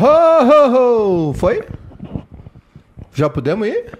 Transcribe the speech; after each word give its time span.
Ho, 0.00 0.06
ho, 0.48 1.28
ho. 1.30 1.34
Foi? 1.34 1.62
Já 3.12 3.28
podemos 3.28 3.66
ir? 3.66 3.98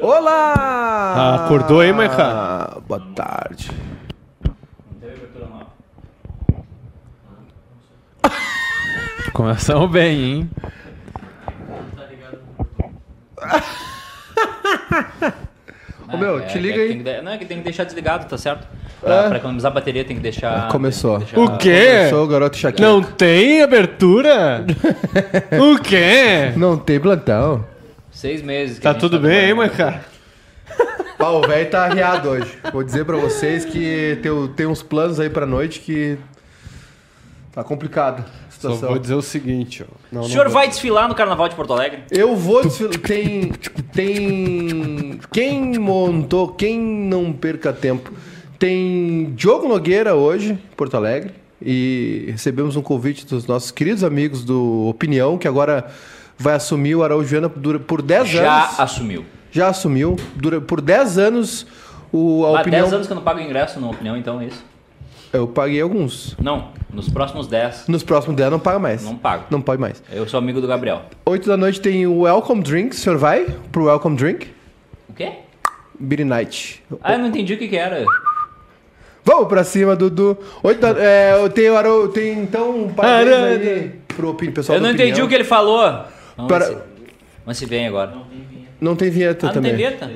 Olá! 0.00 0.54
Ah, 0.58 1.44
acordou 1.44 1.80
aí, 1.80 1.92
Maica? 1.92 2.24
Ah, 2.24 2.80
Boa 2.86 3.00
tarde. 3.14 3.70
Começamos 9.32 9.90
bem, 9.90 10.24
hein? 10.24 10.50
Ô, 16.12 16.16
meu, 16.16 16.38
É, 16.38 16.46
te 16.46 16.58
é 16.58 16.60
liga 16.60 16.74
que 16.76 16.80
aí. 16.80 16.88
tem 16.88 16.98
que 16.98 17.04
de- 17.04 17.22
Não, 17.22 17.32
é 17.32 17.38
que 17.38 17.44
tem 17.46 17.58
que 17.58 17.64
deixar 17.64 17.84
desligado, 17.84 18.26
tá 18.26 18.38
certo? 18.38 18.66
Pra, 19.00 19.14
É. 19.24 19.28
pra 19.28 19.36
economizar 19.38 19.70
a 19.70 19.74
bateria 19.74 20.04
tem 20.04 20.16
que 20.16 20.22
deixar. 20.22 20.68
Começou. 20.68 21.18
que 21.20 21.24
deixar- 21.34 21.40
O 21.40 21.58
quê? 21.58 21.86
Começou 21.98 22.24
o 22.24 22.26
garoto 22.28 22.56
Shakira. 22.56 22.88
Não 22.88 23.02
tem 23.02 23.62
abertura? 23.62 24.64
o 25.60 25.78
quê? 25.82 26.52
Não 26.56 26.76
tem 26.78 26.98
plantão. 26.98 27.64
Seis 28.10 28.40
meses. 28.42 28.76
que 28.78 28.82
Tá 28.82 28.94
tudo 28.94 29.20
tá 29.20 29.26
bem, 29.28 29.48
hein. 29.50 29.54
Maica? 29.54 30.00
Pá, 31.18 31.28
o 31.30 31.40
velho 31.42 31.70
tá 31.70 31.84
arriado 31.84 32.28
hoje. 32.30 32.58
Vou 32.72 32.82
dizer 32.82 33.04
pra 33.04 33.16
vocês 33.16 33.64
que 33.64 34.18
tem, 34.22 34.48
tem 34.54 34.66
uns 34.66 34.82
planos 34.82 35.20
aí 35.20 35.28
pra 35.30 35.46
noite 35.46 35.80
que. 35.80 36.16
Tá 37.52 37.64
complicado 37.64 38.22
a 38.22 38.50
Só 38.50 38.74
vou 38.74 38.98
dizer 38.98 39.14
o 39.14 39.22
seguinte, 39.22 39.82
ó. 39.82 39.86
Não, 40.12 40.20
O 40.20 40.24
não 40.24 40.30
senhor 40.30 40.44
vou- 40.44 40.52
vai 40.54 40.68
desfilar 40.68 41.08
no 41.08 41.14
Carnaval 41.14 41.48
de 41.48 41.54
Porto 41.54 41.72
Alegre? 41.72 42.00
Eu 42.10 42.34
vou 42.36 42.62
desfilar. 42.62 42.98
Tem. 42.98 43.50
Tem. 43.94 45.20
Quem 45.32 45.78
montou, 45.78 46.48
quem 46.48 46.78
não 46.78 47.32
perca 47.32 47.72
tempo. 47.72 48.12
Tem 48.58 49.32
Diogo 49.34 49.68
Nogueira 49.68 50.14
hoje, 50.14 50.52
em 50.52 50.76
Porto 50.76 50.96
Alegre. 50.96 51.32
E 51.60 52.26
recebemos 52.28 52.76
um 52.76 52.82
convite 52.82 53.26
dos 53.26 53.46
nossos 53.46 53.70
queridos 53.70 54.04
amigos 54.04 54.44
do 54.44 54.86
Opinião, 54.88 55.38
que 55.38 55.48
agora 55.48 55.86
vai 56.38 56.54
assumir 56.54 56.94
o 56.94 57.48
dura- 57.56 57.78
por 57.78 58.02
10 58.02 58.28
Já 58.28 58.64
anos. 58.64 58.80
assumiu. 58.80 59.24
Já 59.50 59.68
assumiu. 59.68 60.16
Dura, 60.34 60.60
por 60.60 60.80
10 60.82 61.16
anos 61.18 61.66
o, 62.12 62.44
a 62.44 62.58
Há 62.58 62.60
Opinião. 62.60 62.82
10 62.82 62.92
anos 62.92 63.06
que 63.06 63.12
eu 63.12 63.16
não 63.16 63.22
pago 63.22 63.40
ingresso, 63.40 63.80
na 63.80 63.88
opinião, 63.88 64.16
então 64.16 64.38
é 64.40 64.46
isso. 64.46 64.62
Eu 65.32 65.48
paguei 65.48 65.80
alguns. 65.80 66.36
Não, 66.38 66.68
nos 66.92 67.08
próximos 67.08 67.46
10, 67.46 67.88
Nos 67.88 68.02
próximos 68.02 68.36
10 68.36 68.50
não 68.50 68.58
paga 68.60 68.78
mais. 68.78 69.02
não 69.02 69.16
pago. 69.16 69.44
Não 69.50 69.60
pode 69.62 69.80
mais. 69.80 70.02
Eu 70.12 70.28
sou 70.28 70.38
amigo 70.38 70.60
do 70.60 70.66
Gabriel. 70.66 71.02
8 71.24 71.48
da 71.48 71.56
noite 71.56 71.80
tem 71.80 72.06
o 72.06 72.20
Welcome 72.20 72.62
Drink. 72.62 72.94
O 72.94 72.98
senhor 72.98 73.18
vai 73.18 73.46
pro 73.72 73.84
Welcome 73.84 74.16
Drink? 74.16 74.48
O 75.08 75.14
quê? 75.14 75.32
Beer 75.98 76.24
Night. 76.26 76.82
Ah, 77.02 77.14
eu 77.14 77.18
não 77.18 77.28
entendi 77.28 77.54
o 77.54 77.58
que 77.58 77.66
que 77.68 77.76
era. 77.76 78.04
Vamos 79.26 79.48
pra 79.48 79.64
cima, 79.64 79.96
Dudu. 79.96 80.38
Oito 80.62 80.80
da, 80.80 80.90
é, 81.02 81.32
eu 81.42 81.48
tenho, 81.50 81.76
Aro- 81.76 82.08
tem 82.08 82.38
então 82.38 82.84
um 82.84 82.88
parabéns 82.88 83.60
aí 83.60 83.90
pro 84.16 84.32
pessoal 84.34 84.78
Eu 84.78 84.82
não 84.82 84.90
entendi 84.90 85.20
o 85.20 85.26
que 85.28 85.34
ele 85.34 85.42
falou. 85.44 85.80
Vamos 86.36 86.48
Para- 86.48 86.64
se- 86.66 86.76
Vamos 87.44 87.58
se 87.58 87.66
vem 87.66 87.86
agora. 87.88 88.12
Não 88.80 88.94
tem 88.94 89.10
vinheta 89.10 89.46
Ah, 89.46 89.48
não 89.48 89.54
também. 89.54 89.74
tem 89.74 89.84
letra? 89.84 90.10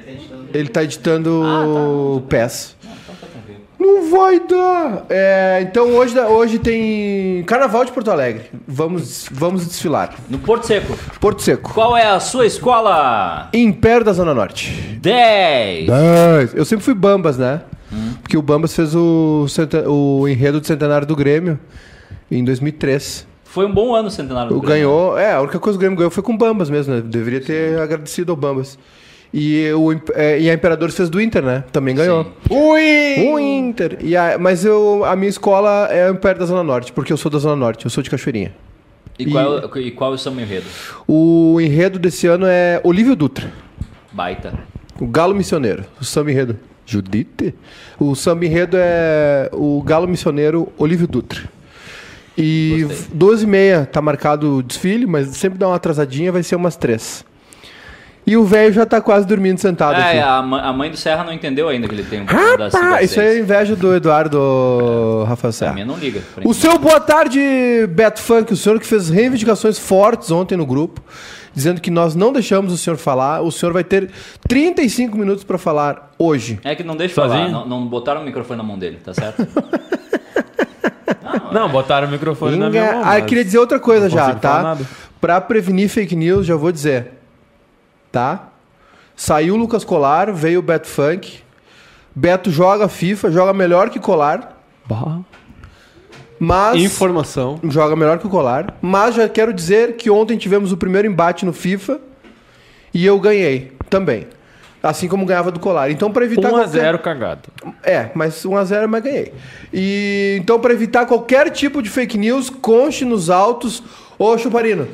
Ele 0.55 0.69
tá 0.69 0.85
editando 0.85 1.43
Ah, 1.45 2.21
tá. 2.21 2.27
PES. 2.29 2.77
Não 3.79 4.11
vai 4.11 4.39
dar. 4.41 5.07
É, 5.09 5.59
então 5.63 5.89
hoje, 5.95 6.19
hoje 6.21 6.59
tem 6.59 7.43
Carnaval 7.45 7.85
de 7.85 7.91
Porto 7.93 8.11
Alegre. 8.11 8.43
Vamos, 8.69 9.27
vamos 9.33 9.67
desfilar. 9.67 10.15
No 10.29 10.39
Porto 10.39 10.67
Seco. 10.67 10.97
Porto 11.19 11.41
Seco. 11.43 11.73
Qual 11.73 11.97
é 11.97 12.05
a 12.07 12.21
sua 12.21 12.45
escola? 12.47 13.49
Império 13.55 14.05
da 14.05 14.13
Zona 14.13 14.35
Norte. 14.35 14.71
10. 15.01 15.87
Dez. 15.87 16.55
Eu 16.55 16.65
sempre 16.67 16.85
fui 16.85 16.93
Bambas, 16.95 17.39
né? 17.39 17.63
Hum. 17.93 18.15
Porque 18.23 18.37
o 18.37 18.43
Bambas 18.43 18.75
fez 18.75 18.95
o, 18.95 19.47
o 19.87 20.29
enredo 20.29 20.61
do 20.61 20.67
centenário 20.67 21.07
do 21.07 21.17
Grêmio 21.17 21.59
em 22.31 22.45
2003. 22.45 23.27
Foi 23.45 23.67
um 23.67 23.73
bom 23.75 23.95
ano 23.95 24.09
o 24.09 24.11
centenário 24.11 24.51
do 24.51 24.59
O 24.59 24.61
Grêmio. 24.61 24.77
ganhou, 24.89 25.19
é, 25.19 25.33
a 25.33 25.41
única 25.41 25.59
coisa 25.59 25.77
que 25.77 25.81
o 25.81 25.81
Grêmio 25.81 25.97
ganhou 25.99 26.11
foi 26.11 26.23
com 26.23 26.33
o 26.35 26.39
Bambas 26.39 26.71
mesmo, 26.71 26.95
né? 26.95 27.01
Deveria 27.05 27.41
ter 27.41 27.79
agradecido 27.81 28.31
ao 28.31 28.37
Bambas. 28.37 28.79
E, 29.35 29.71
o, 29.73 29.93
é, 30.15 30.41
e 30.41 30.51
a 30.51 30.55
Imperadores 30.55 30.95
fez 30.97 31.09
do 31.11 31.21
Inter, 31.21 31.43
né? 31.43 31.65
Também 31.73 31.95
ganhou. 31.95 32.25
Sim. 32.49 33.29
O 33.33 33.39
Inter. 33.39 33.99
E 34.01 34.17
a- 34.17 34.37
mas 34.39 34.65
eu, 34.65 35.05
a 35.05 35.15
minha 35.17 35.29
escola 35.29 35.87
é 35.91 36.09
o 36.11 36.15
Império 36.15 36.41
da 36.41 36.47
Zona 36.47 36.63
Norte, 36.63 36.93
porque 36.93 37.13
eu 37.13 37.17
sou 37.17 37.31
da 37.31 37.39
Zona 37.39 37.55
Norte, 37.57 37.85
eu 37.87 37.91
sou 37.91 38.03
de 38.03 38.11
Cachoeirinha. 38.11 38.53
E 39.19 39.27
qual, 39.31 39.77
e 39.79 39.91
qual 39.91 40.13
é 40.13 40.15
o 40.15 40.19
seu 40.19 40.33
enredo? 40.33 40.65
O 41.07 41.61
enredo 41.61 41.99
desse 41.99 42.27
ano 42.27 42.47
é 42.49 42.81
Olívio 42.83 43.15
Dutra, 43.15 43.53
Baita. 44.13 44.55
o 45.01 45.07
Galo 45.07 45.35
Missioneiro. 45.35 45.85
O 46.01 46.05
samba 46.05 46.31
enredo. 46.31 46.57
Judite? 46.91 47.55
O 47.99 48.15
samba 48.15 48.45
enredo 48.47 48.77
é 48.79 49.49
o 49.53 49.81
Galo 49.83 50.09
Missioneiro 50.09 50.73
Olívio 50.77 51.07
Dutra. 51.07 51.41
E 52.37 52.85
Gostei. 52.87 53.07
12 53.15 53.45
e 53.45 53.47
meia 53.47 53.87
tá 53.87 54.01
marcado 54.01 54.57
o 54.57 54.63
desfile, 54.63 55.07
mas 55.07 55.29
sempre 55.29 55.59
dá 55.59 55.69
uma 55.69 55.77
atrasadinha, 55.77 56.33
vai 56.33 56.43
ser 56.43 56.57
umas 56.57 56.77
três. 56.77 57.25
E 58.31 58.37
o 58.37 58.45
velho 58.45 58.73
já 58.73 58.87
tá 58.87 59.01
quase 59.01 59.27
dormindo 59.27 59.59
sentado 59.59 59.95
aqui. 59.97 60.17
É, 60.19 60.23
a, 60.23 60.41
ma- 60.41 60.61
a 60.63 60.73
mãe 60.73 60.89
do 60.89 60.97
Serra 60.97 61.25
não 61.25 61.33
entendeu 61.33 61.69
ainda 61.69 61.89
que 61.89 61.95
ele 61.97 62.05
tem 62.05 62.21
um 62.23 62.27
problema 62.27 62.57
da 62.57 62.69
Rapaz, 62.79 63.11
isso 63.11 63.21
é 63.21 63.39
inveja 63.41 63.75
do 63.75 63.93
Eduardo 63.93 65.25
Rafael 65.27 65.49
A 65.49 65.53
Serra. 65.53 65.73
minha 65.73 65.85
não 65.85 65.97
liga. 65.97 66.23
O 66.45 66.55
seu 66.55 66.79
boa 66.79 67.01
tarde, 67.01 67.41
Beto 67.89 68.21
Funk, 68.23 68.53
o 68.53 68.57
senhor 68.57 68.79
que 68.79 68.87
fez 68.87 69.09
reivindicações 69.11 69.79
fortes 69.81 70.31
ontem 70.31 70.57
no 70.57 70.65
grupo, 70.65 71.03
dizendo 71.53 71.81
que 71.81 71.91
nós 71.91 72.15
não 72.15 72.33
deixamos 72.33 72.73
o 72.73 72.79
senhor 72.79 72.97
falar. 72.97 73.41
O 73.41 73.51
senhor 73.51 73.73
vai 73.73 73.83
ter 73.83 74.11
35 74.49 75.19
minutos 75.19 75.43
para 75.43 75.59
falar 75.59 76.13
hoje. 76.17 76.61
É 76.63 76.77
que 76.77 76.85
não 76.85 76.95
deixa 76.97 77.13
eu 77.13 77.17
falar, 77.25 77.37
Sozinho? 77.39 77.51
não, 77.51 77.67
não 77.67 77.87
botaram 77.87 78.21
o 78.23 78.25
microfone 78.25 78.59
na 78.59 78.63
mão 78.65 78.79
dele, 78.79 78.99
tá 79.05 79.13
certo? 79.13 79.45
Não, 81.53 81.69
botaram 81.69 82.07
o 82.07 82.11
microfone 82.11 82.57
na 82.57 82.71
minha 82.71 82.83
Inga- 82.85 82.93
mão. 82.93 83.03
Ah, 83.05 83.17
eu 83.17 83.21
mas 83.23 83.29
queria 83.29 83.45
dizer 83.45 83.59
outra 83.59 83.81
coisa 83.81 84.03
não 84.09 84.11
já, 84.11 84.21
consigo 84.27 84.41
falar 84.41 84.57
tá? 84.57 84.63
nada. 84.63 84.85
Pra 85.21 85.41
prevenir 85.41 85.89
fake 85.89 86.15
news, 86.15 86.47
já 86.47 86.55
vou 86.55 86.71
dizer. 86.71 87.09
Tá? 88.11 88.49
Saiu 89.15 89.55
o 89.55 89.57
Lucas 89.57 89.85
Colar, 89.85 90.33
veio 90.33 90.61
o 90.61 90.63
Beto 90.63 90.89
Funk. 90.89 91.41
Beto 92.15 92.51
joga 92.51 92.89
FIFA, 92.89 93.31
joga 93.31 93.53
melhor 93.53 93.89
que 93.91 94.01
Colar, 94.01 94.57
Bah. 94.87 95.21
mas 96.39 96.81
Informação. 96.81 97.61
joga 97.65 97.95
melhor 97.95 98.19
que 98.19 98.27
o 98.27 98.31
Colar. 98.31 98.75
Mas 98.83 99.15
já 99.15 99.29
quero 99.29 99.53
dizer 99.53 99.95
que 99.97 100.11
ontem 100.11 100.37
tivemos 100.37 100.73
o 100.73 100.77
primeiro 100.77 101.07
embate 101.07 101.45
no 101.47 101.53
FIFA 101.53 102.01
e 102.93 103.07
eu 103.07 103.19
ganhei 103.21 103.73
também. 103.89 104.27
Assim 104.83 105.07
como 105.07 105.27
ganhava 105.27 105.51
do 105.53 105.61
Colar. 105.61 105.91
Então, 105.91 106.11
para 106.11 106.25
evitar 106.25 106.51
1x0 106.51 106.99
cagado. 107.03 107.43
É, 107.83 108.09
mas 108.15 108.45
1x0 108.47 108.87
mas 108.89 109.03
ganhei. 109.05 109.33
E 109.73 110.39
então, 110.41 110.59
para 110.59 110.73
evitar 110.73 111.05
qualquer 111.05 111.51
tipo 111.51 111.83
de 111.83 111.91
fake 111.91 112.17
news, 112.17 112.49
conste 112.49 113.05
nos 113.05 113.29
autos. 113.29 113.83
Ô, 114.19 114.37
Chuparino, 114.39 114.89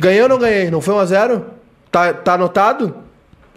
ganhei 0.00 0.20
ou 0.20 0.28
não 0.28 0.38
ganhei? 0.38 0.68
Não 0.68 0.80
foi 0.80 0.94
1x0? 0.94 1.42
Tá, 1.94 2.12
tá 2.12 2.34
anotado? 2.34 2.92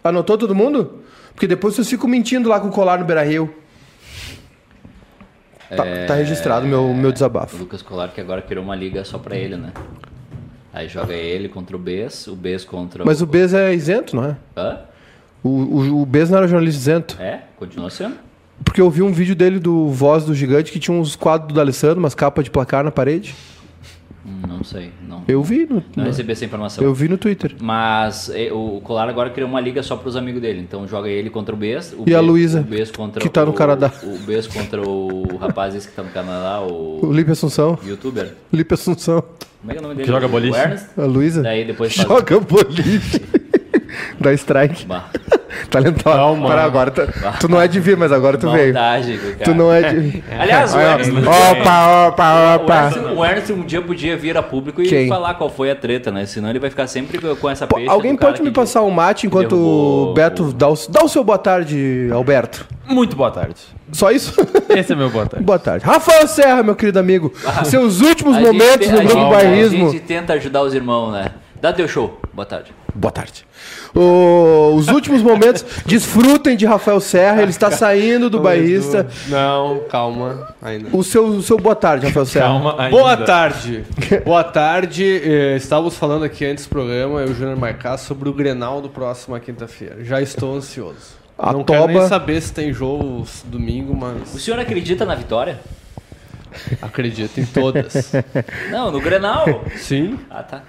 Anotou 0.04 0.38
todo 0.38 0.54
mundo? 0.54 1.00
Porque 1.34 1.48
depois 1.48 1.74
vocês 1.74 1.90
ficam 1.90 2.08
mentindo 2.08 2.48
lá 2.48 2.60
com 2.60 2.68
o 2.68 2.72
colar 2.72 3.00
no 3.00 3.06
Beira 3.06 3.24
Rio. 3.24 3.52
Tá, 5.68 5.84
tá 6.08 6.14
registrado 6.14 6.68
meu, 6.68 6.94
meu 6.94 7.10
O 7.10 7.14
desabafo. 7.14 7.58
Lucas 7.58 7.82
Colar 7.82 8.10
que 8.10 8.22
agora 8.22 8.44
criou 8.44 8.64
uma 8.64 8.76
liga 8.76 9.04
só 9.04 9.18
pra 9.18 9.36
ele, 9.36 9.58
né? 9.58 9.74
Aí 10.72 10.88
joga 10.88 11.16
ele 11.16 11.50
contra 11.50 11.76
o 11.76 11.80
Bes, 11.80 12.28
o 12.28 12.36
Bes 12.36 12.64
contra 12.64 13.04
Mas 13.04 13.24
o 13.24 13.26
Bez 13.26 13.56
é 13.56 13.74
isento, 13.74 14.16
não 14.16 14.24
é? 14.24 14.38
Hã? 14.56 14.82
O, 15.44 15.50
o, 15.50 16.02
o 16.04 16.06
Bez 16.06 16.30
não 16.30 16.38
era 16.38 16.48
jornalista 16.48 16.80
isento. 16.80 17.20
É, 17.20 17.42
continua 17.58 17.90
sendo. 17.90 18.18
Porque 18.64 18.80
eu 18.80 18.90
vi 18.92 19.02
um 19.02 19.12
vídeo 19.12 19.36
dele 19.36 19.58
do 19.58 19.90
Voz 19.90 20.26
do 20.26 20.36
Gigante 20.36 20.72
que 20.72 20.80
tinha 20.80 20.96
uns 20.96 21.16
quadros 21.16 21.48
do 21.48 21.56
D'Alessandro, 21.56 21.98
umas 21.98 22.14
capas 22.14 22.44
de 22.44 22.52
placar 22.52 22.84
na 22.84 22.92
parede. 22.92 23.34
Não 24.58 24.64
sei, 24.64 24.92
não. 25.08 25.24
Eu 25.28 25.44
vi 25.44 25.66
no, 25.70 25.84
Não 25.96 26.04
recebi 26.06 26.32
essa 26.32 26.44
informação. 26.46 26.84
eu 26.84 26.94
vi 26.94 27.08
no 27.08 27.18
Twitter. 27.18 27.56
Mas 27.62 28.32
o 28.52 28.82
Colar 28.82 29.08
agora 29.08 29.30
criou 29.30 29.48
uma 29.50 29.62
liga 29.62 29.84
só 29.84 29.96
pros 29.96 30.16
amigos 30.16 30.42
dele. 30.42 30.60
Então 30.60 30.88
joga 30.88 31.08
ele 31.10 31.30
contra 31.30 31.54
o 31.54 31.58
Bes. 31.58 31.94
O 31.98 32.04
E 32.08 32.16
a 32.16 32.20
Bes- 32.20 32.28
Luísa, 32.28 32.60
o 32.62 32.64
Bes 32.64 32.92
contra 32.92 33.22
que 33.22 33.30
tá 33.30 33.46
no 33.46 33.52
o- 33.52 33.54
Canadá. 33.54 33.92
O 34.04 34.18
Bes 34.20 34.48
contra 34.48 34.82
o 34.82 35.38
rapaz 35.38 35.76
esse 35.76 35.88
que 35.88 35.96
tá 35.96 36.04
no 36.04 36.10
Canadá, 36.10 36.62
O 36.62 37.06
o 37.06 37.14
Lipe 37.14 37.32
Assunção. 37.32 37.78
youtuber. 37.86 38.34
Lipe 38.52 38.74
Assunção. 38.74 39.24
Como 39.62 39.72
é 39.72 39.76
que 39.76 39.78
é 39.78 39.80
o 39.80 39.84
nome 39.84 39.96
dele? 39.96 40.06
Que 40.08 40.12
joga 40.14 40.26
O 40.26 40.30
boliche. 40.30 40.58
Ernest. 40.60 40.88
A 40.98 41.06
Luísa. 41.06 41.42
Daí 41.44 41.66
depois 41.66 41.94
faz- 41.96 42.08
Joga 42.08 42.40
boliche. 42.40 43.22
Dá 44.20 44.34
strike. 44.34 44.86
Bah, 44.86 45.10
Talentosa. 45.70 46.16
Calma. 46.16 46.48
Para 46.48 46.64
agora. 46.64 46.92
Tu, 46.92 47.02
tu 47.42 47.48
não 47.50 47.60
é 47.62 47.68
de 47.68 47.80
vir, 47.80 47.98
mas 47.98 48.12
agora 48.12 48.38
tu 48.38 48.50
veio. 48.52 48.74
maldade, 48.74 49.18
cara. 49.18 49.36
Tu 49.44 49.54
não 49.56 49.72
é 49.74 49.82
de. 49.94 50.24
Aliás, 50.40 50.74
o. 50.74 50.80
Ernest, 50.80 51.12
Opa, 51.12 52.08
opa, 52.08 52.34
o, 52.34 52.56
opa. 52.56 52.92
O 53.16 53.26
Ernest 53.26 53.52
um 53.54 53.64
dia 53.66 53.82
podia 53.82 54.16
vir 54.18 54.38
a 54.38 54.44
público 54.44 54.82
e 54.82 54.88
Quem? 54.88 55.08
falar 55.08 55.34
qual 55.36 55.50
foi 55.50 55.72
a 55.72 55.76
treta, 55.76 56.12
né? 56.12 56.26
Senão 56.26 56.50
ele 56.50 56.60
vai 56.60 56.70
ficar 56.70 56.88
sempre 56.88 57.18
com 57.36 57.50
essa 57.50 57.66
peixe. 57.68 57.90
Alguém 57.90 58.16
pode 58.16 58.42
me 58.42 58.52
passar 58.52 58.82
um 58.84 58.90
mate 58.92 59.28
enquanto 59.28 59.54
o 59.56 60.14
Beto 60.14 60.46
o- 60.46 60.54
dá 60.54 60.70
o, 60.70 60.76
dá 60.90 61.04
o 61.04 61.08
seu 61.10 61.24
boa 61.24 61.38
tarde, 61.38 62.10
Alberto? 62.12 62.66
Muito 62.88 63.16
boa 63.16 63.32
tarde. 63.32 63.56
Só 63.92 64.12
isso? 64.12 64.34
Esse 64.70 64.94
é 64.94 64.96
meu 64.96 65.10
boa 65.10 65.26
tarde. 65.26 65.46
boa 65.46 65.60
tarde. 65.60 65.86
Rafael 65.86 66.28
Serra, 66.28 66.64
meu 66.64 66.76
querido 66.76 67.00
amigo. 67.00 67.34
Seus 67.66 68.02
últimos 68.02 68.36
A 68.36 68.40
gente 68.40 68.48
momentos 68.52 68.88
te- 68.88 68.92
no 68.94 69.00
grupo 69.00 69.14
gente- 69.22 69.30
bairrismo. 69.32 69.88
A 69.88 69.92
gente 69.92 70.04
tenta 70.04 70.34
ajudar 70.34 70.62
os 70.64 70.74
irmãos, 70.74 71.12
né? 71.12 71.28
Dá 71.62 71.74
teu 71.74 71.88
show. 71.88 72.20
Boa 72.38 72.46
tarde. 72.46 72.72
Boa 72.94 73.12
tarde. 73.12 73.48
O- 73.96 74.76
os 74.76 74.88
últimos 74.90 75.24
momentos, 75.24 75.66
desfrutem 75.88 76.56
de 76.56 76.68
Rafael 76.68 77.00
Serra, 77.00 77.42
ele 77.42 77.50
está 77.50 77.72
saindo 77.72 78.30
do 78.30 78.40
bairrista. 78.40 79.08
Não, 79.28 79.80
calma. 79.90 80.54
Ainda. 80.62 80.96
O 80.96 81.04
seu, 81.04 81.26
o 81.26 81.42
seu 81.42 81.58
boa 81.58 81.76
tarde, 81.76 82.06
Rafael 82.06 82.28
Serra. 82.28 82.46
Calma 82.46 82.76
ainda. 82.78 82.92
Boa 82.96 83.18
tarde. 83.18 83.84
Boa 84.24 84.44
tarde. 84.44 85.04
Eh, 85.24 85.56
Estávamos 85.58 85.98
falando 85.98 86.26
aqui 86.26 86.46
antes 86.46 86.66
do 86.68 86.70
programa, 86.70 87.22
eu 87.22 87.30
e 87.30 87.32
o 87.32 87.34
Júnior 87.34 87.58
Marcar, 87.58 87.98
sobre 87.98 88.30
o 88.30 88.34
Grenal 88.34 88.82
do 88.82 88.90
próxima 88.90 89.40
quinta-feira. 89.40 90.04
Já 90.06 90.22
estou 90.22 90.56
ansioso. 90.56 91.18
A 91.40 91.52
Não 91.52 91.64
quero 91.64 91.88
nem 91.88 91.96
toba- 91.96 92.08
saber 92.08 92.40
se 92.40 92.54
tem 92.54 92.72
jogo 92.72 93.26
domingo, 93.46 93.94
O 93.94 93.98
mas 93.98 94.30
senhor 94.40 94.60
acredita 94.60 95.06
na 95.06 95.16
vitória? 95.16 95.60
Acredito 96.82 97.40
em 97.40 97.46
todas. 97.46 98.12
Não, 98.72 98.92
no 98.92 99.00
Grenal. 99.00 99.64
Sim. 99.76 100.20
Ah, 100.30 100.44
tá. 100.44 100.62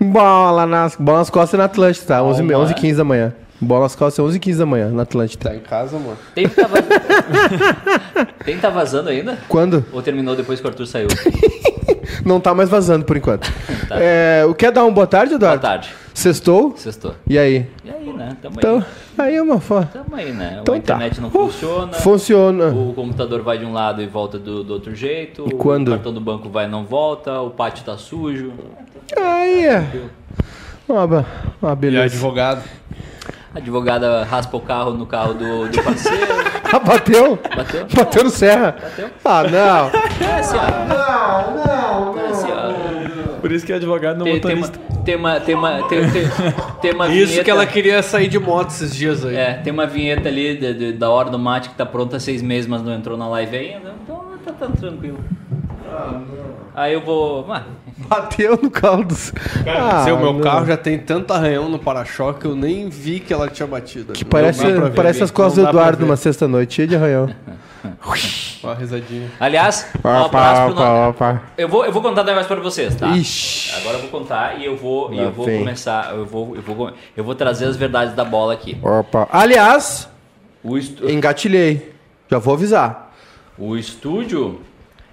Bola 0.00 0.66
nas, 0.66 0.96
bola 0.96 1.18
nas 1.18 1.30
costas 1.30 1.58
na 1.58 1.64
Atlântida, 1.64 2.06
tá? 2.06 2.22
11 2.22 2.38
Calma, 2.38 2.64
11 2.64 2.72
é. 2.72 2.74
15 2.74 2.96
da 2.96 3.04
manhã. 3.04 3.34
Bola 3.60 3.82
nas 3.82 3.94
costas, 3.94 4.24
11 4.24 4.38
15 4.38 4.58
da 4.58 4.66
manhã, 4.66 4.88
na 4.88 5.02
Atlântida. 5.02 5.50
Tá 5.50 5.54
em 5.54 5.60
casa, 5.60 5.96
amor? 5.96 6.16
Tem 6.34 6.48
que 6.48 6.54
tá 6.54 6.66
vazando. 6.66 6.90
Tem 8.44 8.56
que 8.56 8.62
tá 8.62 8.70
vazando 8.70 9.08
ainda? 9.10 9.38
Quando? 9.48 9.84
Ou 9.92 10.00
terminou 10.00 10.34
depois 10.34 10.60
que 10.60 10.66
o 10.66 10.70
Arthur 10.70 10.86
saiu? 10.86 11.08
Não 12.24 12.38
tá 12.40 12.54
mais 12.54 12.68
vazando 12.68 13.04
por 13.04 13.16
enquanto. 13.16 13.50
Tá. 13.90 13.96
É, 14.00 14.44
o 14.48 14.54
quer 14.54 14.70
dar 14.70 14.84
uma 14.84 14.92
boa 14.92 15.06
tarde, 15.06 15.30
Boa 15.30 15.36
Eduardo? 15.38 15.62
tarde. 15.62 15.90
Sextou? 16.14 16.74
Sextou. 16.76 17.14
E 17.26 17.36
aí? 17.36 17.66
E 17.84 17.90
aí, 17.90 18.12
né? 18.12 18.36
Tamo 18.40 18.54
Então, 18.56 18.76
aí. 19.18 19.26
aí 19.30 19.34
é 19.36 19.42
uma 19.42 19.58
foto. 19.60 19.88
Tamo 19.92 20.14
aí, 20.14 20.30
né? 20.32 20.58
Então 20.62 20.74
a 20.76 20.78
internet 20.78 21.16
tá. 21.16 21.22
não 21.22 21.30
funciona. 21.30 21.92
Funciona. 21.94 22.68
O 22.68 22.92
computador 22.94 23.42
vai 23.42 23.58
de 23.58 23.64
um 23.64 23.72
lado 23.72 24.00
e 24.00 24.06
volta 24.06 24.38
do, 24.38 24.62
do 24.62 24.72
outro 24.74 24.94
jeito. 24.94 25.44
E 25.48 25.54
quando? 25.54 25.88
O 25.88 25.92
cartão 25.92 26.12
do 26.14 26.20
banco 26.20 26.48
vai 26.48 26.66
e 26.66 26.68
não 26.68 26.84
volta. 26.84 27.40
O 27.40 27.50
pátio 27.50 27.84
tá 27.84 27.96
sujo. 27.98 28.52
Aí 29.16 29.66
é. 29.66 29.84
Uma, 30.88 31.06
be- 31.08 31.26
uma 31.60 31.72
E 31.72 31.76
beleza. 31.76 32.04
advogado. 32.04 32.62
A 33.54 33.58
advogada 33.58 34.22
raspa 34.24 34.56
o 34.56 34.60
carro 34.60 34.92
no 34.92 35.06
carro 35.06 35.34
do, 35.34 35.68
do 35.68 35.82
parceiro. 35.82 36.26
Ah, 36.72 36.78
bateu? 36.84 37.36
Bateu? 37.56 37.86
Bateu 37.92 38.24
no 38.24 38.30
Serra? 38.30 38.76
Bateu? 38.80 39.10
Ah, 39.24 39.42
não. 39.42 40.26
É 40.28 40.38
assim, 40.38 40.56
ó. 40.56 40.88
Não, 40.88 42.14
não, 42.14 42.18
É 42.20 42.28
assim, 42.30 42.48
ó. 42.52 43.40
Por 43.40 43.50
isso 43.50 43.66
que 43.66 43.72
é 43.72 43.76
advogado 43.76 44.18
não 44.18 44.24
Tem, 44.24 44.34
motorista. 44.34 44.78
tem 45.04 45.16
uma. 45.16 45.40
Tem 45.40 45.54
uma. 45.56 45.82
Tem, 45.88 46.10
tem, 46.10 46.22
tem 46.80 46.92
uma 46.92 47.08
Isso 47.08 47.26
vinheta, 47.28 47.44
que 47.44 47.50
ela 47.50 47.66
queria 47.66 48.02
sair 48.02 48.28
de 48.28 48.38
moto 48.38 48.68
esses 48.70 48.94
dias 48.94 49.24
aí. 49.24 49.34
É, 49.34 49.54
tem 49.54 49.72
uma 49.72 49.86
vinheta 49.86 50.28
ali 50.28 50.56
de- 50.56 50.74
de- 50.74 50.92
da 50.92 51.08
hora 51.10 51.30
do 51.30 51.38
mate 51.38 51.70
que 51.70 51.74
tá 51.74 51.86
pronta 51.86 52.18
há 52.18 52.20
seis 52.20 52.42
meses, 52.42 52.68
mas 52.68 52.82
não 52.82 52.92
entrou 52.94 53.16
na 53.16 53.26
live 53.30 53.56
ainda. 53.56 53.94
Então 54.04 54.24
tá, 54.44 54.52
tá 54.52 54.66
tranquilo. 54.68 55.18
Aí 56.74 56.92
eu 56.94 57.00
vou. 57.04 57.46
Ah, 57.52 57.64
Bateu 57.96 58.58
no 58.62 58.70
carro 58.70 59.04
do 59.04 59.14
ah, 59.66 60.02
Seu 60.04 60.18
meu 60.18 60.32
não. 60.32 60.40
carro 60.40 60.66
já 60.66 60.76
tem 60.76 60.98
tanto 60.98 61.32
arranhão 61.32 61.68
no 61.68 61.78
para-choque 61.78 62.40
que 62.40 62.46
eu 62.46 62.56
nem 62.56 62.88
vi 62.88 63.20
que 63.20 63.32
ela 63.32 63.48
tinha 63.48 63.66
batido. 63.66 64.12
Que 64.12 64.24
parece, 64.24 64.64
Não 64.66 64.82
ver. 64.84 64.92
parece 64.94 65.22
as 65.22 65.30
costas 65.30 65.62
do 65.64 65.68
Eduardo 65.68 66.00
numa 66.04 66.16
sexta-noite, 66.16 66.74
cheia 66.74 66.88
de 66.88 66.96
arranhão. 66.96 67.28
Ó, 68.62 68.70
a 68.70 68.74
risadinha. 68.74 69.30
aliás, 69.40 69.86
um 70.04 70.08
abraço 70.08 70.74
Eu 71.56 71.66
vou, 71.66 71.84
eu 71.86 71.92
vou 71.92 72.02
contar 72.02 72.22
um 72.22 72.26
negócio 72.26 72.46
pra 72.48 72.60
vocês, 72.60 72.94
tá? 72.94 73.08
Ixi. 73.08 73.74
Agora 73.80 73.96
eu 73.96 74.00
vou 74.02 74.10
contar 74.10 74.58
e 74.60 74.66
eu 74.66 74.76
vou, 74.76 75.12
e 75.14 75.18
eu 75.18 75.30
vou 75.32 75.46
vem. 75.46 75.60
começar. 75.60 76.14
Eu 76.14 76.26
vou, 76.26 76.54
eu, 76.56 76.60
vou, 76.62 76.92
eu 77.16 77.24
vou 77.24 77.34
trazer 77.34 77.64
as 77.66 77.76
verdades 77.76 78.14
da 78.14 78.24
bola 78.24 78.52
aqui. 78.52 78.76
Opa. 78.82 79.26
Aliás, 79.32 80.08
O, 80.62 80.76
estu- 80.76 81.08
engatilhei. 81.10 81.92
Já 82.30 82.38
vou 82.38 82.52
avisar. 82.54 83.14
o 83.58 83.76
estúdio 83.76 84.60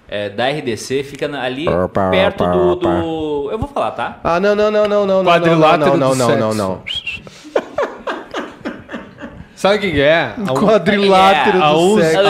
é, 0.08 0.28
da 0.30 0.48
RDC 0.48 1.02
fica 1.04 1.26
ali 1.40 1.66
perto 2.10 2.44
do, 2.46 2.74
do- 2.76 3.48
Eu 3.52 3.58
vou 3.58 3.68
falar, 3.68 3.90
tá? 3.92 4.18
Ah, 4.24 4.40
não, 4.40 4.54
não, 4.54 4.70
não, 4.70 4.88
não, 4.88 5.06
não, 5.06 5.22
não, 5.22 5.32
Quadrilátero 5.32 5.96
não, 5.96 5.96
não, 5.98 6.10
do 6.10 6.16
não, 6.16 6.36
não, 6.36 6.80
sexo. 6.82 7.22
não. 7.54 7.58
Sabe 9.54 9.76
o 9.76 9.80
que 9.80 9.90
que 9.90 10.00
é? 10.00 10.34
Há 10.46 10.52
um- 10.52 10.54
Quadrilátero 10.54 11.62
há 11.62 11.72
do 11.72 11.78
uns, 11.78 12.04
há 12.04 12.20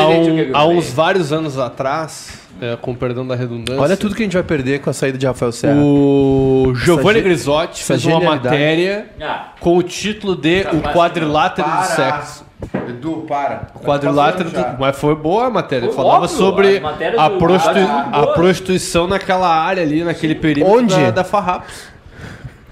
há 0.59 0.63
sei. 0.63 0.77
uns 0.79 0.93
vários 0.93 1.31
anos 1.33 1.59
atrás, 1.59 2.41
é, 2.61 2.75
com 2.77 2.95
perdão 2.95 3.27
da 3.27 3.35
redundância, 3.35 3.81
Olha 3.83 3.97
tudo 3.99 4.15
que 4.15 4.23
a 4.23 4.25
gente 4.25 4.33
vai 4.33 4.43
perder 4.43 4.81
com 4.81 4.89
a 4.89 4.93
saída 4.95 5.19
de 5.19 5.27
Rafael 5.27 5.53
Serra. 5.53 5.77
o 5.79 6.73
Giovanni 6.75 7.21
Grisotti 7.21 7.85
fez 7.85 8.05
uma 8.07 8.19
matéria 8.21 9.11
Ah, 9.21 9.49
com 9.61 9.77
o 9.77 9.83
título 9.83 10.35
de 10.35 10.63
O 10.73 10.81
Quadrilátero 10.93 11.69
do 11.69 11.85
Sexo. 11.85 12.48
Edu, 12.89 13.25
para. 13.29 13.69
O 13.75 13.79
quadrilátero, 13.81 14.51
do... 14.51 14.61
mas 14.81 14.99
foi 14.99 15.15
boa 15.15 15.47
a 15.47 15.51
matéria. 15.51 15.87
Foi 15.89 15.97
Falava 15.97 16.25
óbvio, 16.25 16.37
sobre 16.37 16.83
a, 17.17 17.31
prostitu- 17.31 17.79
as 17.79 18.23
a 18.23 18.27
prostituição 18.35 19.07
naquela 19.07 19.49
área 19.49 19.83
ali, 19.83 20.03
naquele 20.03 20.35
perímetro 20.35 20.77
Onde? 20.79 20.95
da, 20.97 21.11
da 21.11 21.25
Farrapos. 21.25 21.85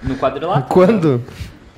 no 0.02 0.16
quadrilátero. 0.16 0.66
Quando? 0.68 1.22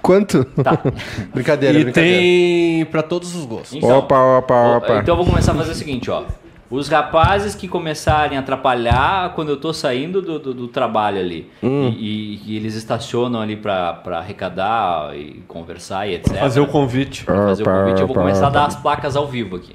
Quanto? 0.00 0.44
Tá. 0.44 0.78
brincadeira, 1.34 1.78
E 1.78 1.84
brincadeira. 1.84 2.18
tem 2.18 2.84
pra 2.86 3.02
todos 3.02 3.34
os 3.34 3.44
gostos. 3.44 3.74
Então, 3.74 3.98
Opa, 3.98 4.18
opa, 4.38 4.54
opa. 4.76 4.98
Então 5.00 5.12
eu 5.14 5.16
vou 5.16 5.26
começar 5.26 5.52
a 5.52 5.54
fazer 5.56 5.72
o 5.72 5.74
seguinte, 5.74 6.10
ó. 6.10 6.22
Os 6.70 6.86
rapazes 6.88 7.54
que 7.54 7.66
começarem 7.66 8.36
a 8.36 8.40
atrapalhar 8.40 9.32
quando 9.34 9.48
eu 9.48 9.56
tô 9.56 9.72
saindo 9.72 10.20
do, 10.20 10.38
do, 10.38 10.52
do 10.52 10.68
trabalho 10.68 11.18
ali 11.18 11.50
Hum. 11.62 11.88
e, 11.96 12.34
e- 12.36 12.42
e 12.52 12.56
eles 12.56 12.74
estacionam 12.74 13.40
ali 13.40 13.56
pra, 13.56 13.94
pra 13.94 14.18
arrecadar 14.18 15.16
e 15.16 15.42
conversar 15.48 16.06
e 16.06 16.14
etc. 16.16 16.36
Fazer 16.36 16.60
o 16.60 16.66
convite. 16.66 17.24
Pra 17.24 17.34
fazer 17.46 17.62
o 17.62 17.66
convite, 17.66 18.00
eu 18.02 18.06
vou 18.06 18.14
começar 18.16 18.48
a 18.48 18.50
dar 18.50 18.66
as 18.66 18.76
placas 18.76 19.16
ao 19.16 19.26
vivo 19.26 19.56
aqui. 19.56 19.74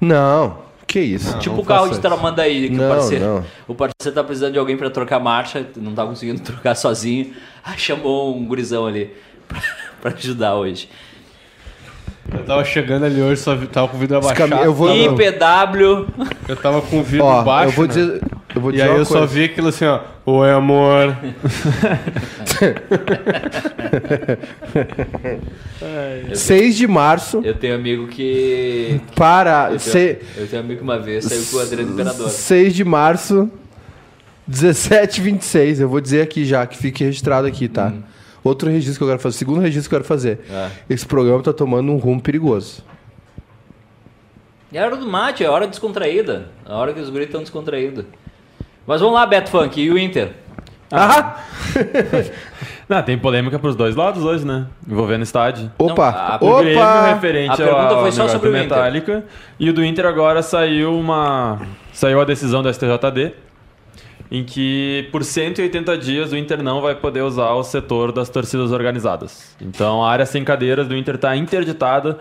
Não, 0.00 0.58
que 0.86 1.00
isso. 1.00 1.38
tipo 1.38 1.54
não 1.56 1.62
o 1.62 1.66
carro 1.66 1.88
de 1.88 1.98
Tramandaí, 1.98 2.68
que 2.68 2.74
Não, 2.76 2.84
o 2.84 2.88
parceiro, 2.94 3.24
não. 3.24 3.44
o 3.68 3.74
parceiro 3.74 4.14
tá 4.14 4.22
precisando 4.22 4.52
de 4.52 4.58
alguém 4.58 4.76
pra 4.76 4.90
trocar 4.90 5.18
marcha, 5.18 5.66
não 5.76 5.94
tá 5.94 6.04
conseguindo 6.04 6.40
trocar 6.44 6.74
sozinho. 6.74 7.32
Aí 7.64 7.78
chamou 7.78 8.36
um 8.36 8.44
gurizão 8.44 8.86
ali 8.86 9.10
pra, 9.48 9.62
pra 10.02 10.10
ajudar 10.12 10.54
hoje. 10.56 10.88
Eu 12.32 12.44
tava 12.44 12.64
chegando 12.64 13.04
ali 13.04 13.20
hoje, 13.20 13.40
só 13.40 13.54
vi- 13.54 13.66
tava 13.66 13.88
com 13.88 13.96
o 13.96 14.00
vidro 14.00 14.16
abaixado. 14.16 14.48
caminho- 14.50 14.66
eu 14.66 14.74
vou- 14.74 14.94
IPW. 14.94 16.06
Eu 16.48 16.56
tava 16.56 16.80
com 16.82 17.00
o 17.00 17.02
vidro 17.02 17.26
Ó, 17.26 17.42
baixo. 17.42 17.68
eu 17.68 17.72
vou 17.72 17.86
né? 17.86 17.92
dizer, 17.94 18.20
eu 18.54 18.60
vou 18.60 18.70
E 18.70 18.74
dizer 18.74 18.84
aí 18.84 18.90
uma 18.90 18.98
eu 18.98 19.04
só 19.04 19.18
coisa. 19.18 19.34
vi 19.34 19.44
aquilo 19.44 19.68
assim, 19.68 19.84
ó. 19.84 20.00
Oi, 20.26 20.50
amor. 20.50 21.16
6 26.34 26.76
de 26.76 26.86
março 26.86 27.40
Eu 27.44 27.54
tenho 27.54 27.74
amigo 27.74 28.06
que. 28.08 29.00
para 29.14 29.70
Eu 29.72 29.78
se- 29.78 29.90
tenho, 29.92 30.16
eu 30.36 30.46
tenho 30.46 30.62
amigo 30.62 30.78
que 30.78 30.84
uma 30.84 30.98
vez 30.98 31.24
saiu 31.24 31.42
com 31.50 31.56
o 31.56 31.60
Adriano 31.60 31.92
Imperador. 31.92 32.28
6 32.30 32.74
de 32.74 32.84
março 32.84 33.50
17 34.46 35.20
26. 35.20 35.80
Eu 35.80 35.88
vou 35.88 36.00
dizer 36.00 36.22
aqui 36.22 36.44
já 36.44 36.66
que 36.66 36.76
fique 36.76 37.04
registrado 37.04 37.46
aqui, 37.46 37.68
tá? 37.68 37.92
Outro 38.44 38.68
registro 38.70 38.98
que 38.98 39.04
eu 39.04 39.08
quero 39.08 39.18
fazer, 39.20 39.38
segundo 39.38 39.60
registro 39.60 39.88
que 39.88 39.94
eu 39.94 39.98
quero 40.00 40.06
fazer. 40.08 40.40
É. 40.50 40.68
Esse 40.90 41.06
programa 41.06 41.42
tá 41.42 41.52
tomando 41.52 41.90
um 41.90 41.96
rumo 41.96 42.20
perigoso. 42.20 42.84
É 44.72 44.78
a 44.82 44.84
hora 44.86 44.96
do 44.96 45.06
mate, 45.06 45.42
é 45.42 45.46
a 45.46 45.50
hora 45.52 45.66
descontraída. 45.66 46.48
A 46.66 46.76
hora 46.76 46.92
que 46.92 47.00
os 47.00 47.08
guris 47.08 47.26
estão 47.26 47.40
descontraídos. 47.40 48.04
Mas 48.86 49.00
vamos 49.00 49.14
lá, 49.14 49.24
Beto 49.24 49.50
Funk, 49.50 49.80
e 49.80 49.90
o 49.90 49.96
Inter? 49.98 50.32
Ah! 50.92 51.38
Não, 52.88 53.02
tem 53.02 53.16
polêmica 53.16 53.58
pros 53.58 53.74
dois 53.74 53.96
lados 53.96 54.22
hoje, 54.24 54.44
né? 54.44 54.66
Envolvendo 54.86 55.22
estádio. 55.22 55.72
Opa! 55.78 56.10
a- 56.10 56.38
O 56.44 56.58
Grêmio 56.58 56.78
Opa! 56.78 57.14
referente 57.14 57.52
A 57.52 57.56
pergunta 57.56 57.94
ao 57.94 58.00
foi 58.02 58.12
só 58.12 58.28
sobre 58.28 58.48
o 58.48 58.52
Inter. 58.52 58.62
Metallica. 58.68 59.24
E 59.58 59.70
o 59.70 59.72
do 59.72 59.82
Inter 59.82 60.04
agora 60.04 60.42
saiu 60.42 60.94
uma. 60.98 61.62
Saiu 61.92 62.20
a 62.20 62.24
decisão 62.24 62.62
do 62.62 62.68
STJD. 62.72 63.32
Em 64.30 64.42
que 64.42 65.08
por 65.12 65.22
180 65.22 65.98
dias 65.98 66.32
o 66.32 66.36
Inter 66.36 66.62
não 66.62 66.80
vai 66.80 66.94
poder 66.94 67.22
usar 67.22 67.52
o 67.52 67.62
setor 67.62 68.10
das 68.10 68.28
torcidas 68.28 68.72
organizadas. 68.72 69.54
Então 69.60 70.02
a 70.02 70.10
área 70.10 70.26
sem 70.26 70.42
cadeiras 70.42 70.88
do 70.88 70.96
Inter 70.96 71.16
está 71.16 71.36
interditada 71.36 72.18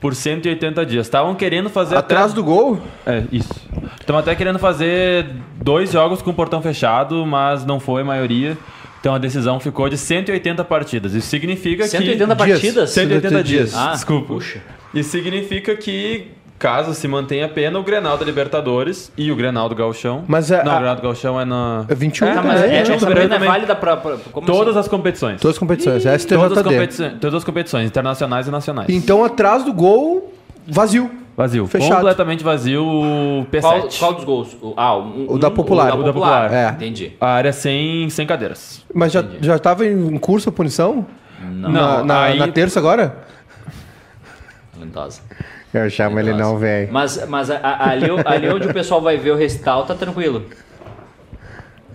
por 0.00 0.14
180 0.14 0.84
dias. 0.86 1.06
Estavam 1.06 1.34
querendo 1.34 1.70
fazer 1.70 1.96
Atrás 1.96 2.26
até... 2.26 2.34
do 2.34 2.44
gol? 2.44 2.78
É, 3.06 3.24
isso. 3.32 3.54
Estão 3.98 4.16
até 4.16 4.34
querendo 4.34 4.58
fazer 4.58 5.26
dois 5.56 5.90
jogos 5.90 6.22
com 6.22 6.32
portão 6.32 6.60
fechado, 6.62 7.24
mas 7.26 7.64
não 7.64 7.80
foi 7.80 8.02
a 8.02 8.04
maioria. 8.04 8.56
Então 9.00 9.14
a 9.14 9.18
decisão 9.18 9.58
ficou 9.60 9.88
de 9.88 9.96
180 9.96 10.64
partidas. 10.64 11.14
Isso 11.14 11.28
significa 11.28 11.86
180 11.86 12.36
que... 12.36 12.44
dias. 12.44 12.58
partidas? 12.58 12.90
180 12.90 13.44
dias. 13.44 13.74
Ah, 13.74 13.92
Desculpa. 13.92 14.34
puxa. 14.34 14.60
Isso 14.92 15.10
significa 15.10 15.76
que, 15.76 16.28
caso 16.58 16.94
se 16.94 17.06
mantenha 17.06 17.46
a 17.46 17.48
pena, 17.48 17.78
o 17.78 17.82
Grenal 17.82 18.16
da 18.16 18.24
Libertadores 18.24 19.12
e 19.16 19.30
o 19.30 19.36
Grenal 19.36 19.68
do 19.68 19.74
Gauchão. 19.74 20.24
Mas 20.26 20.50
a- 20.50 20.64
Não, 20.64 20.72
a- 20.72 20.74
o 20.74 20.78
Grenal 20.78 20.96
do 20.96 21.02
Gauchão 21.02 21.40
é 21.40 21.44
na. 21.44 21.84
É 21.88 21.94
21 21.94 22.26
Tá, 22.28 22.34
também, 22.34 22.52
mas 22.52 22.60
né? 22.62 22.66
é, 22.68 22.70
é, 22.70 22.80
essa 22.80 23.06
também. 23.06 23.28
também 23.28 23.48
é 23.48 23.52
válida 23.52 23.76
como 24.32 24.46
Todas 24.46 24.68
assim? 24.70 24.78
as 24.80 24.88
competições. 24.88 25.40
Todas 25.40 25.54
as 25.56 25.58
competições. 25.58 26.06
É 26.06 26.10
Todas 26.10 26.14
as, 26.14 26.22
STJD. 26.58 26.62
competições 26.64 27.12
todas 27.20 27.34
as 27.34 27.44
competições, 27.44 27.86
internacionais 27.86 28.48
e 28.48 28.50
nacionais. 28.50 28.88
Então, 28.88 29.24
atrás 29.24 29.64
do 29.64 29.72
gol, 29.72 30.32
vazio. 30.66 31.10
Vazio. 31.36 31.66
Fechado. 31.66 31.96
Completamente 31.96 32.42
vazio 32.42 32.82
o 32.82 33.46
P7. 33.52 33.60
Qual, 33.60 33.88
qual 33.98 34.14
dos 34.14 34.24
gols? 34.24 34.56
O, 34.62 34.72
ah, 34.74 34.96
um- 34.96 35.26
O 35.28 35.38
da 35.38 35.50
Popular. 35.50 35.92
O 35.92 35.96
O 35.96 35.98
da 35.98 36.06
da 36.06 36.12
Popular. 36.14 36.50
É. 36.50 36.70
Entendi. 36.70 37.12
A 37.20 37.26
área 37.28 37.52
sem, 37.52 38.08
sem 38.08 38.26
cadeiras. 38.26 38.82
Mas 38.94 39.12
já, 39.12 39.22
já 39.42 39.58
tava 39.58 39.84
em 39.84 40.16
curso 40.16 40.48
a 40.48 40.52
punição? 40.52 41.04
Não, 41.38 41.70
Na, 41.70 42.02
na, 42.02 42.22
aí- 42.22 42.38
na 42.38 42.48
terça 42.48 42.78
agora? 42.78 43.18
talentosa. 44.72 45.20
Eu 45.84 45.90
chamo 45.90 46.18
ele 46.18 46.32
não, 46.32 46.56
velho. 46.58 46.88
Mas, 46.92 47.26
mas 47.28 47.50
a- 47.50 47.58
a- 47.62 47.90
ali, 47.90 48.06
ali 48.24 48.48
onde 48.48 48.66
o 48.68 48.72
pessoal 48.72 49.00
vai 49.00 49.16
ver 49.16 49.30
o 49.32 49.36
recital, 49.36 49.84
tá 49.84 49.94
tranquilo. 49.94 50.44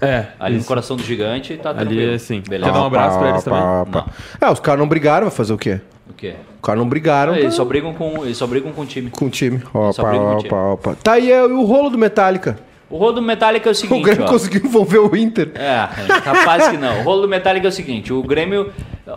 É, 0.01 0.25
Ali 0.39 0.55
no 0.55 0.59
isso. 0.61 0.67
coração 0.67 0.97
do 0.97 1.03
gigante 1.03 1.55
tá 1.57 1.69
Ali, 1.69 1.79
tranquilo. 1.79 2.19
sim. 2.19 2.41
Beleza. 2.47 2.71
Quer 2.71 2.75
dar 2.77 2.83
um 2.83 2.88
abraço 2.88 3.19
pra 3.19 3.29
eles 3.29 3.43
também? 3.43 3.61
pá. 3.91 4.05
É, 4.41 4.50
os 4.50 4.59
caras 4.59 4.79
não 4.79 4.88
brigaram, 4.88 5.27
vai 5.27 5.35
fazer 5.35 5.53
o 5.53 5.57
quê? 5.59 5.79
O 6.09 6.13
quê? 6.13 6.33
Os 6.55 6.61
caras 6.65 6.79
não 6.81 6.89
brigaram 6.89 7.33
Eles 7.33 7.45
pra- 7.45 7.51
só 7.51 7.65
brigam 7.65 7.93
com, 7.93 8.25
eles 8.25 8.35
só 8.38 8.47
brigam 8.47 8.71
com 8.71 8.81
o 8.81 8.85
time. 8.85 9.11
com 9.11 9.25
o 9.25 9.29
time. 9.29 9.61
Opa, 9.71 10.03
briga 10.09 10.23
com 10.23 10.33
o 10.33 10.38
time. 10.38 10.47
opa, 10.50 10.57
opa. 10.73 10.95
Tá 11.03 11.13
aí 11.13 11.31
é, 11.31 11.43
o 11.43 11.63
rolo 11.65 11.89
do 11.91 11.97
Metallica. 12.00 12.57
O 12.91 12.98
rolo 12.98 13.13
do 13.13 13.21
Metallica 13.21 13.69
é 13.69 13.71
o 13.71 13.71
O 13.71 13.75
seguinte, 13.75 14.03
Grêmio 14.03 14.25
ó. 14.25 14.27
conseguiu 14.27 14.62
envolver 14.65 14.98
o 15.00 15.15
Inter. 15.15 15.51
É, 15.55 15.88
capaz 16.21 16.67
que 16.67 16.77
não. 16.77 17.00
O 17.00 17.03
rolo 17.03 17.21
do 17.21 17.27
Metallica 17.29 17.67
é 17.67 17.69
o 17.69 17.71
seguinte, 17.71 18.12
o 18.12 18.21
Grêmio, 18.21 18.74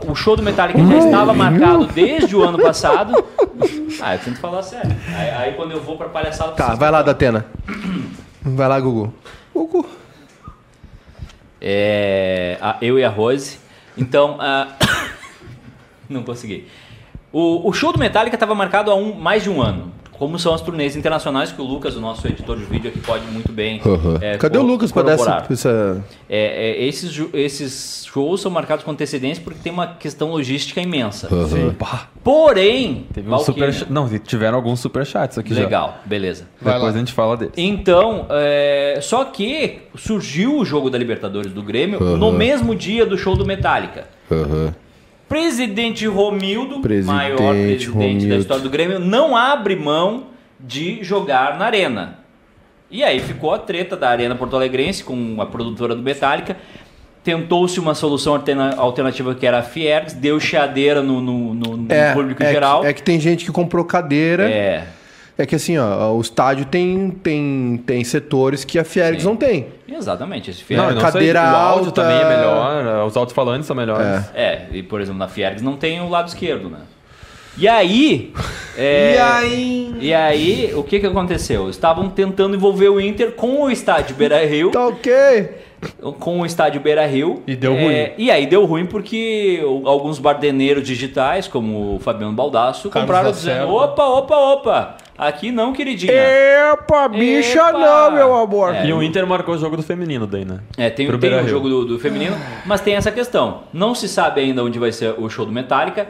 o 0.07 0.15
show 0.15 0.37
do 0.37 0.43
Metallica 0.43 0.79
já 0.79 0.99
estava 0.99 1.35
marcado 1.35 1.87
desde 1.87 2.37
o 2.37 2.43
ano 2.43 2.59
passado. 2.59 3.13
Ah, 4.01 4.15
eu 4.15 4.19
tento 4.21 4.39
falar 4.39 4.63
sério. 4.63 4.95
Aí, 5.17 5.31
aí 5.31 5.53
quando 5.55 5.73
eu 5.73 5.81
vou 5.81 5.97
pra 5.97 6.09
palhaçada... 6.09 6.53
Tá, 6.53 6.75
vai 6.75 6.91
lá, 6.91 7.03
Datena. 7.03 7.47
Vai 8.43 8.69
lá, 8.69 8.79
Gugu. 8.79 9.13
Gugu. 9.53 9.87
É, 11.61 12.59
a- 12.61 12.77
eu 12.81 12.99
e 12.99 13.05
a 13.05 13.09
Rose. 13.09 13.59
Então, 13.97 14.37
ah, 14.41 14.69
não 16.09 16.23
consegui. 16.23 16.69
O, 17.33 17.69
o 17.69 17.73
show 17.73 17.93
do 17.93 17.99
Metallica 17.99 18.37
estava 18.37 18.55
marcado 18.55 18.91
há 18.91 18.95
um, 18.95 19.15
mais 19.15 19.43
de 19.43 19.51
um 19.51 19.61
ano. 19.61 19.93
Como 20.19 20.39
são 20.39 20.55
as 20.55 20.61
turnês 20.61 20.97
internacionais 20.97 21.51
que 21.51 21.61
o 21.61 21.65
Lucas, 21.65 21.97
o 21.97 22.01
nosso 22.01 22.27
editor 22.27 22.57
de 22.57 22.65
vídeo 22.65 22.89
aqui, 22.89 23.01
pode 23.01 23.27
muito 23.27 23.53
bem. 23.53 23.81
é, 24.21 24.37
Cadê 24.39 24.59
o 24.59 24.63
Lucas 24.63 24.93
pra 24.93 25.03
dar 25.03 25.13
essa... 25.13 26.05
É, 26.29 26.81
é, 26.81 26.85
esses, 26.85 27.21
esses 27.33 28.07
shows 28.07 28.41
são 28.41 28.51
marcados 28.51 28.85
com 28.85 28.91
antecedência 28.91 29.43
porque 29.43 29.59
tem 29.61 29.73
uma 29.73 29.89
questão 29.89 30.31
logística 30.31 30.81
imensa. 30.81 31.29
Porém, 32.23 33.07
Teve 33.13 33.29
um 33.29 33.39
super 33.39 33.75
Não, 33.91 34.09
tiveram 34.19 34.57
alguns 34.57 34.81
superchats 34.81 35.37
aqui 35.37 35.53
legal, 35.53 35.99
beleza. 36.05 36.45
já. 36.45 36.65
Vai 36.65 36.75
Depois 36.75 36.93
lá. 36.95 36.97
a 36.97 36.99
gente 36.99 37.13
fala 37.13 37.37
deles. 37.37 37.55
Então, 37.57 38.27
é, 38.31 38.99
só 39.03 39.25
que 39.25 39.83
surgiu 39.97 40.59
o 40.59 40.65
jogo 40.65 40.89
da 40.91 40.97
Libertadores 40.97 41.53
do 41.53 41.63
Grêmio 41.63 42.01
no 42.17 42.33
mesmo 42.33 42.75
dia 42.75 43.05
do 43.05 43.19
show 43.19 43.37
do 43.37 43.45
Metallica. 43.45 44.07
Presidente 45.39 46.07
Romildo, 46.07 46.79
Presidente 46.79 47.13
maior 47.13 47.37
presidente 47.39 47.87
da 47.89 47.93
Romildo. 47.93 48.35
história 48.37 48.63
do 48.63 48.71
Grêmio, 48.71 49.01
não 49.01 49.37
abre 49.37 49.75
mão 49.75 50.27
de 50.61 51.03
jogar 51.03 51.59
na 51.59 51.65
Arena. 51.67 52.21
E 52.89 53.03
aí 53.03 53.19
ficou 53.19 53.53
a 53.53 53.59
treta 53.59 53.97
da 53.97 54.09
Arena 54.11 54.37
Porto 54.37 54.55
Alegrense 54.55 55.03
com 55.03 55.37
a 55.41 55.47
produtora 55.47 55.97
do 55.97 56.03
Metallica. 56.03 56.57
Tentou-se 57.25 57.81
uma 57.81 57.97
solução 57.97 58.35
alterna- 58.35 58.77
alternativa 58.77 59.35
que 59.35 59.45
era 59.45 59.59
a 59.59 59.63
Fiergs, 59.63 60.15
deu 60.15 60.39
chiadeira 60.39 61.03
no, 61.03 61.21
no- 61.21 61.53
no- 61.53 61.77
no 61.79 61.93
É, 61.93 62.13
público 62.15 62.41
é 62.41 62.53
geral. 62.53 62.83
Que, 62.83 62.87
é 62.87 62.93
que 62.93 63.03
tem 63.03 63.19
gente 63.19 63.45
que 63.45 63.51
comprou 63.51 63.85
cadeira. 63.85 64.49
É, 64.49 64.87
É, 65.37 65.45
que 65.45 65.55
assim, 65.57 65.77
ó, 65.79 66.13
o 66.13 66.21
estádio 66.21 66.65
tem, 66.67 67.11
tem, 67.11 67.83
tem 67.85 68.05
setores 68.05 68.65
que 68.65 68.79
a 68.79 68.85
Fiergs 68.85 69.23
Sim. 69.23 69.29
não 69.29 69.37
tem. 69.37 69.67
exatamente. 69.89 70.51
Esse 70.51 70.61
Não, 70.61 70.67
Fiergs, 70.67 70.93
e 70.93 70.95
não 70.95 71.03
cadeira 71.03 71.41
isso, 71.43 71.53
o 71.53 71.57
áudio 71.57 71.87
alta. 71.87 72.03
também 72.03 72.17
é 72.19 72.29
melhor, 72.37 73.07
os 73.07 73.17
alto-falantes 73.17 73.67
são 73.67 73.75
melhores. 73.75 74.25
É, 74.35 74.67
e 74.73 74.83
por 74.83 75.01
exemplo, 75.01 75.19
na 75.19 75.27
Fiergs 75.29 75.63
não 75.63 75.77
tem 75.77 76.01
o 76.01 76.09
lado 76.09 76.29
esquerdo, 76.29 76.69
né? 76.71 76.79
E 77.59 77.67
aí. 77.69 78.33
é, 78.79 79.15
E 79.15 79.19
aí? 79.19 79.95
E 80.01 80.15
aí, 80.15 80.73
o 80.75 80.83
que 80.85 81.01
que 81.01 81.07
aconteceu? 81.07 81.69
Estavam 81.69 82.09
tentando 82.09 82.55
envolver 82.57 82.89
o 82.89 83.01
Inter 83.01 83.33
com 83.33 83.63
o 83.63 83.71
estádio 83.71 84.15
Beira 84.17 84.45
Rio. 84.47 84.71
Tá 84.71 84.87
ok. 84.87 85.51
Com 86.19 86.41
o 86.41 86.47
estádio 86.47 86.81
Beira 86.81 87.07
Rio. 87.07 87.43
E 87.47 87.55
deu 87.55 87.75
É, 87.75 87.83
ruim. 87.85 88.13
E 88.19 88.31
aí 88.31 88.47
deu 88.47 88.65
ruim 88.65 88.87
porque 88.87 89.61
alguns 89.85 90.19
bardeneiros 90.19 90.85
digitais, 90.87 91.47
como 91.47 91.97
o 91.97 91.99
Fabiano 92.01 92.33
Baldasso, 92.33 92.89
Carlos 92.89 93.07
compraram 93.09 93.29
Lacerda. 93.31 93.61
dizendo: 93.61 93.75
opa, 93.75 94.05
opa, 94.05 94.37
opa, 94.37 94.97
aqui 95.17 95.51
não, 95.53 95.73
queridinha. 95.73 96.13
Epa, 96.13 97.09
bicha 97.09 97.59
Epa! 97.69 97.73
não, 97.73 98.11
meu 98.11 98.35
amor. 98.35 98.75
É. 98.75 98.87
E 98.87 98.93
o 98.93 99.03
Inter 99.03 99.27
marcou 99.27 99.55
o 99.55 99.59
jogo 99.59 99.77
do 99.77 99.83
feminino 99.83 100.27
daí, 100.27 100.45
né? 100.45 100.61
É, 100.77 100.91
tem, 100.91 101.07
Pro 101.07 101.19
tem 101.19 101.35
o 101.35 101.49
jogo 101.49 101.69
do, 101.69 101.85
do 101.85 101.99
feminino, 101.99 102.37
mas 102.67 102.81
tem 102.81 102.95
essa 102.95 103.11
questão. 103.13 103.65
Não 103.73 103.95
se 103.95 104.09
sabe 104.09 104.41
ainda 104.41 104.63
onde 104.65 104.79
vai 104.79 104.93
ser 104.93 105.15
o 105.19 105.29
show 105.29 105.45
do 105.47 105.53
Metallica. 105.53 106.09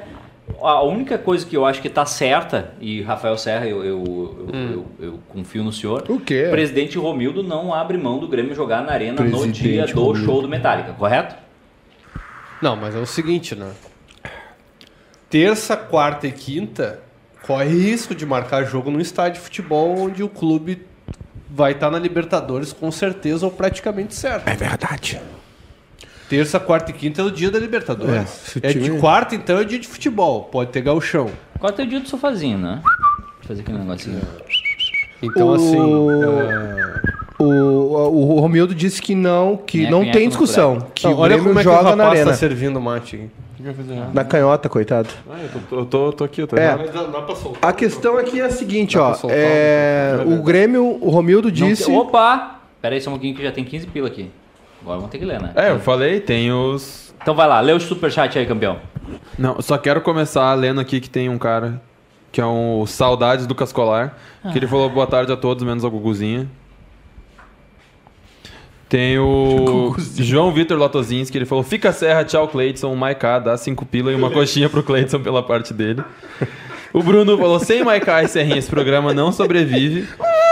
A 0.61 0.83
única 0.83 1.17
coisa 1.17 1.45
que 1.47 1.57
eu 1.57 1.65
acho 1.65 1.81
que 1.81 1.89
tá 1.89 2.05
certa, 2.05 2.75
e 2.79 3.01
Rafael 3.01 3.37
Serra, 3.39 3.67
eu, 3.67 3.83
eu, 3.83 4.05
eu, 4.05 4.47
eu- 4.53 4.87
eu 5.01 5.19
confio 5.29 5.65
no 5.65 5.73
senhor. 5.73 6.05
O 6.09 6.21
quê? 6.21 6.49
Presidente 6.51 6.99
Romildo 6.99 7.43
não 7.43 7.73
abre 7.73 7.97
mão 7.97 8.19
do 8.19 8.29
Grêmio 8.29 8.55
jogar 8.55 8.83
na 8.83 8.93
arena 8.93 9.23
no 9.23 9.31
Presidente 9.31 9.63
dia 9.63 9.87
do 9.87 10.01
Romildo. 10.05 10.25
show 10.27 10.43
do 10.43 10.49
Metallica, 10.49 10.93
correto? 10.93 11.35
Não, 12.61 12.77
mas 12.77 12.95
é 12.95 12.99
o 12.99 13.07
seguinte, 13.07 13.55
né? 13.55 13.71
Terça, 15.31 15.77
quarta 15.77 16.27
e 16.27 16.33
quinta 16.33 17.01
corre 17.47 17.69
risco 17.69 18.15
de 18.15 18.25
marcar 18.27 18.65
jogo 18.65 18.91
no 18.91 19.01
estádio 19.01 19.35
de 19.41 19.45
futebol 19.45 19.99
onde 19.99 20.23
o 20.23 20.29
clube 20.29 20.83
vai 21.51 21.73
estar 21.73 21.91
na 21.91 21.99
Libertadores 21.99 22.73
com 22.73 22.91
certeza 22.91 23.45
ou 23.47 23.53
praticamente 23.53 24.15
certo. 24.15 24.49
É 24.49 24.55
verdade. 24.55 25.21
Terça, 26.29 26.59
quarta 26.59 26.91
e 26.91 26.95
quinta 26.95 27.21
é 27.21 27.25
o 27.25 27.31
dia 27.31 27.51
da 27.51 27.59
É, 27.59 27.61
Libertadores. 27.61 28.57
o 28.57 28.59
É, 28.63 28.73
time- 28.73 28.85
de 28.91 28.99
quarta, 28.99 29.35
então, 29.35 29.59
é 29.59 29.65
dia 29.65 29.79
de 29.79 29.87
futebol. 29.87 30.45
Pode 30.45 30.71
ter 30.71 30.81
gauchão. 30.81 31.31
Quarto 31.61 31.81
é 31.83 31.85
o 31.85 31.87
dia 31.89 32.01
do 32.01 32.09
sofazinho, 32.09 32.59
né? 32.59 32.81
Fazer 33.43 33.61
aquele 33.61 33.79
negocinho. 33.79 34.21
Então, 35.23 35.49
O- 35.49 35.55
assim... 35.55 35.77
é, 35.79 36.95
O, 37.39 37.45
o 37.45 38.41
Romildo 38.41 38.75
disse 38.75 39.03
que 39.03 39.15
não, 39.15 39.57
que 39.57 39.79
Nheco, 39.81 39.91
não 39.91 40.11
tem 40.11 40.29
discussão. 40.29 40.79
Que 40.95 41.05
não, 41.07 41.15
o 41.15 41.19
olha 41.19 41.37
como 41.37 41.51
é 41.51 41.63
que 41.63 41.69
o 41.69 41.73
joga 41.73 41.83
na 41.97 42.05
rapaz 42.05 42.11
arena. 42.21 42.31
tá 42.31 42.37
servindo 42.37 42.81
mate. 42.81 43.29
Na 44.13 44.25
canhota, 44.25 44.69
coitado. 44.69 45.09
Ah, 45.31 45.39
eu 45.43 45.49
tô, 45.69 45.77
eu 45.77 45.87
tô, 45.87 46.13
tô 46.13 46.25
aqui, 46.25 46.43
eu 46.43 46.47
tô 46.47 46.57
É. 46.57 46.77
Não 46.93 47.11
dá 47.11 47.23
pra 47.23 47.35
soltar. 47.35 47.71
A 47.71 47.73
questão 47.73 48.17
aqui 48.19 48.41
é 48.41 48.45
a 48.45 48.51
seguinte, 48.51 48.97
Dá 48.97 49.09
ó. 49.11 49.15
soltar 49.15 49.39
É, 49.39 50.23
um- 50.27 50.39
o 50.39 50.43
Grêmio, 50.43 50.99
o 51.01 51.09
Romildo 51.11 51.51
disse. 51.51 51.87
tem- 51.87 51.97
Opa! 51.97 52.61
Pera 52.83 52.95
aí 52.95 53.01
só 53.01 53.11
um 53.11 53.15
pouquinho 53.15 53.35
que 53.35 53.43
já 53.43 53.51
tem 53.53 53.65
15 53.65 53.87
pila 53.87 54.09
aqui. 54.09 54.31
Agora 54.83 54.97
vamos 54.99 55.11
ter 55.11 55.19
que 55.19 55.25
ler, 55.25 55.41
né? 55.41 55.53
É, 55.57 55.71
eu 55.71 55.81
falei, 55.81 56.21
tem 56.21 56.53
os. 56.53 57.15
Então 57.23 57.35
vai 57.35 57.49
lá, 57.49 57.59
lê 57.61 57.73
o 57.73 57.81
superchat 57.81 58.39
aí, 58.39 58.45
campeão. 58.45 58.79
Não, 59.39 59.61
só 59.63 59.79
quero 59.79 60.01
começar 60.03 60.53
lendo 60.55 60.81
aqui 60.81 61.01
que 61.01 61.09
tem 61.09 61.29
um 61.31 61.39
cara 61.39 61.81
que 62.31 62.41
é 62.41 62.47
um 62.47 62.85
Saudades 62.85 63.47
do 63.47 63.55
Cascolar, 63.55 64.17
que 64.53 64.59
ele 64.59 64.67
falou 64.67 64.91
boa 64.91 65.07
tarde 65.07 65.33
a 65.33 65.37
todos, 65.37 65.63
menos 65.65 65.85
a 65.85 65.89
Guguzinha. 65.89 66.47
Tem 68.89 69.19
o 69.19 69.95
João 70.19 70.53
Vitor 70.53 70.79
Latozinski, 70.79 71.33
que 71.33 71.39
ele 71.39 71.47
falou: 71.47 71.65
Fica 71.65 71.89
a 71.89 71.93
serra, 71.93 72.25
tchau, 72.25 72.47
Cleidson, 72.49 72.89
um 72.89 72.97
Maiká, 72.97 73.39
dá 73.39 73.57
cinco 73.57 73.85
pila 73.85 74.13
e 74.13 74.15
uma 74.15 74.31
coxinha 74.33 74.69
pro 74.69 74.83
Cleidson 74.83 75.21
pela 75.21 75.43
parte 75.43 75.73
dele. 75.73 76.03
O 76.93 77.03
Bruno 77.03 77.37
falou: 77.37 77.59
Sem 77.59 77.83
Maiká 77.83 78.23
e 78.23 78.29
Serrinha, 78.29 78.59
esse 78.59 78.71
programa 78.71 79.13
não 79.13 79.33
sobrevive. 79.33 80.07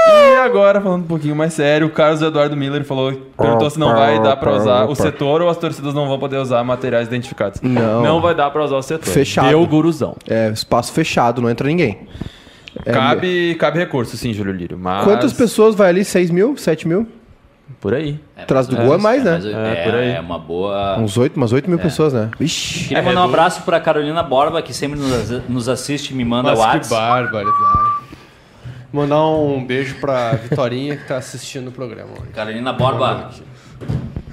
E 0.08 0.36
agora, 0.38 0.80
falando 0.80 1.04
um 1.04 1.06
pouquinho 1.06 1.36
mais 1.36 1.54
sério, 1.54 1.86
o 1.86 1.90
Carlos 1.90 2.20
Eduardo 2.20 2.56
Miller 2.56 2.84
falou, 2.84 3.12
perguntou 3.38 3.70
se 3.70 3.78
não 3.78 3.94
vai 3.94 4.20
dar 4.20 4.36
pra 4.36 4.52
usar 4.56 4.84
o 4.86 4.94
setor 4.96 5.40
ou 5.42 5.48
as 5.48 5.56
torcidas 5.56 5.94
não 5.94 6.08
vão 6.08 6.18
poder 6.18 6.38
usar 6.38 6.64
materiais 6.64 7.06
identificados. 7.06 7.60
Não. 7.60 8.02
Não 8.02 8.20
vai 8.20 8.34
dar 8.34 8.50
pra 8.50 8.64
usar 8.64 8.76
o 8.76 8.82
setor. 8.82 9.12
Fechado. 9.12 9.48
Deu 9.48 9.64
guruzão. 9.66 10.16
É, 10.28 10.50
espaço 10.50 10.92
fechado, 10.92 11.40
não 11.40 11.48
entra 11.48 11.68
ninguém. 11.68 12.08
É, 12.84 12.90
Cabe, 12.92 13.54
cabe 13.56 13.78
recurso, 13.78 14.16
sim, 14.16 14.32
Júlio 14.32 14.52
Lírio. 14.52 14.78
Mas... 14.78 15.04
Quantas 15.04 15.32
pessoas 15.32 15.74
vai 15.74 15.90
ali? 15.90 16.04
6 16.04 16.30
mil? 16.30 16.56
7 16.56 16.88
mil? 16.88 17.06
Por 17.80 17.94
aí. 17.94 18.18
É, 18.36 18.42
Atrás 18.42 18.66
do 18.66 18.76
gol 18.76 18.94
é 18.94 18.98
mais, 18.98 19.24
né? 19.24 19.32
mas 19.32 19.44
É, 19.46 19.84
por 19.84 19.94
aí. 19.94 20.10
é 20.12 20.20
uma 20.20 20.38
boa. 20.38 20.98
Uns 20.98 21.16
8, 21.16 21.36
umas 21.36 21.52
8 21.52 21.68
mil 21.68 21.78
pessoas, 21.78 22.12
né? 22.12 22.30
Vixe. 22.38 22.88
Queria 22.88 23.02
mandar 23.02 23.20
um 23.22 23.24
abraço 23.24 23.62
pra 23.62 23.80
Carolina 23.80 24.22
Borba, 24.22 24.62
que 24.62 24.72
sempre 24.72 24.98
nos, 24.98 25.30
nos 25.48 25.68
assiste 25.68 26.10
e 26.10 26.14
me 26.14 26.24
manda 26.24 26.50
Mas 26.50 26.58
que 26.60 26.64
WhatsApp. 26.66 26.90
barbaridade. 27.30 28.02
Mandar 28.92 29.24
um 29.26 29.64
beijo 29.64 29.96
pra 30.00 30.32
Vitorinha 30.32 30.96
que 30.96 31.08
tá 31.08 31.16
assistindo 31.16 31.68
o 31.68 31.72
programa 31.72 32.10
hoje. 32.12 32.30
Carolina 32.34 32.72
Borba, 32.74 33.30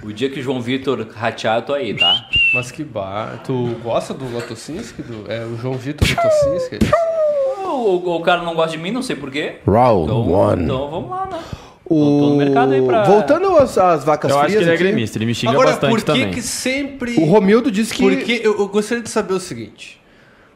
o 0.03 0.11
dia 0.11 0.29
que 0.29 0.39
o 0.41 0.43
João 0.43 0.61
Vitor 0.61 1.07
ratear, 1.15 1.57
eu 1.57 1.61
tô 1.61 1.73
aí, 1.73 1.93
tá? 1.93 2.25
Mas 2.53 2.69
que 2.69 2.83
bar. 2.83 3.39
Tu 3.45 3.77
gosta 3.81 4.13
do 4.13 4.29
Lotosinski? 4.29 5.01
Do... 5.01 5.31
É 5.31 5.45
o 5.45 5.55
João 5.57 5.75
Vitor 5.75 6.05
Lotosinski? 6.09 6.79
O, 7.63 7.69
o- 7.69 8.15
o 8.17 8.21
cara 8.21 8.41
não 8.41 8.53
gosta 8.53 8.71
de 8.75 8.83
mim, 8.83 8.91
não 8.91 9.01
sei 9.01 9.15
porquê. 9.15 9.57
Round 9.65 10.03
Então, 10.11 10.29
one. 10.29 10.63
então 10.63 10.89
vamos 10.89 11.09
lá, 11.09 11.25
né? 11.31 11.39
O... 11.89 11.95
Tô 12.19 12.29
no 12.29 12.35
mercado 12.37 12.71
aí 12.73 12.81
pra- 12.83 13.03
Voltando 13.03 13.57
às, 13.57 13.75
às 13.77 14.03
vacas 14.03 14.29
Eu 14.29 14.37
acho 14.37 14.45
frias 14.49 14.59
que 14.63 14.69
ele 14.69 14.73
é 14.75 14.77
gremista, 14.77 15.17
ele 15.17 15.25
me 15.25 15.33
xinga 15.33 15.53
Agora, 15.53 15.71
bastante 15.71 15.89
por 15.89 15.99
que 15.99 16.05
também. 16.05 16.31
que 16.31 16.41
sempre... 16.41 17.15
o 17.17 17.25
Romildo 17.25 17.71
disse 17.71 17.93
que... 17.93 18.03
Porque 18.03 18.41
eu, 18.43 18.59
eu 18.59 18.67
gostaria 18.67 19.03
de 19.03 19.09
saber 19.09 19.33
o 19.33 19.39
seguinte. 19.39 19.99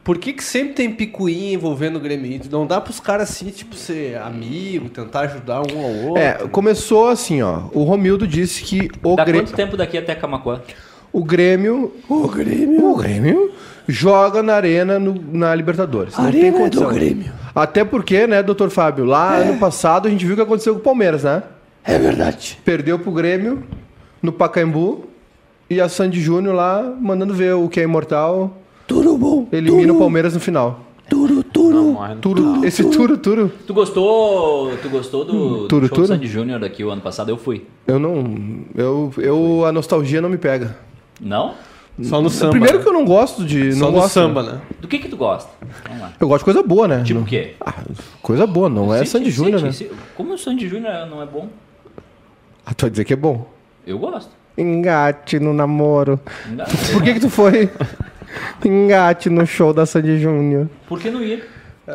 Por 0.03 0.17
que 0.17 0.33
que 0.33 0.43
sempre 0.43 0.73
tem 0.73 0.91
picuinha 0.91 1.53
envolvendo 1.53 1.95
o 1.95 1.99
Grêmio? 1.99 2.39
Não 2.51 2.67
dá 2.67 2.79
pros 2.79 2.99
caras 2.99 3.31
assim, 3.31 3.45
tipo, 3.49 3.73
ser 3.75 4.17
amigo, 4.17 4.89
tentar 4.89 5.21
ajudar 5.21 5.61
um 5.61 5.79
ao 5.79 5.91
outro? 6.09 6.17
É, 6.21 6.33
começou 6.51 7.07
assim, 7.09 7.41
ó. 7.41 7.61
O 7.71 7.83
Romildo 7.83 8.27
disse 8.27 8.61
que 8.63 8.89
o, 9.01 9.15
Dá 9.15 9.23
Grêmio, 9.23 9.43
quanto 9.47 9.55
tempo 9.55 9.75
daqui 9.77 9.97
até 9.97 10.13
Camacuã? 10.13 10.61
o 11.11 11.23
Grêmio... 11.23 11.93
O 12.09 12.27
Grêmio? 12.27 12.85
O 12.91 12.95
Grêmio 12.97 13.51
joga 13.87 14.43
na 14.43 14.53
arena 14.55 14.99
no- 14.99 15.23
na 15.31 15.55
Libertadores. 15.55 16.15
não 16.17 16.31
tem 16.31 16.51
condição. 16.51 16.89
Até 17.55 17.83
porque, 17.83 18.25
né, 18.25 18.41
doutor 18.41 18.69
Fábio, 18.69 19.05
lá 19.05 19.35
ano 19.35 19.57
passado 19.59 20.07
a 20.07 20.11
gente 20.11 20.25
viu 20.25 20.33
o 20.33 20.35
que 20.35 20.41
aconteceu 20.41 20.73
com 20.73 20.79
o 20.79 20.83
Palmeiras, 20.83 21.23
né? 21.23 21.43
É 21.83 21.99
verdade. 21.99 22.59
Perdeu 22.65 22.97
pro 22.97 23.11
Grêmio 23.11 23.63
no 24.21 24.31
Pacaembu 24.31 25.05
e 25.69 25.79
a 25.79 25.87
Sandy 25.89 26.19
Júnior 26.21 26.55
lá 26.55 26.81
mandando 26.99 27.33
ver 27.33 27.53
o 27.53 27.69
que 27.69 27.79
é 27.79 27.83
imortal 27.83 28.57
Tudo 28.87 29.17
bom. 29.17 29.47
elimina 29.51 29.87
tudo, 29.87 29.95
o 29.95 29.99
Palmeiras 29.99 30.33
no 30.33 30.39
final. 30.39 30.81
Não, 31.11 31.91
morre 31.93 32.15
no 32.15 32.21
Turo, 32.21 32.65
esse 32.65 32.83
turo, 32.85 33.17
turo. 33.17 33.51
Tu 33.67 33.73
gostou, 33.73 34.75
tu 34.77 34.89
gostou 34.89 35.25
do, 35.25 35.31
show 35.31 35.67
turo? 35.67 35.87
do 35.87 36.07
Sandy 36.07 36.27
Júnior 36.27 36.63
aqui 36.63 36.83
o 36.83 36.89
ano 36.89 37.01
passado? 37.01 37.29
Eu 37.29 37.37
fui. 37.37 37.65
Eu 37.85 37.99
não. 37.99 38.63
Eu, 38.75 39.13
eu. 39.17 39.65
A 39.65 39.71
nostalgia 39.71 40.21
não 40.21 40.29
me 40.29 40.37
pega. 40.37 40.75
Não? 41.21 41.53
Só 42.01 42.21
no 42.21 42.29
samba. 42.29 42.51
Primeiro 42.51 42.77
né? 42.77 42.83
que 42.83 42.89
eu 42.89 42.93
não 42.93 43.05
gosto 43.05 43.45
de. 43.45 43.73
Só 43.73 43.85
não 43.85 43.91
no 43.91 43.97
gosto, 43.99 44.13
samba, 44.13 44.41
né? 44.41 44.61
Do 44.81 44.87
que 44.87 44.97
que 44.97 45.07
tu 45.07 45.15
gosta? 45.15 45.49
Vamos 45.87 46.01
lá. 46.01 46.13
Eu 46.19 46.27
gosto 46.27 46.39
de 46.39 46.45
coisa 46.45 46.63
boa, 46.63 46.87
né? 46.87 47.03
Tipo 47.03 47.19
o 47.19 47.25
quê? 47.25 47.53
Ah, 47.61 47.83
coisa 48.21 48.47
boa, 48.47 48.67
não 48.67 48.93
é 48.93 49.05
Sandy 49.05 49.29
Júnior, 49.29 49.61
né? 49.61 49.71
Como 50.15 50.33
o 50.33 50.37
Sandy 50.37 50.67
Júnior 50.67 51.05
não 51.07 51.21
é 51.21 51.25
bom? 51.25 51.49
Ah, 52.65 52.73
tu 52.73 52.81
vai 52.81 52.89
dizer 52.89 53.05
que 53.05 53.13
é 53.13 53.17
bom. 53.17 53.47
Eu 53.85 53.99
gosto. 53.99 54.31
Engate 54.57 55.39
no 55.39 55.53
namoro. 55.53 56.19
Não, 56.47 56.65
Por 56.93 57.03
que 57.03 57.13
que 57.13 57.19
tu 57.19 57.29
foi? 57.29 57.69
Engate 58.63 59.29
no 59.29 59.45
show 59.45 59.73
da 59.73 59.85
Sandy 59.85 60.19
Júnior. 60.19 60.67
Por 60.87 60.99
que 60.99 61.11
não 61.11 61.21
ir? 61.21 61.43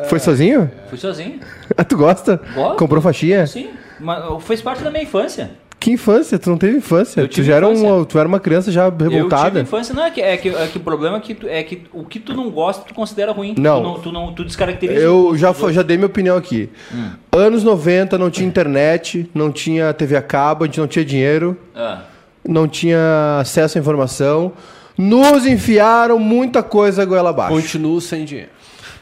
Foi 0.07 0.19
sozinho? 0.19 0.69
Fui 0.87 0.97
sozinho. 0.97 1.39
Ah, 1.75 1.83
tu 1.83 1.97
gosta? 1.97 2.39
Gosto. 2.53 2.77
Comprou 2.77 3.01
faixinha? 3.01 3.47
Sim. 3.47 3.71
Mas 3.99 4.43
fez 4.43 4.61
parte 4.61 4.83
da 4.83 4.91
minha 4.91 5.03
infância. 5.03 5.51
Que 5.89 5.93
infância? 5.93 6.37
Tu 6.37 6.49
não 6.51 6.57
teve 6.57 6.77
infância. 6.77 7.27
Tu 7.27 7.41
já 7.41 7.55
era, 7.55 7.65
infância. 7.65 7.93
um, 7.93 8.05
tu 8.05 8.19
era 8.19 8.27
uma 8.27 8.39
criança 8.39 8.71
já 8.71 8.85
Eu 8.85 8.91
tive 8.91 9.09
revoltada. 9.09 9.59
infância. 9.59 9.93
Não, 9.95 10.03
é 10.05 10.11
que, 10.11 10.21
é 10.21 10.37
que, 10.37 10.49
é 10.49 10.67
que 10.67 10.77
o 10.77 10.81
problema 10.81 11.17
é 11.17 11.19
que, 11.19 11.33
tu- 11.33 11.47
é 11.47 11.63
que 11.63 11.81
o 11.91 12.03
que 12.03 12.19
tu 12.19 12.35
não 12.35 12.51
gosta, 12.51 12.83
tu 12.87 12.93
considera 12.93 13.31
ruim. 13.31 13.55
Não. 13.57 13.81
Tu 13.81 13.83
não, 13.83 13.99
tu, 13.99 14.11
não, 14.11 14.33
tu 14.33 14.45
descaracteriza. 14.45 14.99
Eu 14.99 15.35
já, 15.35 15.51
já 15.71 15.81
dei 15.81 15.97
minha 15.97 16.05
opinião 16.05 16.37
aqui. 16.37 16.69
Hum. 16.93 17.09
Anos 17.31 17.63
90 17.63 18.19
não 18.19 18.29
tinha 18.29 18.47
internet, 18.47 19.27
não 19.33 19.51
tinha 19.51 19.91
TV 19.93 20.15
a 20.15 20.21
cabo, 20.21 20.63
a 20.63 20.67
gente 20.67 20.79
não 20.79 20.87
tinha 20.87 21.03
dinheiro, 21.03 21.57
Ah. 21.75 22.01
não 22.47 22.67
tinha 22.67 23.39
acesso 23.41 23.79
à 23.79 23.81
informação. 23.81 24.51
Nos 24.95 25.47
enfiaram 25.47 26.19
muita 26.19 26.61
coisa 26.61 27.03
goela 27.05 27.31
abaixo. 27.31 27.53
Continuo 27.55 27.99
sem 27.99 28.25
dinheiro. 28.25 28.49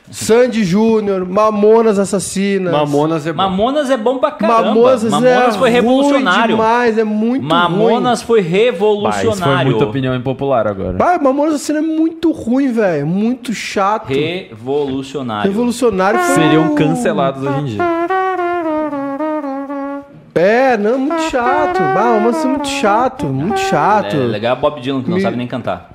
Sandy 0.09 0.63
Júnior, 0.63 1.25
Mamonas 1.27 1.99
Assassinas. 1.99 2.71
Mamonas 2.71 3.27
é 3.27 3.33
bom. 3.33 3.37
Mamonas 3.43 3.89
é 3.89 3.97
bom 3.97 4.17
pra 4.19 4.31
caramba. 4.31 4.63
Mamonas, 4.69 5.03
Mamonas 5.03 5.33
é 5.33 5.51
foi 5.51 5.69
ruim 5.69 5.73
revolucionário. 5.73 6.55
demais, 6.55 6.97
é 6.97 7.03
muito 7.03 7.45
Mamonas 7.45 8.21
foi 8.21 8.39
Bah, 8.41 8.47
isso 8.47 8.53
revolucionário. 8.63 9.55
foi 9.55 9.65
muita 9.65 9.85
opinião 9.85 10.15
impopular 10.15 10.65
agora. 10.65 10.91
ruim. 10.91 11.01
Ah, 11.01 11.19
Mamonas 11.21 11.55
Assassinas 11.55 11.83
é 11.83 11.85
muito 11.85 12.31
ruim, 12.31 12.71
velho. 12.71 13.05
Muito 13.05 13.53
chato. 13.53 14.07
Revolucionário. 14.07 15.51
Revolucionário 15.51 16.19
foi 16.21 16.35
Seriam 16.35 16.73
cancelados 16.73 17.43
hoje 17.43 17.59
em 17.59 17.65
dia. 17.65 17.83
É, 20.35 20.77
não, 20.77 20.99
muito 20.99 21.19
chato. 21.31 21.79
Ah, 21.81 21.93
Mamonas 21.95 22.45
é 22.45 22.47
muito 22.47 22.67
chato, 22.67 23.25
muito 23.25 23.59
chato. 23.59 24.15
É 24.15 24.19
legal 24.19 24.55
é 24.55 24.59
Bob 24.59 24.79
Dylan, 24.79 25.01
que 25.01 25.09
não 25.09 25.17
Me- 25.17 25.21
sabe 25.23 25.35
nem 25.35 25.47
cantar. 25.47 25.89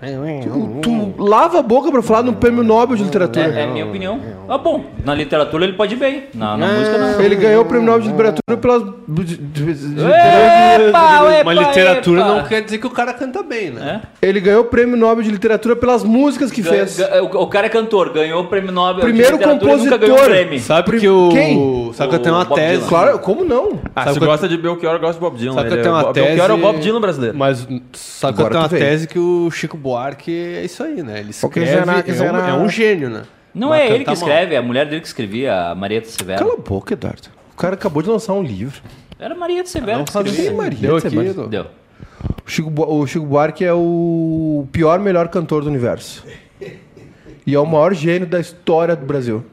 Tu 0.00 1.14
lava 1.22 1.60
a 1.60 1.62
boca 1.62 1.90
pra 1.90 2.02
falar 2.02 2.22
no 2.22 2.34
prêmio 2.34 2.62
Nobel 2.62 2.94
de 2.96 3.04
literatura. 3.04 3.46
É, 3.58 3.62
é 3.62 3.66
minha 3.66 3.86
opinião. 3.86 4.20
Ah, 4.48 4.58
bom. 4.58 4.84
Na 5.04 5.14
literatura 5.14 5.64
ele 5.64 5.72
pode 5.74 5.94
ir 5.94 5.98
bem. 5.98 6.24
Na, 6.34 6.56
na 6.58 6.66
música 6.66 6.98
não. 6.98 7.20
Ele 7.20 7.36
ganhou 7.36 7.62
o 7.62 7.64
prêmio 7.64 7.86
Nobel 7.86 8.02
de 8.02 8.08
literatura 8.08 8.56
pelas. 8.58 8.82
Epa, 8.82 8.98
epa, 11.32 11.44
Mas 11.44 11.58
literatura 11.58 12.20
epa. 12.20 12.28
não 12.34 12.44
quer 12.44 12.62
dizer 12.62 12.78
que 12.78 12.86
o 12.86 12.90
cara 12.90 13.14
canta 13.14 13.42
bem, 13.42 13.70
né? 13.70 14.02
É? 14.20 14.28
Ele 14.28 14.40
ganhou 14.40 14.62
o 14.62 14.64
prêmio 14.64 14.96
Nobel 14.96 15.22
de 15.24 15.30
literatura 15.30 15.74
pelas 15.76 16.02
músicas 16.04 16.50
que 16.50 16.62
fez. 16.62 16.98
ga- 16.98 17.22
o, 17.22 17.26
o 17.42 17.46
cara 17.46 17.66
é 17.66 17.70
cantor, 17.70 18.10
ganhou 18.12 18.42
o 18.42 18.46
prêmio 18.46 18.72
Nobel 18.72 19.02
Primeiro 19.04 19.32
de 19.32 19.38
literatura 19.38 19.72
e 19.72 19.76
nunca 19.76 19.96
ganhou 19.96 20.16
um 20.16 20.18
compositor. 20.18 20.44
prêmio. 20.44 20.60
Sabe 20.60 20.98
que 21.00 21.08
o. 21.08 21.28
Quem? 21.30 21.92
Sabe 21.94 22.10
que 22.10 22.16
eu 22.16 22.20
tenho 22.20 22.34
uma 22.34 22.44
Bob 22.44 22.60
tese. 22.60 22.74
Dylan. 22.76 22.88
Claro, 22.88 23.18
como 23.20 23.44
não? 23.44 23.78
Ah, 23.94 24.00
Sabe 24.04 24.12
se 24.14 24.18
que 24.18 24.24
eu- 24.24 24.28
gosta 24.28 24.48
de 24.48 24.56
Belchior, 24.58 24.98
gosta 24.98 25.14
de 25.14 25.20
Bob 25.20 25.36
Dylan. 25.38 25.54
Sabe 25.54 25.68
que 25.68 25.74
eu 25.74 25.78
Ele 25.78 25.82
tenho 25.82 25.96
é- 25.96 26.02
uma. 26.02 26.12
Belchior 26.12 26.50
é 26.50 26.54
o 26.54 26.58
Bob 26.58 26.78
Dylan 26.80 27.00
brasileiro. 27.00 27.38
Mas 27.38 27.66
sabe 27.92 28.34
que 28.36 28.42
eu 28.42 28.46
Agora 28.46 28.50
tenho 28.50 28.62
uma 28.62 28.68
tu 28.68 28.72
veio. 28.72 28.84
tese 28.84 29.08
que 29.08 29.18
o 29.18 29.50
Chico 29.50 29.76
Buarque 29.84 30.32
é 30.32 30.64
isso 30.64 30.82
aí, 30.82 31.02
né? 31.02 31.20
Ele 31.20 31.30
escreve. 31.30 32.02
que 32.02 32.10
é, 32.10 32.32
um, 32.32 32.36
é 32.36 32.54
um 32.54 32.68
gênio, 32.68 33.10
né? 33.10 33.22
Não 33.54 33.68
Mas 33.68 33.82
é 33.82 33.86
ele 33.94 33.98
que 34.00 34.06
mal. 34.06 34.14
escreve, 34.14 34.54
é 34.54 34.58
a 34.58 34.62
mulher 34.62 34.86
dele 34.86 35.00
que 35.02 35.06
escrevia, 35.06 35.54
a 35.70 35.74
Marieta 35.74 36.08
Severo. 36.08 36.38
Cala 36.40 36.54
a 36.54 36.56
boca, 36.56 36.94
Eduardo. 36.94 37.28
O 37.52 37.56
cara 37.56 37.74
acabou 37.74 38.02
de 38.02 38.08
lançar 38.08 38.32
um 38.32 38.42
livro. 38.42 38.80
Era 39.18 39.34
Marieta 39.34 39.68
Severo 39.68 39.98
Não 39.98 40.04
que 40.06 40.12
sabia. 40.12 40.30
escrevia. 40.32 40.50
Sim, 40.50 40.56
Maria. 41.16 41.32
Deu. 41.48 41.66
O 42.44 42.50
Chico, 42.50 42.70
Bu- 42.70 42.86
o 42.90 43.06
Chico 43.06 43.24
Buarque 43.26 43.64
é 43.64 43.72
o 43.72 44.66
pior, 44.72 44.98
melhor 44.98 45.28
cantor 45.28 45.62
do 45.62 45.68
universo. 45.68 46.24
E 47.46 47.54
é 47.54 47.60
o 47.60 47.66
maior 47.66 47.92
gênio 47.94 48.26
da 48.26 48.40
história 48.40 48.96
do 48.96 49.04
Brasil. 49.04 49.44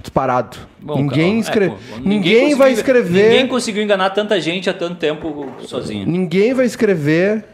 Disparado. 0.00 0.56
Bom, 0.80 0.96
ninguém 0.96 1.38
escreve. 1.38 1.74
é, 1.74 1.76
pô, 1.94 2.00
ninguém 2.04 2.34
conseguiu- 2.34 2.58
vai 2.58 2.72
escrever. 2.72 3.28
Ninguém 3.30 3.46
conseguiu 3.48 3.82
enganar 3.82 4.10
tanta 4.10 4.38
gente 4.40 4.68
há 4.68 4.74
tanto 4.74 4.96
tempo 4.96 5.46
sozinho. 5.60 6.06
Ninguém 6.06 6.52
vai 6.52 6.66
escrever. 6.66 7.44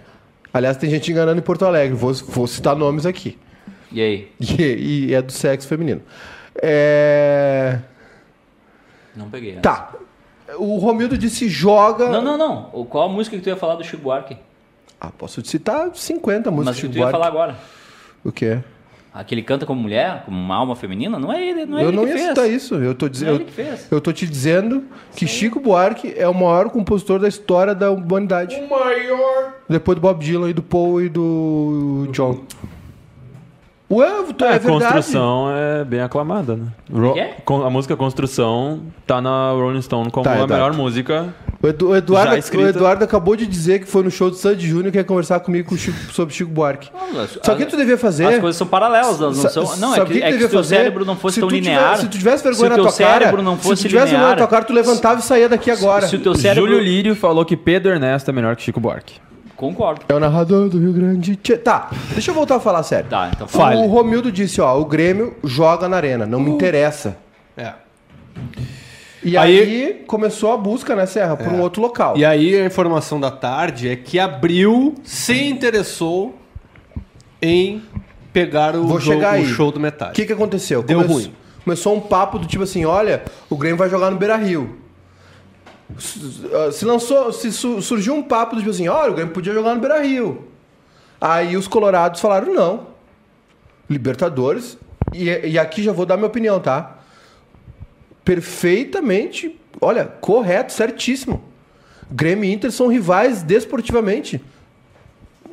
Aliás, 0.52 0.76
tem 0.76 0.90
gente 0.90 1.10
enganando 1.10 1.38
em 1.38 1.42
Porto 1.42 1.64
Alegre. 1.64 1.96
Vou, 1.96 2.12
vou 2.12 2.46
citar 2.46 2.74
nomes 2.76 3.06
aqui. 3.06 3.38
E 3.92 4.00
aí? 4.00 4.32
E, 4.40 5.06
e 5.08 5.14
é 5.14 5.22
do 5.22 5.32
sexo 5.32 5.66
feminino. 5.66 6.02
É... 6.62 7.78
Não 9.14 9.28
peguei. 9.30 9.52
essa. 9.52 9.60
Tá. 9.60 9.92
O 10.56 10.78
Romildo 10.78 11.16
disse 11.16 11.48
joga. 11.48 12.08
Não, 12.08 12.22
não, 12.22 12.36
não. 12.36 12.84
Qual 12.86 13.08
a 13.08 13.12
música 13.12 13.36
que 13.36 13.42
tu 13.42 13.48
ia 13.48 13.56
falar 13.56 13.76
do 13.76 13.84
Chico 13.84 14.02
Buarque? 14.02 14.36
Ah, 15.00 15.10
posso 15.10 15.40
te 15.40 15.48
citar 15.48 15.90
50 15.94 16.50
músicas 16.50 16.76
Mas 16.76 16.82
do 16.82 16.88
que 16.88 16.94
tu 16.94 16.98
ia 16.98 17.10
falar 17.10 17.26
agora. 17.26 17.56
O 18.24 18.32
quê? 18.32 18.58
Aquele 19.12 19.42
canta 19.42 19.66
como 19.66 19.82
mulher, 19.82 20.22
como 20.24 20.38
uma 20.38 20.54
alma 20.54 20.76
feminina? 20.76 21.18
Não 21.18 21.32
é 21.32 21.44
ele, 21.44 21.66
não 21.66 21.78
é 21.78 21.82
eu 21.82 21.88
ele 21.88 21.96
não 21.96 22.04
que 22.04 22.10
ia 22.10 22.16
fez. 22.16 22.28
citar 22.28 22.48
isso. 22.48 22.74
Eu 22.76 22.94
tô 22.94 23.06
Não 23.06 23.10
é 23.10 23.12
dizendo. 23.12 23.34
ele 23.34 23.44
que 23.44 23.52
fez. 23.52 23.88
Eu 23.90 24.00
tô 24.00 24.12
te 24.12 24.24
dizendo 24.26 24.84
que 25.16 25.26
Chico 25.26 25.58
Buarque 25.58 26.14
é 26.16 26.28
o 26.28 26.34
maior 26.34 26.70
compositor 26.70 27.18
da 27.18 27.26
história 27.26 27.74
da 27.74 27.90
humanidade. 27.90 28.54
O 28.54 28.70
maior. 28.70 29.54
Depois 29.68 29.96
do 29.96 30.00
Bob 30.00 30.24
Dylan 30.24 30.50
e 30.50 30.52
do 30.52 30.62
Paul 30.62 31.02
e 31.02 31.08
do 31.08 32.06
John. 32.12 32.40
Ué, 33.90 34.06
tu- 34.38 34.44
é, 34.44 34.48
É, 34.54 34.58
verdade. 34.58 34.66
construção 34.68 35.48
é 35.52 35.84
bem 35.84 36.00
aclamada, 36.00 36.54
né? 36.54 36.66
Ro- 36.92 37.18
é? 37.18 37.34
con- 37.44 37.64
A 37.66 37.70
música 37.70 37.96
Construção 37.96 38.82
tá 39.04 39.20
na 39.20 39.50
Rolling 39.50 39.82
Stone 39.82 40.10
como 40.12 40.22
Tá, 40.22 40.30
a 40.30 40.34
Eduardo. 40.34 40.54
melhor 40.54 40.72
música. 40.74 41.34
O, 41.60 41.66
Edu- 41.66 41.88
o 41.88 41.96
Eduardo, 41.96 42.32
o 42.56 42.60
Eduardo 42.68 43.04
acabou 43.04 43.34
de 43.34 43.46
dizer 43.46 43.80
que 43.80 43.86
foi 43.86 44.02
no 44.04 44.10
show 44.10 44.30
do 44.30 44.36
Sandy 44.36 44.66
Júnior 44.66 44.92
que 44.92 44.96
ia 44.98 45.02
conversar 45.04 45.40
comigo 45.40 45.68
com 45.68 45.74
o 45.74 45.78
Chico- 45.78 46.12
sobre 46.12 46.32
Chico 46.32 46.50
Buarque. 46.52 46.88
Só 47.42 47.54
que 47.56 47.66
tu 47.66 47.76
devia 47.76 47.98
fazer. 47.98 48.26
As 48.26 48.38
coisas 48.38 48.56
são 48.56 48.66
paralelas, 48.66 49.18
não, 49.18 49.26
não 49.28 49.34
Sa- 49.34 49.48
são. 49.50 49.76
Não, 49.76 49.94
é 49.94 50.02
o 50.02 50.06
que, 50.06 50.12
é 50.22 50.26
que 50.26 50.30
devia 50.32 50.46
se 50.46 50.50
teu 50.52 50.58
fazer? 50.60 50.76
cérebro 50.76 51.04
não 51.04 51.16
fosse 51.16 51.34
Se 51.34 51.40
tão 51.40 51.48
linear. 51.50 51.80
Tivesse, 51.82 52.02
se 52.02 52.08
tu 52.08 52.18
tivesse 52.18 52.44
vergonha 52.44 52.58
se 52.60 52.66
o 52.66 52.68
na 52.70 52.76
tua 52.88 52.92
cara, 52.96 53.18
cérebro 53.18 53.42
não 53.42 53.56
fosse 53.58 53.82
se 53.82 53.88
tu 53.88 53.90
tivesse 53.90 54.10
vergonha 54.12 54.30
na 54.30 54.36
tua 54.36 54.46
cara, 54.46 54.64
tu 54.64 54.72
levantava 54.72 55.18
e 55.20 55.22
saía 55.22 55.48
daqui 55.48 55.68
agora. 55.70 56.06
Se 56.06 56.14
o 56.16 56.20
teu 56.20 56.34
cérebro. 56.36 56.66
Júlio 56.70 56.80
Lírio 56.82 57.16
falou 57.16 57.44
que 57.44 57.56
Pedro 57.56 57.90
Ernesto 57.92 58.30
é 58.30 58.32
melhor 58.32 58.54
que 58.56 58.62
Chico 58.62 58.78
Buarque. 58.80 59.14
Concordo. 59.60 60.00
É 60.08 60.14
o 60.14 60.18
narrador 60.18 60.70
do 60.70 60.78
Rio 60.78 60.92
Grande. 60.92 61.36
Tchê. 61.36 61.56
Tá, 61.58 61.90
deixa 62.12 62.30
eu 62.30 62.34
voltar 62.34 62.56
a 62.56 62.60
falar 62.60 62.82
sério. 62.82 63.10
Tá, 63.10 63.30
então 63.34 63.46
Fale. 63.46 63.76
O 63.76 63.86
Romildo 63.86 64.32
disse, 64.32 64.58
ó, 64.58 64.80
o 64.80 64.86
Grêmio 64.86 65.36
joga 65.44 65.86
na 65.86 65.96
arena, 65.98 66.24
não 66.24 66.40
me 66.40 66.50
interessa. 66.50 67.18
É. 67.56 67.74
E 69.22 69.36
Aí- 69.36 69.60
aí, 69.60 70.04
começou 70.06 70.50
a 70.50 70.56
busca, 70.56 70.96
né, 70.96 71.04
Serra, 71.04 71.36
por 71.36 71.52
um 71.52 71.60
outro 71.60 71.82
local. 71.82 72.16
E 72.16 72.24
aí 72.24 72.58
a 72.58 72.64
informação 72.64 73.20
da 73.20 73.30
tarde 73.30 73.86
é 73.90 73.94
que 73.96 74.18
Abril 74.18 74.94
se 75.04 75.34
interessou 75.50 76.34
em 77.42 77.82
pegar 78.32 78.74
o, 78.74 78.86
Vou 78.86 78.98
jogo- 78.98 79.16
chegar 79.18 79.32
aí. 79.32 79.42
o 79.44 79.46
show 79.46 79.70
do 79.70 79.76
O 79.78 79.80
Metallica. 79.82 80.14
que 80.16 80.24
que 80.24 80.32
aconteceu? 80.32 80.82
Deu 80.82 81.02
Começou- 81.02 81.16
ruim. 81.22 81.32
Começou 81.64 81.94
um 81.94 82.00
papo 82.00 82.38
do 82.38 82.46
tipo 82.46 82.62
assim, 82.64 82.86
olha, 82.86 83.22
o 83.50 83.56
Grêmio 83.56 83.76
vai 83.76 83.90
jogar 83.90 84.10
no 84.10 84.16
Beira-Rio. 84.16 84.76
Se 86.72 86.84
lançou, 86.84 87.32
se 87.32 87.50
su- 87.52 87.80
surgiu 87.82 88.14
um 88.14 88.22
papo 88.22 88.54
do 88.54 88.58
tipo 88.60 88.70
assim, 88.70 88.88
olha, 88.88 89.10
o 89.10 89.14
Grêmio 89.14 89.32
podia 89.34 89.52
jogar 89.52 89.74
no 89.74 89.80
Beira-Rio. 89.80 90.44
Aí 91.20 91.56
os 91.56 91.66
colorados 91.68 92.20
falaram, 92.20 92.52
não. 92.54 92.86
Libertadores, 93.88 94.78
e, 95.12 95.24
e 95.28 95.58
aqui 95.58 95.82
já 95.82 95.92
vou 95.92 96.06
dar 96.06 96.16
minha 96.16 96.28
opinião, 96.28 96.60
tá? 96.60 96.98
Perfeitamente, 98.24 99.58
olha, 99.80 100.04
correto, 100.04 100.72
certíssimo. 100.72 101.42
Grêmio 102.10 102.44
e 102.44 102.52
Inter 102.52 102.70
são 102.70 102.86
rivais 102.88 103.42
desportivamente. 103.42 104.40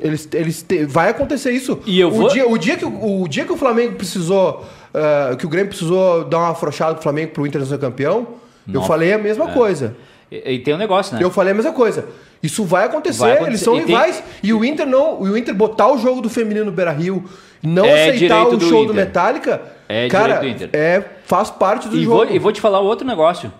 Eles, 0.00 0.28
eles 0.32 0.62
te- 0.62 0.84
vai 0.84 1.08
acontecer 1.10 1.50
isso. 1.50 1.80
E 1.86 1.98
eu 1.98 2.08
o, 2.08 2.12
vou- 2.12 2.28
dia, 2.28 2.48
o, 2.48 2.56
dia 2.56 2.76
que, 2.76 2.84
o, 2.84 3.22
o 3.22 3.28
dia 3.28 3.44
que 3.44 3.52
o 3.52 3.56
Flamengo 3.56 3.96
precisou. 3.96 4.64
ah, 4.94 5.34
que 5.36 5.44
o 5.46 5.48
Grêmio 5.48 5.68
precisou 5.68 6.24
dar 6.24 6.38
uma 6.38 6.50
afrouxada 6.50 6.94
pro 6.94 7.02
Flamengo 7.02 7.32
pro 7.32 7.46
Inter 7.46 7.64
ser 7.66 7.78
campeão, 7.78 8.28
eu 8.66 8.74
Nossa. 8.74 8.86
falei 8.86 9.12
a 9.12 9.18
mesma 9.18 9.48
coisa. 9.52 9.96
E, 10.30 10.52
e 10.54 10.58
tem 10.60 10.74
um 10.74 10.78
negócio, 10.78 11.14
né? 11.16 11.22
Eu 11.22 11.30
falei 11.30 11.52
a 11.52 11.54
mesma 11.56 11.72
coisa. 11.72 12.06
Isso 12.42 12.64
vai 12.64 12.84
acontecer, 12.86 13.18
Vai 13.20 13.32
acontecer. 13.32 13.50
eles 13.50 13.60
são 13.60 13.74
E 13.76 13.78
tem- 13.84 13.86
rivais. 13.96 14.22
E 14.42 14.52
o 14.52 14.64
Inter 14.64 14.86
não. 14.86 15.20
O 15.20 15.36
Inter 15.36 15.54
botar 15.54 15.88
o 15.92 15.98
jogo 15.98 16.20
do 16.20 16.28
feminino 16.30 16.66
no 16.66 16.72
Beira 16.72 16.92
Rio, 16.92 17.24
não 17.62 17.84
É 17.84 18.10
aceitar 18.10 18.46
o 18.46 18.56
do 18.56 18.64
show 18.64 18.84
do 18.86 18.92
Inter. 18.92 19.06
Metallica, 19.06 19.62
É 19.88 20.06
cara, 20.08 20.36
do 20.38 20.46
Inter. 20.46 20.70
é, 20.72 21.02
faz 21.24 21.50
parte 21.50 21.88
do 21.88 21.96
E 21.96 22.04
jogo. 22.04 22.16
vou, 22.26 22.30
e 22.34 22.38
vou 22.38 22.52
te 22.52 22.60
falar 22.60 22.78
outro 22.80 23.06
negócio. 23.06 23.52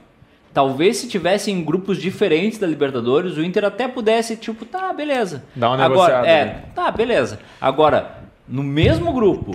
Talvez 0.55 0.97
se 0.97 1.09
tivesse 1.09 1.51
em 1.51 1.63
grupos 1.63 1.99
diferentes 1.99 2.59
da 2.59 2.67
Libertadores, 2.67 3.37
o 3.37 3.43
Inter 3.43 3.65
até 3.65 3.87
pudesse, 3.87 4.35
tipo, 4.37 4.65
tá, 4.65 4.93
beleza. 4.93 5.45
Dá 5.55 5.71
uma 5.71 5.85
Agora, 5.85 6.27
É, 6.27 6.45
né? 6.45 6.57
tá, 6.75 6.91
beleza. 6.91 7.39
Agora, 7.61 8.13
no 8.49 8.63
mesmo 8.63 9.13
grupo, 9.13 9.53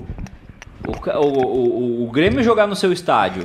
o, 0.88 1.10
o, 1.20 1.48
o- 2.04 2.04
o 2.08 2.12
Grêmio 2.12 2.44
jogar 2.44 2.68
no 2.68 2.76
seu 2.76 2.92
estádio, 2.94 3.44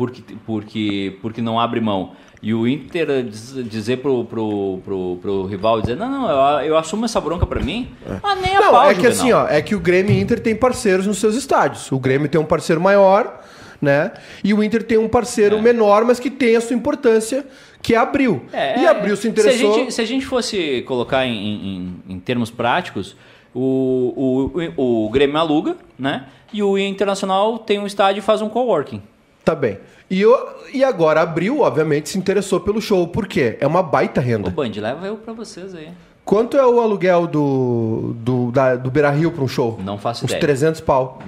porque, 0.00 0.22
porque, 0.46 1.18
porque 1.20 1.42
não 1.42 1.60
abre 1.60 1.78
mão. 1.78 2.12
E 2.42 2.54
o 2.54 2.66
Inter 2.66 3.22
diz- 3.24 3.54
dizer 3.68 3.98
pro, 3.98 4.24
pro, 4.24 4.80
pro, 4.82 5.18
pro 5.20 5.44
rival, 5.44 5.78
dizer, 5.82 5.94
não, 5.94 6.10
não, 6.10 6.30
eu, 6.60 6.68
eu 6.68 6.78
assumo 6.78 7.04
essa 7.04 7.20
bronca 7.20 7.44
pra 7.44 7.60
mim. 7.60 7.90
Ah, 8.22 8.34
nem 8.34 8.56
a 8.56 8.60
Não, 8.60 8.70
pau, 8.70 8.84
é 8.90 8.94
que 8.94 9.02
Juvenal. 9.02 9.12
assim, 9.18 9.32
ó, 9.32 9.46
é 9.46 9.60
que 9.60 9.74
o 9.74 9.78
Grêmio 9.80 10.12
e 10.14 10.16
o 10.18 10.20
Inter 10.22 10.40
tem 10.40 10.56
parceiros 10.56 11.06
nos 11.06 11.18
seus 11.18 11.34
estádios. 11.34 11.92
O 11.92 11.98
Grêmio 11.98 12.30
tem 12.30 12.40
um 12.40 12.46
parceiro 12.46 12.80
maior, 12.80 13.42
né? 13.78 14.12
E 14.42 14.54
o 14.54 14.64
Inter 14.64 14.82
tem 14.82 14.96
um 14.96 15.06
parceiro 15.06 15.60
menor, 15.60 16.02
mas 16.06 16.18
que 16.18 16.30
tem 16.30 16.56
a 16.56 16.62
sua 16.62 16.74
importância, 16.74 17.44
que 17.82 17.94
é 17.94 17.98
Abril. 17.98 18.42
É, 18.54 18.80
e 18.80 18.86
Abril 18.86 19.14
se 19.18 19.28
interessou. 19.28 19.74
Se 19.74 19.78
a 19.78 19.82
gente, 19.82 19.92
se 19.92 20.00
a 20.00 20.06
gente 20.06 20.24
fosse 20.24 20.80
colocar 20.88 21.26
em, 21.26 21.34
em, 21.36 21.94
em 22.14 22.18
termos 22.20 22.50
práticos, 22.50 23.14
o, 23.54 24.50
o, 24.76 25.04
o 25.06 25.10
Grêmio 25.10 25.36
aluga, 25.36 25.76
né? 25.98 26.24
E 26.54 26.62
o 26.62 26.78
Internacional 26.78 27.58
tem 27.58 27.78
um 27.78 27.86
estádio 27.86 28.20
e 28.20 28.22
faz 28.22 28.40
um 28.40 28.48
coworking. 28.48 29.02
Tá 29.44 29.54
bem. 29.54 29.78
E, 30.10 30.20
eu, 30.20 30.36
e 30.72 30.82
agora 30.84 31.20
Abril, 31.22 31.60
obviamente, 31.60 32.08
se 32.08 32.18
interessou 32.18 32.60
pelo 32.60 32.80
show. 32.80 33.06
Por 33.08 33.26
quê? 33.26 33.56
É 33.60 33.66
uma 33.66 33.82
baita 33.82 34.20
Ô, 34.20 34.24
renda. 34.24 34.50
Band, 34.50 34.70
leva 34.76 35.06
eu 35.06 35.16
pra 35.16 35.32
vocês 35.32 35.74
aí. 35.74 35.90
Quanto 36.24 36.56
é 36.56 36.64
o 36.66 36.80
aluguel 36.80 37.26
do, 37.26 38.14
do, 38.18 38.50
da- 38.52 38.76
do 38.76 38.90
Beira 38.90 39.10
Rio 39.10 39.32
pra 39.32 39.42
um 39.42 39.48
show? 39.48 39.78
Não 39.82 39.98
faço 39.98 40.24
Uns 40.24 40.30
ideia. 40.30 40.40
300 40.40 40.80
pau. 40.80 41.18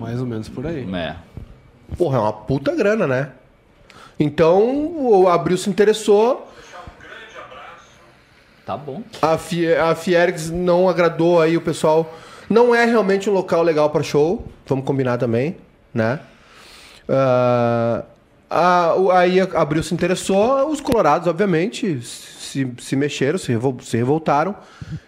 Mais 0.00 0.20
ou 0.20 0.26
menos 0.26 0.48
por 0.48 0.66
aí. 0.66 0.86
É. 0.94 1.16
Porra, 1.96 2.18
é 2.18 2.20
uma 2.20 2.32
puta 2.32 2.74
grana, 2.74 3.06
né? 3.06 3.30
Então, 4.18 4.60
o 4.96 5.28
Abril 5.28 5.56
se 5.56 5.70
interessou. 5.70 6.46
Tá 8.66 8.76
bom. 8.76 9.02
A, 9.22 9.38
Fie- 9.38 9.74
a 9.74 9.94
Fiergs 9.94 10.50
não 10.50 10.88
agradou 10.88 11.40
aí 11.40 11.56
o 11.56 11.60
pessoal. 11.60 12.12
Não 12.48 12.74
é 12.74 12.84
realmente 12.84 13.28
um 13.30 13.32
local 13.32 13.62
legal 13.62 13.90
para 13.90 14.02
show. 14.02 14.44
Vamos 14.66 14.84
combinar 14.84 15.16
também, 15.18 15.56
né? 15.94 16.20
Ah, 17.10 18.04
a- 18.48 18.94
aí 19.18 19.40
a- 19.40 19.48
se 19.82 19.94
interessou. 19.94 20.68
Os 20.70 20.80
colorados, 20.80 21.26
obviamente, 21.28 22.00
se, 22.02 22.70
se 22.78 22.96
mexeram, 22.96 23.38
se, 23.38 23.52
revol- 23.52 23.76
se 23.80 23.96
revoltaram. 23.96 24.54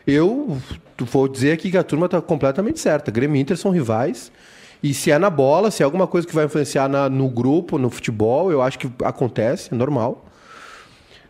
Eu 0.07 0.59
vou 1.01 1.29
dizer 1.29 1.53
aqui 1.53 1.71
que 1.71 1.77
a 1.79 1.83
turma 1.83 2.09
tá 2.09 2.21
completamente 2.21 2.81
certa. 2.81 3.11
Grêmio 3.11 3.37
e 3.37 3.41
Inter 3.41 3.57
são 3.57 3.71
rivais. 3.71 4.31
E 4.83 4.93
se 4.93 5.11
é 5.13 5.19
na 5.19 5.31
bola, 5.31 5.71
se 5.71 5.83
é 5.83 5.85
alguma 5.85 6.07
coisa 6.09 6.27
que 6.27 6.35
vai 6.35 6.45
influenciar 6.45 6.89
na- 6.89 7.09
no 7.09 7.29
grupo, 7.29 7.79
no 7.79 7.89
futebol, 7.89 8.51
eu 8.51 8.61
acho 8.61 8.79
que 8.79 8.91
acontece, 9.05 9.73
é 9.73 9.77
normal. 9.77 10.25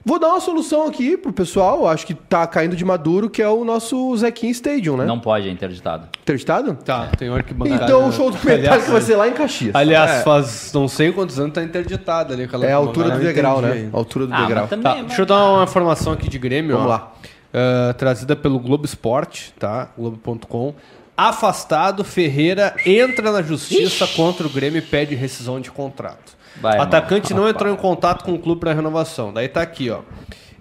Vou 0.04 0.18
dar 0.18 0.28
uma 0.30 0.40
solução 0.40 0.86
aqui 0.86 1.16
pro 1.16 1.32
pessoal, 1.32 1.86
acho 1.86 2.04
que 2.06 2.12
tá 2.14 2.44
caindo 2.46 2.74
de 2.74 2.84
maduro, 2.84 3.30
que 3.30 3.40
é 3.40 3.48
o 3.48 3.64
nosso 3.64 4.16
Zequim 4.16 4.48
Stadium, 4.50 4.96
né? 4.96 5.04
Não 5.04 5.20
pode, 5.20 5.48
é 5.48 5.52
interditado. 5.52 6.08
Interditado? 6.22 6.74
Tá, 6.84 7.06
tem 7.16 7.30
hora 7.30 7.42
que 7.44 7.54
bancada. 7.54 7.84
Então 7.84 8.08
o 8.08 8.12
show 8.12 8.28
do 8.30 8.36
Metallica 8.44 8.90
vai 8.90 9.00
ser 9.00 9.14
lá 9.14 9.28
em 9.28 9.32
Caxias. 9.32 9.74
Aliás, 9.74 10.10
é, 10.10 10.22
faz 10.22 10.72
não 10.72 10.88
sei 10.88 11.12
quantos 11.12 11.38
anos 11.38 11.52
tá 11.54 11.62
interditado 11.62 12.32
ali. 12.32 12.44
Aquela 12.44 12.66
é 12.66 12.72
a 12.72 12.76
altura 12.76 13.10
do 13.12 13.20
degrau, 13.20 13.60
né? 13.60 13.88
A 13.92 13.96
altura 13.96 14.26
do 14.26 14.34
Ah, 14.34 14.40
degrau. 14.42 14.66
também... 14.66 14.82
Tá, 14.82 14.94
mas- 14.96 15.06
deixa 15.06 15.22
eu 15.22 15.26
dar 15.26 15.50
uma 15.52 15.64
informação 15.64 16.12
aqui 16.12 16.28
de 16.28 16.38
Grêmio. 16.38 16.72
Vamos 16.76 16.90
ó. 16.90 16.94
lá. 16.94 17.12
Ah, 17.54 17.94
trazida 17.96 18.34
pelo 18.34 18.58
Globo 18.58 18.84
Esporte, 18.84 19.54
tá? 19.58 19.90
Globo.com. 19.96 20.74
Afastado, 21.16 22.02
Ferreira 22.02 22.74
entra 22.84 23.30
na 23.30 23.42
justiça 23.42 24.06
contra 24.08 24.46
o 24.46 24.50
Grêmio 24.50 24.78
e 24.78 24.82
pede 24.82 25.14
rescisão 25.14 25.60
de 25.60 25.70
contrato. 25.70 26.36
Vai, 26.60 26.78
o 26.78 26.82
atacante 26.82 27.34
não 27.34 27.48
entrou 27.48 27.72
em 27.72 27.76
contato 27.76 28.24
com 28.24 28.34
o 28.34 28.38
clube 28.38 28.60
para 28.60 28.72
renovação. 28.72 29.32
Daí 29.32 29.48
tá 29.48 29.62
aqui, 29.62 29.90
ó. 29.90 30.00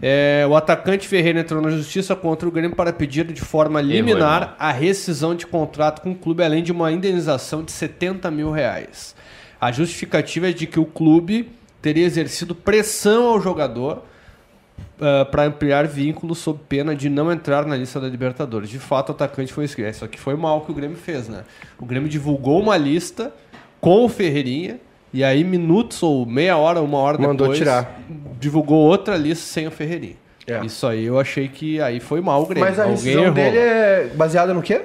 É, 0.02 0.46
o 0.50 0.56
atacante 0.56 1.08
Ferreira 1.08 1.42
entrou 1.42 1.62
na 1.62 1.70
justiça 1.70 2.16
contra 2.16 2.48
o 2.48 2.52
Grêmio 2.52 2.76
para 2.76 2.92
pedir 2.92 3.26
de 3.32 3.42
forma 3.42 3.80
liminar 3.80 4.56
a 4.58 4.72
rescisão 4.72 5.36
de 5.36 5.46
contrato 5.46 6.02
com 6.02 6.12
o 6.12 6.16
clube, 6.16 6.44
além 6.44 6.64
de 6.64 6.72
uma 6.72 6.92
indenização 6.92 7.64
de 7.64 7.72
70 7.72 8.32
mil 8.32 8.50
reais. 8.50 9.16
A 9.60 9.72
justificativa 9.72 10.50
é 10.50 10.54
de 10.54 10.66
que 10.66 10.80
o 10.80 10.86
clube 10.86 11.52
teria 11.84 12.04
exercido 12.04 12.56
pressão 12.56 13.28
ao 13.28 13.40
jogador 13.40 14.04
para 15.32 15.44
ampliar 15.44 15.88
vínculos 15.88 16.40
sob 16.40 16.60
pena 16.68 16.96
de 16.96 17.10
não 17.10 17.32
entrar 17.32 17.66
na 17.66 17.76
lista 17.76 18.00
da 18.00 18.08
Libertadores. 18.08 18.70
De 18.70 18.80
fato, 18.80 19.10
o 19.10 19.12
atacante 19.14 19.54
foi 19.54 19.66
inscrito. 19.66 19.90
Isso 19.90 20.06
aqui 20.06 20.20
foi 20.20 20.36
mal 20.36 20.62
que 20.62 20.72
o 20.72 20.76
Grêmio 20.76 20.98
fez, 20.98 21.28
né? 21.28 21.44
O 21.80 21.86
Grêmio 21.86 22.08
divulgou 22.10 22.60
uma 22.60 22.78
lista 22.78 23.34
com 23.80 24.06
o 24.06 24.10
Ferreirinha 24.10 24.80
e 25.14 25.24
aí 25.24 25.44
minutos 25.44 26.02
ou 26.04 26.26
meia 26.26 26.58
hora, 26.58 26.82
uma 26.82 26.98
hora 27.00 27.18
Mandou 27.18 27.48
depois, 27.48 27.58
tirar. 27.60 28.00
divulgou 28.40 28.78
outra 28.88 29.16
lista 29.18 29.46
sem 29.46 29.68
o 29.68 29.72
Ferreirinha. 29.72 30.16
É. 30.48 30.66
Isso 30.66 30.86
aí 30.88 31.06
eu 31.06 31.20
achei 31.20 31.48
que 31.48 31.80
aí 31.82 32.00
foi 32.00 32.20
mal 32.22 32.42
o 32.42 32.46
Grêmio. 32.46 32.68
Mas 32.68 32.80
a 32.80 32.84
Alguém 32.84 32.96
rescisão 32.98 33.22
errou. 33.24 33.34
dele 33.36 33.58
é 33.58 34.10
baseada 34.16 34.54
no 34.54 34.62
quê? 34.62 34.82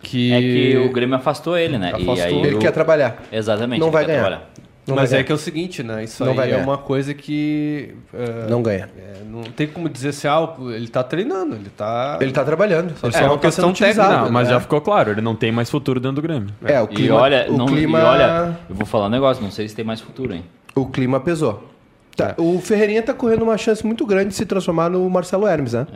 que... 0.00 0.32
É 0.32 0.40
que 0.40 0.76
o 0.88 0.92
Grêmio 0.92 1.16
afastou 1.16 1.56
ele, 1.56 1.78
né? 1.78 1.88
Afastou. 1.94 2.16
E 2.16 2.20
aí 2.22 2.34
Ele 2.34 2.56
o- 2.56 2.58
quer 2.58 2.70
trabalhar. 2.72 3.22
Exatamente. 3.32 3.80
Não 3.80 3.86
ele 3.88 3.92
vai 3.92 4.04
quer 4.04 4.12
ganhar. 4.12 4.20
trabalhar. 4.22 4.50
Não 4.86 4.94
Mas 4.96 5.10
é 5.12 5.16
ganhar. 5.16 5.24
que 5.24 5.32
é 5.32 5.34
o 5.34 5.38
seguinte, 5.38 5.82
né? 5.82 6.04
Isso 6.04 6.22
Não 6.22 6.32
aí 6.32 6.36
vai 6.36 6.48
é 6.48 6.50
ganhar. 6.52 6.64
uma 6.64 6.76
coisa 6.76 7.14
que... 7.14 7.94
é, 8.12 8.50
Não 8.50 8.62
ganha. 8.62 8.90
é, 8.98 9.24
não 9.24 9.42
tem 9.42 9.66
como 9.66 9.88
dizer 9.88 10.12
se 10.12 10.28
ah, 10.28 10.46
ele 10.74 10.88
tá 10.88 11.02
treinando, 11.02 11.54
ele 11.56 11.70
tá... 11.74 12.18
Ele 12.20 12.32
tá 12.32 12.44
trabalhando. 12.44 12.88
Ele 12.90 12.94
É 12.94 13.10
só 13.12 13.18
uma 13.20 13.28
não 13.28 13.36
tá 13.36 13.40
questão 13.42 13.72
técnica, 13.72 14.08
Não, 14.24 14.30
mas 14.30 14.46
né? 14.48 14.54
já 14.54 14.60
ficou 14.60 14.80
claro, 14.80 15.10
ele 15.12 15.20
não 15.22 15.34
tem 15.34 15.50
mais 15.50 15.70
futuro 15.70 15.98
dentro 15.98 16.16
do 16.16 16.22
Grêmio. 16.22 16.50
É, 16.64 16.80
o 16.80 16.86
clima, 16.86 17.06
e 17.08 17.10
olha, 17.18 17.46
o 17.50 17.56
não, 17.56 17.66
clima, 17.66 17.98
e 17.98 18.02
olha, 18.02 18.58
eu 18.68 18.74
vou 18.76 18.84
falar 18.86 19.06
um 19.06 19.10
negócio, 19.10 19.42
não 19.42 19.50
sei 19.50 19.66
se 19.68 19.74
tem 19.74 19.84
mais 19.84 20.00
futuro, 20.00 20.34
hein? 20.34 20.44
o 20.74 20.86
clima 20.86 21.18
pesou. 21.20 21.70
Tá, 22.16 22.34
O 22.36 22.60
Ferreirinha 22.60 23.02
tá 23.02 23.12
correndo 23.14 23.42
uma 23.42 23.56
chance 23.56 23.84
muito 23.86 24.04
grande 24.06 24.28
de 24.28 24.34
se 24.34 24.44
transformar 24.46 24.88
no 24.90 25.08
Marcelo 25.08 25.46
Hermes, 25.48 25.72
né? 25.72 25.86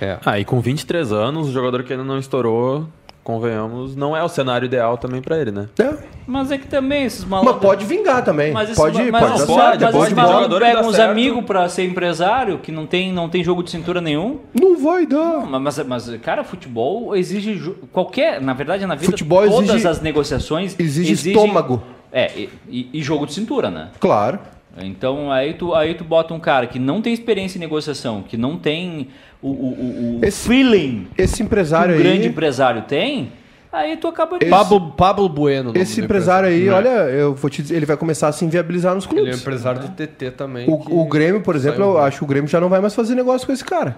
É. 0.00 0.18
Ah, 0.26 0.38
e 0.40 0.44
com 0.44 0.60
23 0.60 1.12
anos, 1.12 1.48
o 1.48 1.52
jogador 1.52 1.84
que 1.84 1.92
ainda 1.92 2.04
não 2.04 2.18
estourou, 2.18 2.86
convenhamos, 3.22 3.96
não 3.96 4.16
é 4.16 4.22
o 4.22 4.28
cenário 4.28 4.66
ideal 4.66 4.98
também 4.98 5.22
pra 5.22 5.38
ele, 5.38 5.50
né? 5.52 5.68
É. 5.78 5.94
Mas 6.26 6.50
é 6.50 6.58
que 6.58 6.66
também 6.66 7.04
esses 7.04 7.24
malucos. 7.24 7.52
Mas 7.54 7.62
pode 7.62 7.84
vingar 7.84 8.24
também. 8.24 8.52
Mas 8.52 8.70
esse- 8.70 8.80
pode, 8.80 8.96
mas 9.10 9.20
pode 9.22 9.46
pode, 9.46 9.84
mas 9.84 9.92
pode, 9.94 10.14
mas 10.14 10.30
que 10.48 10.58
pegam 10.58 10.82
dá 10.82 10.88
uns 10.88 10.96
certo. 10.96 11.10
amigos 11.10 11.44
pra 11.44 11.68
ser 11.68 11.84
empresário, 11.84 12.58
que 12.58 12.72
não 12.72 12.86
tem, 12.86 13.12
não 13.12 13.28
tem 13.28 13.44
jogo 13.44 13.62
de 13.62 13.70
cintura 13.70 14.00
nenhum. 14.00 14.38
Não 14.58 14.76
vai 14.78 15.06
dar. 15.06 15.46
Não, 15.46 15.60
mas, 15.60 15.78
mas, 15.86 16.08
cara, 16.22 16.42
futebol 16.42 17.14
exige 17.14 17.72
qualquer, 17.92 18.40
na 18.40 18.54
verdade, 18.54 18.86
na 18.86 18.94
vida 18.94 19.10
Futebol 19.10 19.46
todas 19.48 19.68
exige- 19.70 19.86
as 19.88 20.00
negociações 20.00 20.74
exige 20.78 21.12
exigem- 21.12 21.32
estômago. 21.32 21.82
É, 22.12 22.30
e, 22.36 22.48
e- 22.68 22.88
e 22.94 23.02
jogo 23.02 23.26
de 23.26 23.34
cintura, 23.34 23.70
né? 23.70 23.88
Claro. 24.00 24.38
Então 24.82 25.30
aí 25.30 25.54
tu, 25.54 25.72
aí 25.74 25.94
tu 25.94 26.02
bota 26.04 26.34
um 26.34 26.40
cara 26.40 26.66
que 26.66 26.78
não 26.80 27.00
tem 27.00 27.12
experiência 27.12 27.58
em 27.58 27.60
negociação, 27.60 28.22
que 28.26 28.36
não 28.36 28.56
tem 28.56 29.08
o, 29.42 29.48
o, 29.48 29.52
o- 29.52 30.20
o 30.20 30.24
Esse- 30.24 30.48
feeling 30.48 31.06
Esse 31.16 31.36
que 31.36 31.42
empresário 31.44 31.94
um 31.94 31.98
grande 31.98 32.22
aí. 32.22 32.26
empresário 32.26 32.82
tem, 32.82 33.30
aí 33.74 33.96
tu 33.96 34.08
acaba 34.08 34.38
de 34.38 34.46
Pablo, 34.46 34.92
Pablo 34.92 35.28
Bueno. 35.28 35.72
Esse 35.74 36.00
do 36.00 36.04
empresário 36.04 36.48
aí, 36.48 36.62
empresário. 36.66 36.88
olha, 36.90 37.10
eu 37.10 37.34
vou 37.34 37.50
te 37.50 37.62
dizer, 37.62 37.76
ele 37.76 37.86
vai 37.86 37.96
começar 37.96 38.28
a 38.28 38.32
se 38.32 38.44
inviabilizar 38.44 38.94
nos 38.94 39.04
Ele 39.06 39.14
é 39.14 39.22
clubes. 39.22 39.40
empresário 39.40 39.80
do 39.80 39.88
TT 39.88 40.30
também. 40.32 40.68
O, 40.68 41.02
o 41.02 41.08
Grêmio, 41.08 41.40
por 41.42 41.54
exemplo, 41.56 41.82
eu 41.82 41.98
acho 41.98 42.18
que 42.18 42.24
o 42.24 42.26
Grêmio 42.26 42.48
já 42.48 42.60
não 42.60 42.68
vai 42.68 42.80
mais 42.80 42.94
fazer 42.94 43.14
negócio 43.14 43.46
com 43.46 43.52
esse 43.52 43.64
cara. 43.64 43.96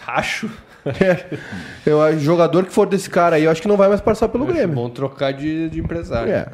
Racho. 0.00 0.50
É. 0.82 1.36
Eu 1.84 2.00
acho 2.00 2.20
jogador 2.20 2.64
que 2.64 2.72
for 2.72 2.86
desse 2.86 3.10
cara 3.10 3.36
aí, 3.36 3.44
eu 3.44 3.50
acho 3.50 3.60
que 3.60 3.68
não 3.68 3.76
vai 3.76 3.86
mais 3.90 4.00
passar 4.00 4.28
pelo 4.30 4.44
Acho 4.44 4.52
Grêmio. 4.54 4.74
bom 4.74 4.88
trocar 4.88 5.30
de, 5.30 5.68
de 5.68 5.78
empresário. 5.78 6.32
É. 6.32 6.46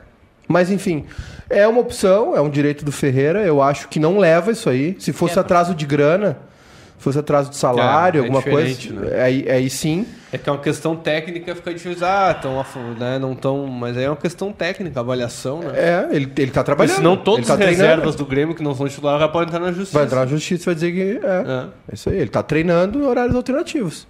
Mas 0.49 0.69
enfim, 0.69 1.05
é 1.49 1.67
uma 1.69 1.81
opção, 1.81 2.35
é 2.37 2.41
um 2.41 2.51
direito 2.51 2.85
do 2.85 2.91
Ferreira. 2.91 3.43
Eu 3.45 3.63
acho 3.63 3.87
que 3.87 4.01
não 4.01 4.19
leva 4.19 4.51
isso 4.51 4.69
aí. 4.69 4.97
Se 4.99 5.13
fosse 5.13 5.39
É, 5.39 5.41
atraso 5.41 5.77
de 5.77 5.87
grana, 5.87 6.39
fosse 6.99 7.17
atraso 7.21 7.51
de 7.51 7.57
salário, 7.57 8.19
É, 8.19 8.23
é 8.23 8.27
alguma 8.27 8.43
coisa, 8.43 8.93
né? 8.95 9.23
aí, 9.23 9.49
aí 9.49 9.71
sim. 9.71 10.05
É 10.37 10.38
que 10.38 10.49
é 10.49 10.53
uma 10.53 10.61
questão 10.61 10.94
técnica, 10.94 11.55
fica 11.55 11.72
difícil. 11.72 12.07
Ah, 12.07 12.35
tão, 12.35 12.62
né, 12.99 13.18
não 13.18 13.35
tão. 13.35 13.66
Mas 13.66 13.96
aí 13.96 14.05
é 14.05 14.11
uma 14.11 14.16
questão 14.16 14.53
técnica, 14.53 15.01
avaliação, 15.01 15.61
né? 15.61 15.72
É, 15.75 16.09
ele, 16.11 16.31
ele 16.37 16.51
tá 16.51 16.61
Porque 16.61 16.64
trabalhando. 16.64 16.96
senão 16.96 17.16
todos 17.16 17.40
ele 17.40 17.46
tá 17.49 17.57
treinando. 17.57 17.83
reservas 17.83 18.14
do 18.14 18.27
Grêmio 18.27 18.55
que 18.55 18.62
não 18.62 18.75
são 18.75 18.87
titulares 18.87 19.20
já 19.20 19.29
podem 19.29 19.49
entrar 19.49 19.61
na 19.61 19.72
justiça. 19.72 19.96
Vai 19.99 20.07
entrar 20.07 20.20
na 20.20 20.27
justiça 20.27 20.62
e 20.62 20.66
vai 20.66 20.75
dizer 20.75 20.92
que 20.92 21.27
é. 21.27 21.31
É. 21.31 21.66
É 21.90 21.94
isso 21.94 22.11
aí. 22.11 22.18
Ele 22.18 22.29
tá 22.29 22.42
treinando 22.42 22.99
em 22.99 23.07
horários 23.07 23.35
alternativos. 23.35 24.07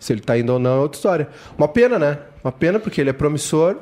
Se 0.00 0.12
ele 0.12 0.20
tá 0.20 0.38
indo 0.38 0.52
ou 0.52 0.58
não 0.58 0.76
é 0.76 0.80
outra 0.80 0.96
história. 0.96 1.28
Uma 1.58 1.68
pena, 1.68 1.98
né? 1.98 2.18
Uma 2.42 2.52
pena 2.52 2.78
porque 2.78 3.00
ele 3.00 3.10
é 3.10 3.12
promissor. 3.12 3.76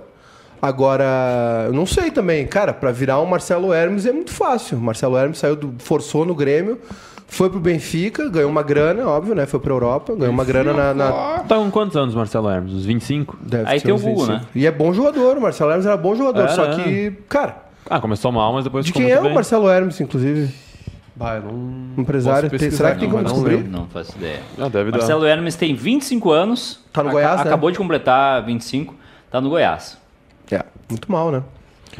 Agora, 0.61 1.65
eu 1.67 1.73
não 1.73 1.85
sei 1.87 2.11
também. 2.11 2.47
Cara, 2.47 2.73
pra 2.73 2.91
virar 2.91 3.21
um 3.21 3.27
Marcelo 3.27 3.73
Hermes 3.73 4.07
é 4.07 4.13
muito 4.13 4.33
fácil. 4.33 4.79
Marcelo 4.79 5.17
Hermes 5.17 5.39
saiu 5.39 5.55
do. 5.55 5.75
forçou 5.79 6.25
no 6.25 6.35
Grêmio. 6.35 6.81
Foi 7.27 7.51
pro 7.51 7.59
Benfica, 7.59 8.29
ganhou 8.29 8.51
uma 8.51 8.63
grana, 8.63 9.07
óbvio, 9.09 9.35
né? 9.35 9.45
Foi 9.47 9.59
pra 9.59 9.73
Europa, 9.73 10.15
ganhou 10.15 10.33
uma 10.33 10.45
grana 10.45 10.73
na. 10.73 10.95
na- 10.95 11.39
Tá 11.41 11.57
com 11.57 11.71
quantos 11.71 11.97
anos, 11.97 12.15
Marcelo 12.15 12.49
Hermes? 12.49 12.73
Uns 12.73 12.85
25? 12.85 13.37
deve 13.41 13.69
Aí 13.69 13.81
ser 13.81 13.87
tem 13.87 13.93
o 13.93 13.97
uns 13.97 14.03
Google, 14.03 14.27
25. 14.27 14.41
né? 14.45 14.49
E 14.55 14.67
é 14.67 14.71
bom 14.71 14.93
jogador, 14.93 15.37
o 15.39 15.41
Marcelo 15.41 15.71
Hermes 15.71 15.87
era 15.87 15.97
bom 15.97 16.15
jogador. 16.15 16.41
Era, 16.43 16.49
só 16.55 16.65
é. 16.65 16.75
que, 16.77 17.11
cara, 17.29 17.57
Ah, 17.91 18.01
começou 18.01 18.31
mal, 18.31 18.53
mas 18.53 18.65
depois 18.65 18.85
de 18.85 18.93
ficou 18.93 19.03
quem 19.03 19.11
é 19.13 19.19
o 19.19 19.23
bem. 19.25 19.35
Marcelo 19.35 19.69
Hermes, 19.69 20.01
inclusive? 20.01 20.55
Bah, 21.17 21.37
eu 21.37 21.43
não. 21.43 22.03
Empresário, 22.03 22.43
posso 22.43 22.51
tem- 22.51 22.59
pesquisar, 22.59 22.77
será 22.77 22.91
que 22.95 23.01
tem 23.01 23.09
não, 23.09 23.17
como 23.17 23.23
mas 23.25 23.33
não 23.33 23.45
descobrir? 23.45 23.69
Não 23.71 23.87
faço 23.89 24.17
ideia. 24.17 24.41
Ah, 24.59 24.69
deve 24.69 24.91
dar. 24.91 24.99
Marcelo 24.99 25.25
Hermes 25.27 25.57
tem 25.57 25.75
25 25.75 26.31
anos. 26.31 26.81
Tá 26.93 27.03
no 27.03 27.09
aca- 27.09 27.19
Goiás, 27.19 27.37
né? 27.41 27.47
Acabou 27.47 27.71
de 27.71 27.79
completar 27.79 28.43
25, 28.45 28.95
tá 29.31 29.41
no 29.41 29.49
Goiás. 29.49 29.97
É, 30.51 30.63
muito 30.89 31.11
mal, 31.11 31.31
né? 31.31 31.43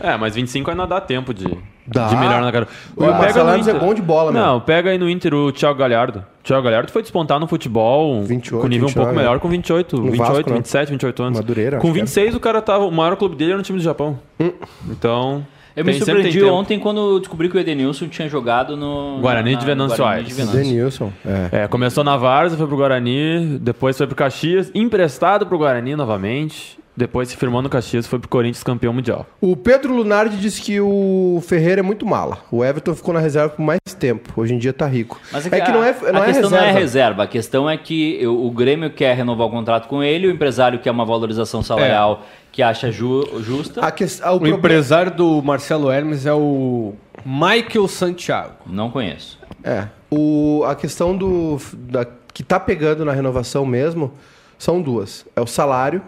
É, 0.01 0.17
mas 0.17 0.35
25 0.35 0.71
ainda 0.71 0.87
dá 0.87 1.01
tempo 1.01 1.33
de, 1.35 1.47
Dá. 1.87 2.09
de 2.09 2.17
melhorar 2.17 2.41
na 2.41 2.51
cara. 2.53 2.69
O 2.97 3.05
Marcelo 3.05 3.51
é 3.51 3.75
bom 3.75 3.93
de 3.95 4.01
bola, 4.03 4.33
meu. 4.33 4.41
Não, 4.43 4.61
pega 4.61 4.91
aí 4.91 4.99
no 4.99 5.09
Inter 5.09 5.35
o 5.35 5.53
Thiago 5.53 5.79
Galhardo. 5.79 6.21
O 6.41 6.43
Thiago 6.45 6.63
Galhardo 6.63 6.91
foi 6.91 7.03
despontar 7.03 7.39
no 7.39 7.47
futebol 7.47 8.23
28, 8.23 8.61
com 8.63 8.69
nível 8.69 8.85
um 8.85 8.89
29, 8.89 8.95
pouco 8.95 9.15
melhor 9.19 9.39
com 9.41 9.49
28, 9.49 9.97
No 9.97 10.03
28, 10.11 10.33
Vasco, 10.33 10.51
né? 10.51 10.57
27, 10.57 10.91
28 10.91 11.23
anos. 11.23 11.39
Madureira, 11.39 11.79
com 11.79 11.87
acho 11.89 11.93
que 11.95 11.99
é. 12.01 12.03
26 12.03 12.35
o 12.35 12.41
cara 12.41 12.61
tava, 12.63 12.85
o 12.85 12.91
maior 12.93 13.17
clube 13.17 13.37
dele 13.37 13.51
era 13.53 13.59
no 13.59 13.63
time 13.65 13.79
do 13.79 13.85
Japão. 13.85 14.19
Hum. 14.41 14.51
Então, 14.91 15.47
Eu 15.77 15.85
me 15.85 15.91
Tem- 15.91 16.01
tem 16.01 16.07
surpreendi 16.15 16.45
ontem 16.45 16.79
quando 16.79 17.19
descobri 17.19 17.49
que 17.49 17.57
o 17.57 17.61
Edenilson 17.61 18.07
tinha 18.07 18.29
jogado 18.29 18.77
no. 18.77 19.19
Guarani 19.21 19.57
de 19.57 19.67
Venâncio 19.67 20.05
Aires. 20.05 20.29
de 20.29 20.35
Venâncio. 20.35 20.61
Denilson. 20.63 21.13
É. 21.27 21.65
É, 21.65 21.67
começou 21.69 22.05
na 22.05 22.17
Varsa, 22.17 22.57
foi 22.57 22.67
pro 22.67 22.77
Guarani, 22.77 23.59
depois 23.61 23.97
foi 23.99 24.07
pro 24.07 24.15
Caxias, 24.15 24.71
emprestado 24.75 25.45
pro 25.47 25.59
Guarani 25.59 25.97
novamente, 25.97 26.79
depois 26.97 27.29
se 27.29 27.37
firmou 27.37 27.61
no 27.61 27.69
Caxias, 27.69 28.07
foi 28.07 28.19
pro 28.19 28.29
Corinthians 28.29 28.63
campeão 28.63 28.93
mundial. 28.93 29.27
O 29.41 29.57
Pedro 29.57 29.95
Lunardi 29.95 30.37
disse 30.37 30.61
que 30.63 30.81
o 30.81 31.43
Ferreira 31.47 31.81
é 31.81 31.83
muito 31.83 32.07
mala. 32.07 32.39
O 32.51 32.65
Everton 32.65 32.95
ficou 32.95 33.13
na 33.13 33.21
reserva 33.21 33.49
por 33.51 33.63
mais 33.63 33.81
tempo. 33.99 34.33
Hoje 34.37 34.55
em 34.55 34.59
dia 34.59 34.73
tá 34.73 34.87
rico. 34.87 35.21
Mas 35.33 35.47
é 35.53 35.61
que 35.61 35.73
não 35.73 35.83
é, 35.83 35.91
a, 35.91 36.13
não 36.13 36.21
a 36.23 36.25
é 36.25 36.27
questão 36.27 36.43
reserva. 36.51 36.57
não 36.57 36.65
é 36.65 36.73
reserva, 36.73 37.23
a 37.23 37.27
questão 37.27 37.71
é 37.71 37.77
que 37.77 38.25
o, 38.27 38.47
o 38.47 38.51
Grêmio 38.51 38.91
quer 38.91 39.17
renovar 39.17 39.47
o 39.47 39.51
contrato 39.51 39.89
com 39.89 40.03
ele, 40.03 40.27
o 40.27 40.31
empresário 40.31 40.79
quer 40.79 40.91
uma 40.91 41.05
valorização 41.05 41.63
salarial 41.63 42.23
que 42.53 42.63
acha 42.63 42.93
ju- 42.93 43.43
justa. 43.43 43.81
A 43.85 43.91
que- 43.91 44.05
o 44.05 44.07
O 44.07 44.19
problema- 44.21 44.57
empresário 44.59 45.11
do 45.11 45.43
Marcelo 45.43 45.91
Hermes 45.91 46.25
é 46.27 46.33
o 46.33 46.95
Michael 47.25 47.89
Santiago. 47.89 48.55
Não 48.67 48.91
conheço. 48.91 49.39
É. 49.65 49.89
O, 50.11 50.63
a 50.65 50.77
questão 50.77 51.17
do 51.17 51.59
da, 51.75 52.07
que 52.33 52.43
tá 52.45 52.61
pegando 52.61 53.05
na 53.05 53.13
renovação 53.13 53.67
mesmo 53.67 54.13
são 54.57 54.81
duas. 54.81 55.27
É 55.35 55.41
o 55.41 55.47
salário, 55.47 56.01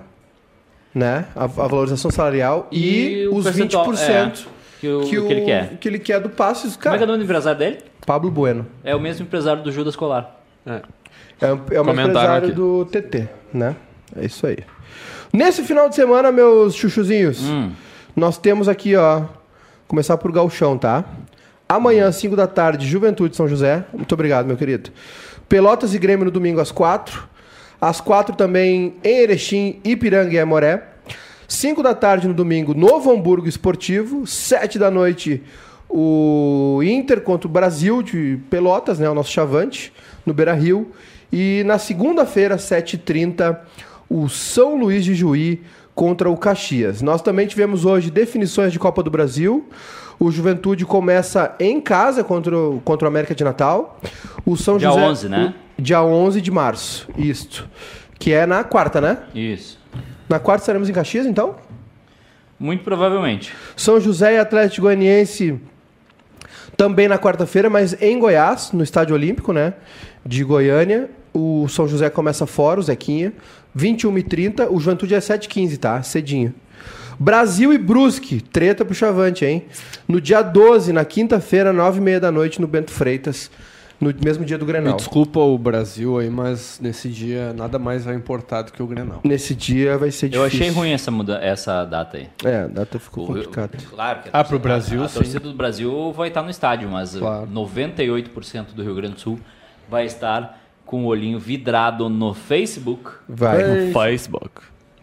né? 0.96 1.26
A, 1.36 1.44
a 1.44 1.46
valorização 1.46 2.10
salarial 2.10 2.68
e, 2.72 3.28
o 3.30 3.36
os 3.36 3.44
percentual, 3.44 3.86
20% 3.86 3.98
é, 4.00 4.32
que, 4.80 4.88
o, 4.88 5.00
que, 5.02 5.18
o- 5.18 5.30
ele 5.30 5.42
quer. 5.42 5.76
que 5.78 5.86
ele 5.88 5.98
quer 5.98 6.20
do 6.20 6.30
passe. 6.30 6.62
Como 6.68 6.78
é 6.78 6.82
Cara, 6.82 6.96
que 6.96 7.02
é 7.02 7.04
o 7.04 7.08
nome 7.08 7.18
do 7.18 7.24
empresário 7.24 7.58
dele? 7.58 7.78
Pablo 8.06 8.30
Bueno. 8.30 8.66
É 8.82 8.96
o 8.96 9.00
mesmo 9.00 9.26
empresário 9.26 9.62
do 9.62 9.70
Judas 9.70 9.94
Colar. 9.94 10.40
É. 10.66 10.80
É, 11.40 11.52
um- 11.52 11.60
é 11.70 11.74
Comentaram 11.76 12.08
empresário 12.10 12.46
aqui. 12.48 12.56
do 12.56 12.84
TT, 12.86 13.28
né? 13.52 13.76
É 14.16 14.24
isso 14.24 14.46
aí. 14.46 14.58
Nesse 15.32 15.62
final 15.64 15.88
de 15.88 15.94
semana, 15.94 16.32
meus 16.32 16.74
chuchuzinhos, 16.74 17.42
Hum. 17.44 17.72
nós 18.16 18.38
temos 18.38 18.66
aqui, 18.68 18.96
ó. 18.96 19.22
Começar 19.86 20.16
por 20.16 20.32
Galchão, 20.32 20.78
tá? 20.78 21.04
Amanhã, 21.68 22.10
5 22.10 22.34
da 22.36 22.46
tarde, 22.46 22.86
Juventude 22.86 23.36
São 23.36 23.46
José. 23.46 23.84
Muito 23.92 24.12
obrigado, 24.14 24.46
meu 24.46 24.56
querido. 24.56 24.90
Pelotas 25.48 25.94
e 25.94 25.98
Grêmio 25.98 26.24
no 26.24 26.30
domingo 26.30 26.60
às 26.60 26.72
4. 26.72 27.28
Às 27.80 28.00
4 28.00 28.34
também 28.36 28.94
em 29.02 29.08
Erechim, 29.08 29.80
Ipiranga 29.84 30.34
e 30.34 30.38
Amoré. 30.38 30.82
5 31.48 31.82
da 31.82 31.94
tarde 31.94 32.26
no 32.26 32.34
domingo, 32.34 32.74
Novo 32.74 33.12
Hamburgo 33.12 33.48
Esportivo. 33.48 34.26
7 34.26 34.78
da 34.78 34.90
noite, 34.90 35.42
o 35.88 36.80
Inter 36.82 37.20
contra 37.20 37.46
o 37.46 37.50
Brasil 37.50 38.02
de 38.02 38.38
Pelotas, 38.50 38.98
né? 38.98 39.08
O 39.08 39.14
nosso 39.14 39.30
chavante, 39.30 39.92
no 40.24 40.34
Beira 40.34 40.54
Rio. 40.54 40.90
E 41.32 41.62
na 41.64 41.78
segunda-feira, 41.78 42.56
7h30, 42.56 43.58
o 44.08 44.28
São 44.28 44.78
Luís 44.78 45.04
de 45.04 45.14
Juí 45.14 45.62
contra 45.94 46.30
o 46.30 46.36
Caxias. 46.36 47.00
Nós 47.00 47.22
também 47.22 47.46
tivemos 47.46 47.84
hoje 47.84 48.10
definições 48.10 48.72
de 48.72 48.78
Copa 48.78 49.02
do 49.02 49.10
Brasil. 49.10 49.68
O 50.18 50.30
Juventude 50.30 50.84
começa 50.84 51.54
em 51.58 51.80
casa 51.80 52.22
contra 52.24 52.56
o, 52.56 52.80
contra 52.84 53.06
o 53.06 53.08
América 53.08 53.34
de 53.34 53.44
Natal. 53.44 54.00
O 54.46 54.56
São 54.56 54.78
Dia 54.78 54.88
José, 54.88 55.00
11, 55.02 55.28
né? 55.28 55.54
o- 55.78 55.82
dia 55.82 56.02
11 56.02 56.40
de 56.40 56.50
março. 56.50 57.08
Isto. 57.18 57.68
Que 58.18 58.32
é 58.32 58.46
na 58.46 58.64
quarta, 58.64 59.00
né? 59.00 59.18
Isso. 59.34 59.78
Na 60.28 60.38
quarta 60.38 60.62
estaremos 60.62 60.88
em 60.88 60.92
Caxias, 60.92 61.26
então? 61.26 61.56
Muito 62.58 62.82
provavelmente. 62.84 63.52
São 63.76 64.00
José 64.00 64.34
e 64.34 64.38
Atlético 64.38 64.82
Goianiense 64.82 65.60
também 66.76 67.08
na 67.08 67.18
quarta-feira, 67.18 67.68
mas 67.68 68.00
em 68.02 68.18
Goiás, 68.18 68.72
no 68.72 68.82
Estádio 68.82 69.14
Olímpico, 69.14 69.52
né? 69.52 69.74
De 70.24 70.42
Goiânia. 70.44 71.10
O 71.34 71.68
São 71.68 71.86
José 71.86 72.08
começa 72.08 72.46
fora, 72.46 72.80
o 72.80 72.82
Zequinha. 72.82 73.32
21h30. 73.76 74.68
O 74.70 74.80
Juventude 74.80 75.14
é 75.14 75.18
7h15, 75.20 75.76
tá? 75.78 76.02
Cedinho. 76.02 76.54
Brasil 77.18 77.72
e 77.72 77.78
Brusque, 77.78 78.40
treta 78.40 78.84
pro 78.84 78.94
Chavante, 78.94 79.44
hein? 79.44 79.64
No 80.06 80.20
dia 80.20 80.42
12, 80.42 80.92
na 80.92 81.04
quinta-feira, 81.04 81.72
9h30 81.72 82.20
da 82.20 82.30
noite, 82.32 82.60
no 82.60 82.66
Bento 82.66 82.90
Freitas. 82.90 83.50
No 84.00 84.12
mesmo 84.22 84.44
dia 84.44 84.58
do 84.58 84.66
Me 84.66 84.72
Grenal. 84.72 84.96
desculpa 84.96 85.40
o 85.40 85.56
Brasil 85.56 86.18
aí, 86.18 86.28
mas 86.28 86.78
nesse 86.82 87.08
dia 87.08 87.52
nada 87.54 87.78
mais 87.78 88.04
vai 88.04 88.14
importar 88.14 88.62
do 88.62 88.72
que 88.72 88.82
o 88.82 88.86
Grenal. 88.86 89.20
Nesse 89.24 89.54
dia 89.54 89.96
vai 89.96 90.10
ser 90.10 90.26
Eu 90.26 90.44
difícil. 90.44 90.44
achei 90.66 90.68
ruim 90.70 90.90
essa, 90.90 91.10
muda 91.10 91.38
essa 91.42 91.84
data 91.84 92.18
aí. 92.18 92.28
É, 92.44 92.60
a 92.64 92.66
data 92.66 92.98
ficou 92.98 93.26
complicada. 93.26 93.78
Claro 93.88 94.22
que 94.22 94.28
a 94.28 94.30
Ah, 94.32 94.32
torcida- 94.32 94.44
pro 94.48 94.58
Brasil, 94.58 95.02
a, 95.02 95.06
a 95.06 95.08
torcida 95.08 95.40
do 95.40 95.54
Brasil 95.54 96.12
vai 96.12 96.28
estar 96.28 96.42
no 96.42 96.50
estádio, 96.50 96.90
mas 96.90 97.16
Claro. 97.16 97.46
98% 97.50 98.74
do 98.74 98.82
Rio 98.82 98.94
Grande 98.94 99.14
do 99.14 99.20
Sul 99.20 99.40
vai 99.88 100.04
estar 100.04 100.62
com 100.84 101.04
o 101.04 101.06
olhinho 101.06 101.38
vidrado 101.38 102.08
no 102.08 102.34
Facebook 102.34 103.10
Vai. 103.28 103.62
No 103.86 103.92
Facebook. 103.92 104.50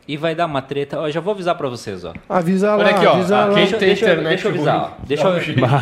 E 0.07 0.17
vai 0.17 0.35
dar 0.35 0.45
uma 0.45 0.61
treta. 0.61 0.99
Ó, 0.99 1.09
já 1.09 1.19
vou 1.21 1.33
avisar 1.33 1.55
pra 1.55 1.67
vocês, 1.69 2.03
ó. 2.03 2.13
Avisa 2.27 2.69
lá, 2.75 2.77
Olha 2.77 2.89
aqui, 2.95 3.05
ó, 3.05 3.13
avisa 3.13 3.35
lá. 3.37 3.45
aqui- 3.45 3.55
Deixa, 3.55 3.77
tem 3.77 3.87
deixa, 3.87 4.05
internet 4.05 4.27
deixa 4.29 4.47
eu 4.47 4.51
avisar, 4.51 4.75
ruim. 4.79 4.91
ó. 5.01 5.05
Deixa, 5.05 5.27
eu, 5.27 5.31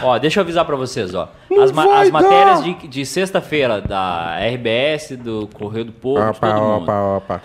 ó, 0.10 0.20
deixa 0.20 0.40
eu 0.40 0.42
avisar 0.44 0.66
pra 0.66 0.76
vocês, 0.76 1.14
ó. 1.16 1.28
Não 1.50 1.64
As, 1.64 1.72
ma- 1.72 2.02
as 2.02 2.10
matérias 2.12 2.64
de, 2.64 2.88
de 2.88 3.06
sexta-feira 3.06 3.82
da 3.82 4.38
RBS, 4.40 5.16
do 5.18 5.48
Correio 5.54 5.86
do 5.86 5.92
Povo, 5.92 6.32
de 6.34 6.40
todo 6.40 6.54
mundo. 6.62 6.92
opa. 7.18 7.42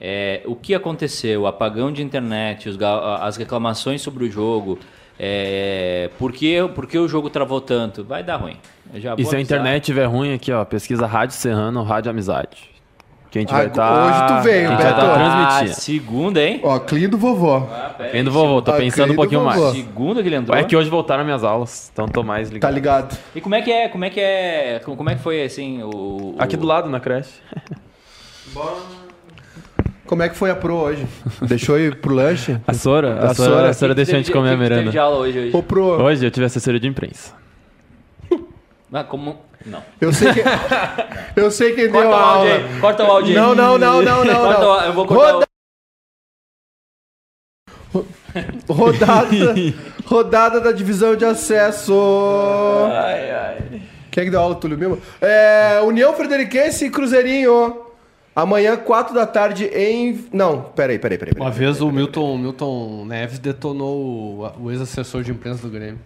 É, 0.00 0.42
o 0.46 0.54
que 0.54 0.74
aconteceu, 0.74 1.42
o 1.42 1.46
apagão 1.46 1.90
de 1.90 2.02
internet, 2.02 2.68
os 2.68 2.76
as 3.20 3.36
reclamações 3.36 4.02
sobre 4.02 4.24
o 4.24 4.30
jogo, 4.30 4.78
é, 5.18 6.10
por, 6.18 6.32
que, 6.32 6.56
por 6.74 6.86
que 6.86 6.98
o 6.98 7.08
jogo 7.08 7.30
travou 7.30 7.60
tanto, 7.62 8.04
vai 8.04 8.22
dar 8.22 8.36
ruim. 8.36 8.56
E 8.94 9.00
se 9.00 9.08
a 9.08 9.12
avisar. 9.12 9.40
internet 9.40 9.82
estiver 9.84 10.04
ruim 10.04 10.34
aqui, 10.34 10.52
ó, 10.52 10.64
pesquisa 10.64 11.06
Rádio 11.06 11.34
Serrano, 11.34 11.82
Rádio 11.82 12.10
Amizade. 12.10 12.75
Que 13.36 13.38
a 13.38 13.40
gente 13.42 13.52
Ah, 13.52 13.56
vai 13.58 13.66
estar. 13.66 14.06
hoje 14.06 14.26
tu 14.38 14.44
veio, 14.44 14.66
a 14.66 14.70
gente 14.70 14.82
vai 14.82 14.86
Beto. 14.86 15.00
estar 15.00 15.12
Ah, 15.12 15.46
transmitindo. 15.48 15.80
segunda, 15.80 16.42
hein? 16.42 16.60
Ó, 16.62 16.78
clean 16.78 17.08
do 17.10 17.18
vovó. 17.18 17.68
Vem 18.12 18.24
do 18.24 18.30
vovô, 18.30 18.62
tô 18.62 18.70
Ah, 18.70 18.76
pensando 18.76 19.12
um 19.12 19.16
pouquinho 19.16 19.44
mais. 19.44 19.60
Segunda 19.72 20.22
que 20.22 20.28
ele 20.28 20.36
entrou. 20.36 20.56
É 20.56 20.64
que 20.64 20.74
hoje 20.74 20.88
voltaram 20.88 21.22
minhas 21.22 21.44
aulas, 21.44 21.90
então 21.92 22.08
tô 22.08 22.22
mais 22.22 22.48
Tá 22.48 22.54
ligado. 22.54 22.74
ligado? 22.74 23.18
E 23.34 23.40
como 23.42 23.54
é 23.54 23.60
que 23.60 23.70
é, 23.70 23.88
como 23.88 24.04
é 24.06 24.10
que 24.10 24.20
é, 24.20 24.80
como 24.84 25.10
é 25.10 25.14
que 25.16 25.20
foi 25.22 25.42
assim 25.44 25.82
o... 25.82 25.88
o- 25.88 26.34
Aqui 26.38 26.56
do 26.56 26.66
lado, 26.66 26.88
na 26.88 26.98
creche. 26.98 27.30
Como 30.06 30.22
é 30.22 30.28
que 30.28 30.36
foi 30.36 30.50
a 30.50 30.54
pro 30.54 30.74
hoje? 30.76 31.04
Deixou 31.42 31.78
ir 31.78 31.96
pro 31.96 32.14
lanche? 32.14 32.58
A 32.66 32.72
Sora? 32.72 33.14
A 33.20 33.30
A 33.30 33.34
Sora, 33.34 33.50
Sora. 33.50 33.68
a 33.70 33.74
Sora 33.74 33.94
deixou 33.94 34.14
a 34.14 34.18
gente 34.18 34.30
comer 34.30 34.50
a 34.52 34.56
merenda. 34.56 34.90
de 34.90 34.98
aula 34.98 35.16
hoje, 35.18 35.38
hoje? 35.38 35.50
Ô, 35.56 35.62
pro. 35.62 35.82
Hoje 36.00 36.24
eu 36.24 36.30
tive 36.30 36.46
assessoria 36.46 36.78
de 36.78 36.86
imprensa. 36.86 37.34
Ah, 38.92 39.04
como... 39.04 39.38
Não. 39.64 39.82
Eu 40.00 40.12
sei 40.12 40.32
que. 40.32 40.40
Eu 41.34 41.50
sei 41.50 41.74
quem 41.74 41.90
Corta 41.90 42.06
deu 42.08 42.10
o 42.10 42.14
a 42.14 42.20
aula. 42.22 42.50
aí, 42.54 42.80
corta 42.80 43.02
o 43.04 43.10
áudio 43.10 43.30
aí. 43.30 43.34
Não, 43.34 43.54
não, 43.54 43.76
não, 43.78 44.00
não, 44.02 44.24
não. 44.24 44.34
Corta 44.44 44.60
não. 44.60 44.70
o- 44.70 44.80
eu 44.80 44.92
vou 44.92 45.06
cortar 45.06 45.32
Roda- 45.32 45.46
Rodada, 48.68 49.28
rodada 50.06 50.60
da 50.60 50.70
divisão 50.72 51.16
de 51.16 51.24
acesso. 51.24 51.94
Ai, 52.92 53.30
ai. 53.30 53.82
Quem 54.10 54.22
é 54.22 54.24
que 54.26 54.30
deu 54.30 54.40
aula, 54.40 54.54
Túlio 54.54 54.78
Mimo? 54.78 54.98
É, 55.20 55.80
União 55.84 56.12
Frederiquense 56.14 56.84
e 56.86 56.90
Cruzeirinho. 56.90 57.82
Amanhã, 58.34 58.76
4 58.76 59.14
da 59.14 59.26
tarde, 59.26 59.64
em. 59.66 60.26
Não, 60.32 60.62
peraí, 60.62 60.98
peraí, 60.98 61.16
peraí. 61.16 61.32
Uma 61.36 61.50
vez 61.50 61.80
o 61.80 61.90
Milton, 61.90 62.36
Milton 62.36 63.04
Neves 63.06 63.38
detonou 63.38 63.96
o, 64.58 64.64
o 64.64 64.70
ex-assessor 64.70 65.22
de 65.22 65.30
imprensa 65.32 65.62
do 65.62 65.70
Grêmio. 65.70 65.98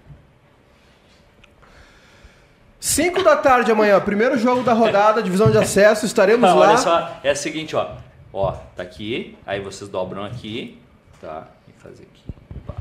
5 2.81 3.23
da 3.23 3.37
tarde 3.37 3.71
amanhã, 3.71 4.01
primeiro 4.01 4.39
jogo 4.39 4.63
da 4.63 4.73
rodada, 4.73 5.23
divisão 5.23 5.51
de 5.51 5.59
acesso, 5.59 6.07
estaremos 6.07 6.49
Não, 6.49 6.59
lá. 6.59 6.69
olha 6.71 6.79
só, 6.79 7.21
é 7.23 7.31
o 7.33 7.37
seguinte, 7.37 7.77
ó. 7.77 7.97
Ó, 8.33 8.53
tá 8.75 8.83
aqui, 8.83 9.37
aí 9.47 9.61
vocês 9.61 9.91
dobram 9.91 10.25
aqui, 10.25 10.79
tá? 11.21 11.47
E 11.69 11.73
fazer 11.83 12.05
aqui. 12.05 12.25
Pá. 12.67 12.75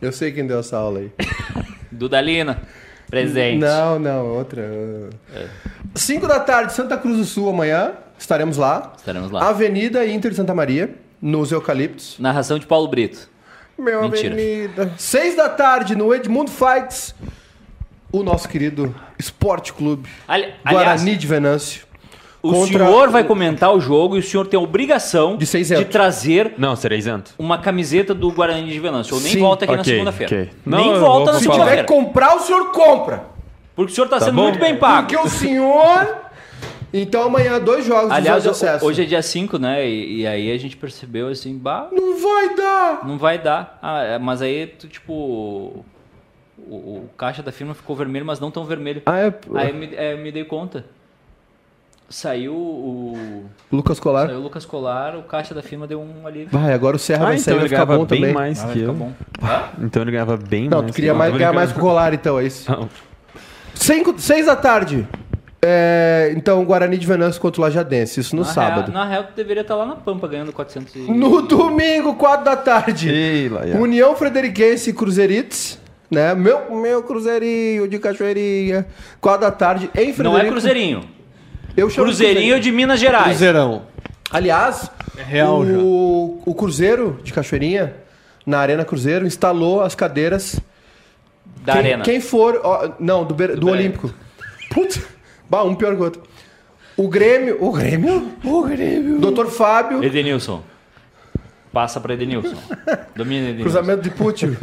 Eu 0.00 0.10
sei 0.10 0.32
quem 0.32 0.46
deu 0.46 0.60
essa 0.60 0.78
aula 0.78 1.00
aí. 1.00 1.12
Dudalina, 1.92 2.62
presente. 3.10 3.58
Não, 3.58 3.98
não, 3.98 4.26
outra. 4.26 4.62
5 5.94 6.26
da 6.26 6.40
tarde, 6.40 6.72
Santa 6.72 6.96
Cruz 6.96 7.18
do 7.18 7.24
Sul 7.24 7.50
amanhã, 7.50 7.92
estaremos 8.18 8.56
lá. 8.56 8.94
Estaremos 8.96 9.30
lá. 9.30 9.48
Avenida 9.48 10.06
Inter 10.06 10.30
de 10.30 10.36
Santa 10.36 10.54
Maria, 10.54 10.94
nos 11.20 11.52
Eucaliptos. 11.52 12.16
Narração 12.18 12.58
de 12.58 12.66
Paulo 12.66 12.88
Brito. 12.88 13.28
Meu 13.76 14.02
Mentira. 14.02 14.32
Avenida. 14.32 14.92
6 14.96 15.36
da 15.36 15.48
tarde, 15.48 15.94
no 15.94 16.14
Edmundo 16.14 16.50
Fights, 16.50 17.14
o 18.12 18.22
nosso 18.22 18.48
querido 18.48 18.94
Esporte 19.18 19.72
Clube 19.72 20.08
Ali- 20.26 20.52
aliás, 20.64 21.02
Guarani 21.02 21.16
de 21.16 21.26
Venâncio. 21.26 21.86
o 22.42 22.66
senhor 22.66 23.10
vai 23.10 23.24
comentar 23.24 23.74
o 23.74 23.80
jogo 23.80 24.16
e 24.16 24.20
o 24.20 24.22
senhor 24.22 24.46
tem 24.46 24.58
a 24.58 24.62
obrigação 24.62 25.36
De 25.36 25.44
ser 25.46 25.62
de 25.64 25.84
trazer 25.84 26.54
Não, 26.56 26.74
serei 26.76 26.98
isento. 26.98 27.32
uma 27.38 27.58
camiseta 27.58 28.14
do 28.14 28.30
Guarani 28.30 28.70
de 28.70 28.78
Venâncio. 28.80 29.14
Ou 29.14 29.20
nem 29.20 29.32
Sim, 29.32 29.40
volta 29.40 29.64
aqui 29.64 29.74
na 29.74 29.80
ok, 29.80 29.92
segunda-feira. 29.92 30.34
ok. 30.42 30.50
Não, 30.64 30.78
Nem 30.78 30.90
eu 30.92 31.00
volta 31.00 31.32
na 31.32 31.38
Se 31.38 31.44
falar. 31.46 31.58
tiver 31.64 31.70
segunda-feira. 31.76 31.84
que 31.84 31.92
comprar, 32.06 32.36
o 32.36 32.40
senhor 32.40 32.72
compra. 32.72 33.24
Porque 33.76 33.92
o 33.92 33.94
senhor 33.94 34.08
tá, 34.08 34.18
Tá 34.18 34.24
sendo 34.26 34.34
bom. 34.36 34.42
muito 34.44 34.58
bem 34.58 34.76
pago. 34.76 35.06
Porque 35.08 35.16
o 35.16 35.28
senhor. 35.28 36.16
Então 36.92 37.24
amanhã, 37.24 37.60
dois 37.60 37.84
jogos 37.84 38.10
Aliás, 38.10 38.42
de 38.42 38.48
acesso. 38.48 38.84
hoje 38.86 39.02
é 39.02 39.04
dia 39.04 39.20
5, 39.20 39.58
né? 39.58 39.86
E, 39.86 40.22
e 40.22 40.26
aí 40.26 40.50
a 40.50 40.58
gente 40.58 40.74
percebeu 40.76 41.28
assim, 41.28 41.56
bah, 41.58 41.88
Não 41.92 42.18
vai 42.18 42.54
dar! 42.56 43.00
não 43.06 43.18
vai 43.18 43.38
dar. 43.38 43.78
Ah, 43.82 44.02
é, 44.02 44.18
mas 44.18 44.40
aí, 44.40 44.66
tu, 44.68 44.88
tipo, 44.88 45.84
o, 46.68 46.74
o 47.04 47.10
caixa 47.16 47.42
da 47.42 47.50
firma 47.52 47.74
ficou 47.74 47.94
vermelho, 47.96 48.24
mas 48.26 48.38
não 48.40 48.50
tão 48.50 48.64
vermelho. 48.64 49.02
Ah, 49.06 49.18
é. 49.18 49.34
Aí 49.54 49.72
me, 49.72 49.94
é, 49.94 50.16
me 50.16 50.30
dei 50.32 50.44
conta. 50.44 50.84
Saiu 52.10 52.54
o. 52.54 53.44
Lucas 53.70 54.00
Colar. 54.00 54.26
Saiu 54.28 54.38
o 54.38 54.42
Lucas 54.42 54.64
Colar, 54.64 55.14
o 55.16 55.22
caixa 55.24 55.54
da 55.54 55.62
firma 55.62 55.86
deu 55.86 56.00
um 56.00 56.26
alívio. 56.26 56.48
Vai, 56.50 56.72
agora 56.72 56.96
o 56.96 56.98
Serra 56.98 57.24
Ah, 57.24 57.26
vai 57.26 57.34
então 57.34 57.44
sair 57.44 57.54
vai 57.54 57.62
ele 57.64 57.68
ficar 57.68 57.84
ganhava 57.84 57.98
bom 57.98 58.06
bem 58.08 58.20
também. 58.20 58.34
mais 58.34 58.58
Ah, 58.60 58.64
vai 58.64 58.72
que 58.72 58.78
ficar 58.80 58.92
eu. 58.92 58.96
bom. 58.96 59.12
Hã? 59.42 59.62
Então 59.84 60.02
ele 60.02 60.10
ganhava 60.12 60.36
bem 60.38 60.68
Não, 60.70 60.78
mais 60.80 60.90
tu 60.90 60.94
queria 60.94 61.12
que 61.12 61.18
mais, 61.18 61.32
eu. 61.32 61.38
ganhar 61.38 61.52
mais 61.52 61.70
com 61.72 61.78
o 61.78 61.82
Colar, 61.82 62.14
então, 62.14 62.38
é 62.40 62.46
isso. 62.46 62.70
Não. 62.70 62.88
Cinco, 63.74 64.18
seis 64.18 64.46
da 64.46 64.56
tarde. 64.56 65.06
É, 65.60 66.32
então, 66.34 66.64
Guarani 66.64 66.96
de 66.96 67.06
Venâncio 67.06 67.38
contra 67.40 67.60
o 67.60 67.64
Lajadense. 67.64 68.20
Isso 68.20 68.34
no 68.34 68.42
na 68.42 68.48
sábado. 68.48 68.90
Real, 68.90 69.04
na 69.04 69.10
real, 69.10 69.24
tu 69.24 69.32
deveria 69.36 69.60
estar 69.60 69.74
lá 69.76 69.84
na 69.84 69.96
Pampa 69.96 70.26
ganhando 70.28 70.52
400 70.52 70.94
e... 70.94 70.98
No 71.12 71.42
domingo, 71.42 72.14
quatro 72.14 72.44
da 72.44 72.56
tarde. 72.56 73.10
Ei, 73.10 73.48
lá. 73.50 73.62
União 73.78 74.16
Frederiquense 74.16 74.88
e 74.90 74.92
Cruzeirites. 74.94 75.78
Né? 76.10 76.34
Meu, 76.34 76.74
meu 76.74 77.02
Cruzeirinho 77.02 77.86
de 77.86 77.98
Cachoeirinha. 77.98 78.86
Quatro 79.20 79.42
da 79.42 79.50
tarde 79.50 79.90
em 79.94 80.12
Frederico. 80.12 80.22
Não 80.22 80.38
é 80.38 80.46
Cruzeirinho. 80.46 81.04
Eu 81.76 81.90
chamo 81.90 82.06
de 82.06 82.16
Cruzeirinho 82.16 82.58
de 82.60 82.72
Minas 82.72 82.98
Gerais. 82.98 83.26
Cruzeirão. 83.26 83.82
Aliás, 84.30 84.90
real 85.16 85.62
o, 85.62 86.42
o 86.44 86.54
Cruzeiro 86.54 87.20
de 87.22 87.32
Cachoeirinha, 87.32 87.94
na 88.44 88.58
Arena 88.58 88.84
Cruzeiro, 88.84 89.26
instalou 89.26 89.80
as 89.80 89.94
cadeiras. 89.94 90.58
Da 91.64 91.72
quem, 91.72 91.80
Arena. 91.80 92.04
Quem 92.04 92.20
for. 92.20 92.60
ó, 92.62 92.90
não, 92.98 93.24
do, 93.24 93.28
do, 93.28 93.34
Beré. 93.34 93.54
Olímpico. 93.60 94.12
Putz, 94.70 95.00
bah, 95.48 95.64
um 95.64 95.74
pior 95.74 95.94
que 95.94 96.00
o 96.00 96.04
outro. 96.04 96.22
O 96.96 97.08
Grêmio. 97.08 97.56
O 97.60 97.70
Grêmio? 97.72 98.32
O 98.44 98.62
Grêmio. 98.62 99.18
Doutor 99.18 99.46
Fábio. 99.50 100.02
Edenilson. 100.02 100.62
Passa 101.72 102.00
pra 102.00 102.14
Edenilson. 102.14 102.56
Domina 103.14 103.48
Edenilson. 103.48 103.62
Cruzamento 103.64 104.02
de 104.02 104.10
Pucci. 104.10 104.56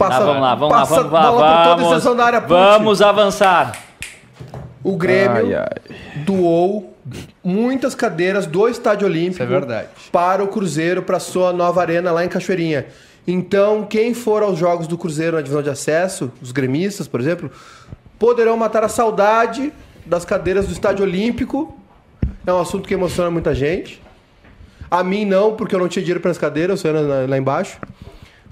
Ah, 0.00 0.18
vamos 0.20 0.42
lá, 0.42 0.54
vamos 0.54 0.72
lá, 0.72 0.80
passa 0.80 0.94
vamos 0.96 1.12
lá, 1.12 1.22
bola 1.22 1.32
por 1.32 1.38
toda 1.38 1.48
a 1.48 1.74
vamos, 1.76 1.84
extensão 1.90 2.16
da 2.16 2.24
área 2.24 2.40
vamos 2.40 3.02
avançar. 3.02 3.78
O 4.82 4.96
Grêmio 4.96 5.46
Ai, 5.46 5.54
ai. 5.54 6.24
doou 6.24 6.94
muitas 7.42 7.94
cadeiras 7.94 8.46
do 8.46 8.68
Estádio 8.68 9.06
Olímpico 9.06 9.34
Isso 9.34 9.42
é 9.42 9.46
verdade. 9.46 9.88
para 10.12 10.42
o 10.42 10.48
Cruzeiro, 10.48 11.02
para 11.02 11.18
sua 11.18 11.52
nova 11.52 11.80
arena 11.80 12.12
lá 12.12 12.24
em 12.24 12.28
Cachoeirinha. 12.28 12.86
Então, 13.26 13.86
quem 13.86 14.12
for 14.12 14.42
aos 14.42 14.58
jogos 14.58 14.86
do 14.86 14.98
Cruzeiro 14.98 15.36
na 15.36 15.42
divisão 15.42 15.62
de 15.62 15.70
acesso, 15.70 16.30
os 16.42 16.52
gremistas, 16.52 17.08
por 17.08 17.20
exemplo, 17.20 17.50
poderão 18.18 18.56
matar 18.56 18.84
a 18.84 18.88
saudade 18.88 19.72
das 20.04 20.24
cadeiras 20.24 20.66
do 20.66 20.72
Estádio 20.72 21.04
Olímpico. 21.04 21.74
É 22.46 22.52
um 22.52 22.60
assunto 22.60 22.86
que 22.86 22.92
emociona 22.92 23.30
muita 23.30 23.54
gente. 23.54 24.02
A 24.94 25.02
mim 25.02 25.24
não, 25.24 25.56
porque 25.56 25.74
eu 25.74 25.78
não 25.80 25.88
tinha 25.88 26.04
dinheiro 26.04 26.20
para 26.20 26.30
as 26.30 26.38
cadeiras, 26.38 26.84
eu 26.84 26.92
sou 26.92 27.02
lá, 27.02 27.26
lá 27.28 27.36
embaixo. 27.36 27.80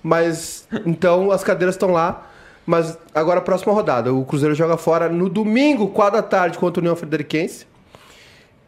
Mas, 0.02 0.66
então, 0.84 1.30
as 1.30 1.44
cadeiras 1.44 1.76
estão 1.76 1.92
lá. 1.92 2.28
Mas 2.66 2.98
agora 3.14 3.38
a 3.38 3.42
próxima 3.42 3.72
rodada. 3.72 4.12
O 4.12 4.24
Cruzeiro 4.24 4.52
joga 4.52 4.76
fora 4.76 5.08
no 5.08 5.28
domingo, 5.28 5.88
4 5.88 6.20
da 6.20 6.22
tarde, 6.22 6.58
contra 6.58 6.80
o 6.80 6.82
União 6.82 6.96
Frederiquense. 6.96 7.64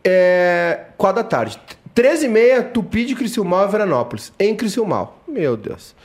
É, 0.05 0.83
4 0.97 1.23
da 1.23 1.29
tarde. 1.29 1.59
13 1.93 2.27
e 2.27 2.29
meia, 2.29 2.63
Tupi 2.63 3.05
de 3.05 3.17
Criciúmal 3.17 3.67
e 3.67 3.71
Veranópolis. 3.73 4.33
Em 4.39 4.55
Criciúmal. 4.55 5.19
Meu 5.27 5.57
Deus. 5.57 5.97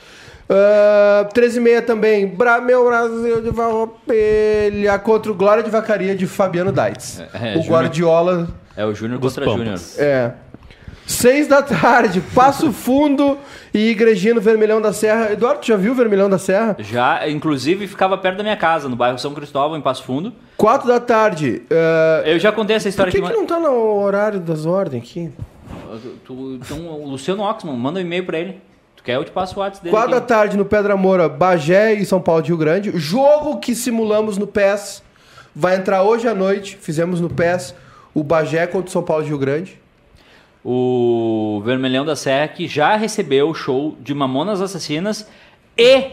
Uh, 0.50 1.32
13 1.32 1.58
e 1.58 1.60
meia 1.60 1.82
também, 1.82 2.26
Bra 2.26 2.60
meu 2.60 2.84
Brasil 2.84 3.40
de 3.40 3.52
Farroupilha 3.52 4.98
contra 4.98 5.30
o 5.30 5.34
Glória 5.36 5.62
de 5.62 5.70
Vacaria 5.70 6.16
de 6.16 6.26
Fabiano 6.26 6.72
Daitz. 6.72 7.20
É, 7.20 7.24
é, 7.24 7.50
o 7.52 7.62
Júnior. 7.62 7.68
Guardiola 7.68 8.48
É 8.76 8.84
o 8.84 8.92
Júnior 8.92 9.20
contra 9.20 9.44
Júnior. 9.44 9.80
É. 9.96 10.32
Seis 11.10 11.48
da 11.48 11.60
tarde, 11.60 12.20
Passo 12.32 12.72
Fundo 12.72 13.36
e 13.74 13.90
Igrejinha 13.90 14.32
no 14.34 14.40
Vermelhão 14.40 14.80
da 14.80 14.92
Serra. 14.92 15.32
Eduardo, 15.32 15.60
tu 15.60 15.66
já 15.66 15.76
viu 15.76 15.90
o 15.90 15.94
Vermelhão 15.94 16.30
da 16.30 16.38
Serra? 16.38 16.76
Já, 16.78 17.28
inclusive, 17.28 17.88
ficava 17.88 18.16
perto 18.16 18.36
da 18.36 18.42
minha 18.44 18.56
casa, 18.56 18.88
no 18.88 18.94
bairro 18.94 19.18
São 19.18 19.34
Cristóvão, 19.34 19.76
em 19.76 19.80
Passo 19.80 20.04
Fundo. 20.04 20.32
Quatro 20.56 20.86
da 20.86 21.00
tarde. 21.00 21.62
uh, 21.68 22.26
Eu 22.28 22.38
já 22.38 22.52
contei 22.52 22.76
essa 22.76 22.84
por 22.84 22.90
história 22.90 23.10
que, 23.10 23.18
aqui. 23.18 23.26
que 23.26 23.32
mas- 23.32 23.40
não 23.40 23.44
tá 23.46 23.58
no 23.58 24.00
horário 24.00 24.38
das 24.38 24.64
ordens 24.66 25.02
aqui? 25.02 25.30
Tu- 26.24 26.58
então, 26.62 26.78
o 26.86 27.08
Luciano 27.10 27.42
Oxman, 27.42 27.74
manda 27.76 27.98
um 27.98 28.02
e-mail 28.02 28.24
pra 28.24 28.38
ele. 28.38 28.60
Tu 28.94 29.02
quer, 29.02 29.16
eu 29.16 29.24
te 29.24 29.32
passo 29.32 29.56
o 29.58 29.62
WhatsApp 29.62 29.82
dele. 29.82 29.96
Quatro 29.96 30.12
da 30.12 30.20
tarde 30.20 30.56
no 30.56 30.64
Pedra 30.64 30.96
Moura, 30.96 31.28
Bagé 31.28 31.92
e 31.94 32.06
São 32.06 32.20
Paulo 32.20 32.40
de 32.42 32.48
Rio 32.50 32.56
Grande. 32.56 32.92
Jogo 32.96 33.58
que 33.58 33.74
simulamos 33.74 34.38
no 34.38 34.46
PES. 34.46 35.02
Vai 35.56 35.74
entrar 35.74 36.04
hoje 36.04 36.28
à 36.28 36.34
noite. 36.36 36.78
Fizemos 36.80 37.20
no 37.20 37.28
PES 37.28 37.74
o 38.14 38.22
Bagé 38.22 38.64
contra 38.68 38.88
o 38.88 38.92
São 38.92 39.02
Paulo 39.02 39.24
de 39.24 39.30
Rio 39.30 39.38
Grande. 39.38 39.80
O 40.64 41.62
Vermelhão 41.64 42.04
da 42.04 42.14
Serra, 42.14 42.48
que 42.48 42.68
já 42.68 42.96
recebeu 42.96 43.48
o 43.48 43.54
show 43.54 43.96
de 44.00 44.14
Mamonas 44.14 44.60
Assassinas 44.60 45.26
e 45.76 46.12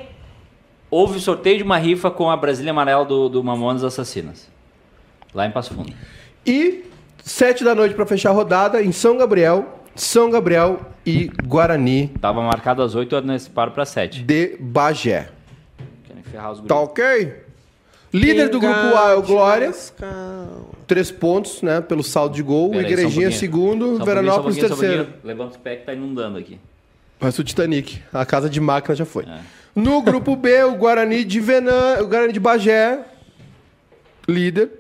houve 0.90 1.18
o 1.18 1.22
sorteio 1.22 1.58
de 1.58 1.64
uma 1.64 1.78
rifa 1.78 2.10
com 2.10 2.30
a 2.30 2.38
Brasília 2.38 2.72
Amarela 2.72 3.04
do, 3.04 3.28
do 3.28 3.44
Mamonas 3.44 3.84
Assassinas. 3.84 4.48
Lá 5.34 5.46
em 5.46 5.52
Passo 5.52 5.74
Fundo. 5.74 5.94
E 6.46 6.86
sete 7.22 7.64
da 7.64 7.76
noite 7.76 7.94
para 7.94 8.06
fechar 8.06 8.30
a 8.30 8.34
rodada 8.34 8.82
em 8.82 8.94
São 8.94 9.18
Gabriel, 9.18 9.82
São 9.96 10.30
Gabriel 10.30 10.80
e 11.06 11.30
Guarani 11.46 12.08
Tava 12.22 12.42
marcado 12.42 12.82
às 12.82 12.96
8 12.96 13.16
horas 13.16 13.28
nesse 13.28 13.50
paro 13.50 13.72
pra 13.72 13.86
7. 13.86 14.24
de 14.24 14.58
Bagé. 14.60 15.30
Querem 16.06 16.24
ferrar 16.24 16.52
os 16.52 16.62
Tá 16.62 16.80
ok? 16.80 17.44
Líder 18.14 18.50
do 18.50 18.60
grupo 18.60 18.98
A 18.98 19.12
é 19.12 19.16
o 19.16 19.22
Glória. 19.22 19.72
Três 20.88 21.12
pontos, 21.12 21.62
né? 21.62 21.82
Pelo 21.82 22.02
saldo 22.02 22.34
de 22.34 22.42
gol. 22.42 22.72
Pera 22.72 22.84
Igrejinha, 22.84 23.28
um 23.28 23.32
segundo. 23.32 23.98
Só 23.98 24.06
Veranópolis, 24.06 24.56
só 24.56 24.68
terceiro. 24.68 25.08
Levanta 25.24 25.52
os 25.52 25.58
pés 25.58 25.80
que 25.80 25.86
tá 25.86 25.94
inundando 25.94 26.38
aqui. 26.38 26.58
Mas 27.20 27.38
o 27.38 27.44
Titanic. 27.44 28.02
A 28.14 28.26
casa 28.26 28.50
de 28.50 28.62
máquina 28.62 28.96
já 28.96 29.06
foi. 29.06 29.26
É. 29.26 29.40
No 29.76 30.02
grupo 30.02 30.36
B, 30.36 30.64
o 30.64 30.76
Guarani 30.76 31.24
de 31.24 31.40
Venan... 31.40 32.02
O 32.02 32.08
Guarani 32.08 32.32
de 32.32 32.40
Bagé. 32.40 33.00
Líder. 34.28 34.72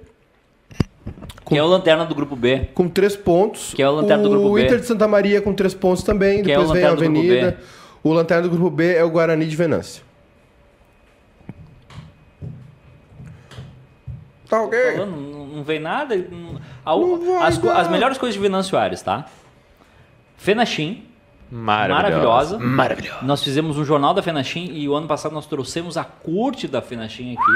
Quem 1.47 1.57
é 1.57 1.63
o 1.63 1.67
lanterna 1.67 2.05
do 2.05 2.15
grupo 2.15 2.35
B? 2.35 2.69
Com 2.73 2.89
três 2.89 3.15
pontos. 3.15 3.73
Que 3.73 3.81
é 3.81 3.89
o 3.89 3.93
Lanterna 3.93 4.23
do 4.23 4.29
grupo 4.29 4.49
O 4.49 4.53
B. 4.55 4.65
Inter 4.65 4.79
de 4.79 4.85
Santa 4.85 5.07
Maria 5.07 5.41
com 5.41 5.53
três 5.53 5.73
pontos 5.73 6.03
também. 6.03 6.43
Que 6.43 6.51
é 6.51 6.57
o 6.57 6.61
Depois 6.61 6.77
vem 6.77 6.85
a 6.85 6.89
Lanterna 6.89 7.09
do 7.09 7.13
grupo 7.13 7.31
Avenida. 7.31 7.59
O 8.03 8.13
Lanterna 8.13 8.43
do 8.43 8.49
grupo 8.49 8.69
B 8.69 8.93
é 8.95 9.03
o 9.03 9.09
Guarani 9.09 9.45
de 9.45 9.55
Venâncio. 9.55 10.03
Tá 14.49 14.61
ok? 14.61 14.79
Falando, 14.93 15.36
não, 15.57 15.63
vem 15.63 15.79
nada. 15.79 16.15
não- 16.15 16.59
a- 16.85 16.95
Não 16.95 17.37
vai 17.39 17.47
as, 17.47 17.63
as 17.65 17.87
melhores 17.89 18.17
coisas 18.17 18.35
de 18.35 18.39
Venâncio 18.41 18.77
Aires, 18.77 19.01
tá? 19.01 19.25
Fenachim, 20.37 21.03
Maravilhosa. 21.49 22.57
maravilhosa. 22.57 22.59
Maravilhosa. 22.59 23.19
Nós 23.23 23.43
fizemos 23.43 23.77
um 23.77 23.85
jornal 23.85 24.13
da 24.13 24.21
Fenachim 24.21 24.69
e 24.73 24.87
o 24.87 24.93
ano 24.95 25.07
passado 25.07 25.31
nós 25.33 25.45
trouxemos 25.45 25.97
a 25.97 26.03
curte 26.03 26.67
da 26.67 26.81
Fenachim 26.81 27.33
aqui. 27.33 27.51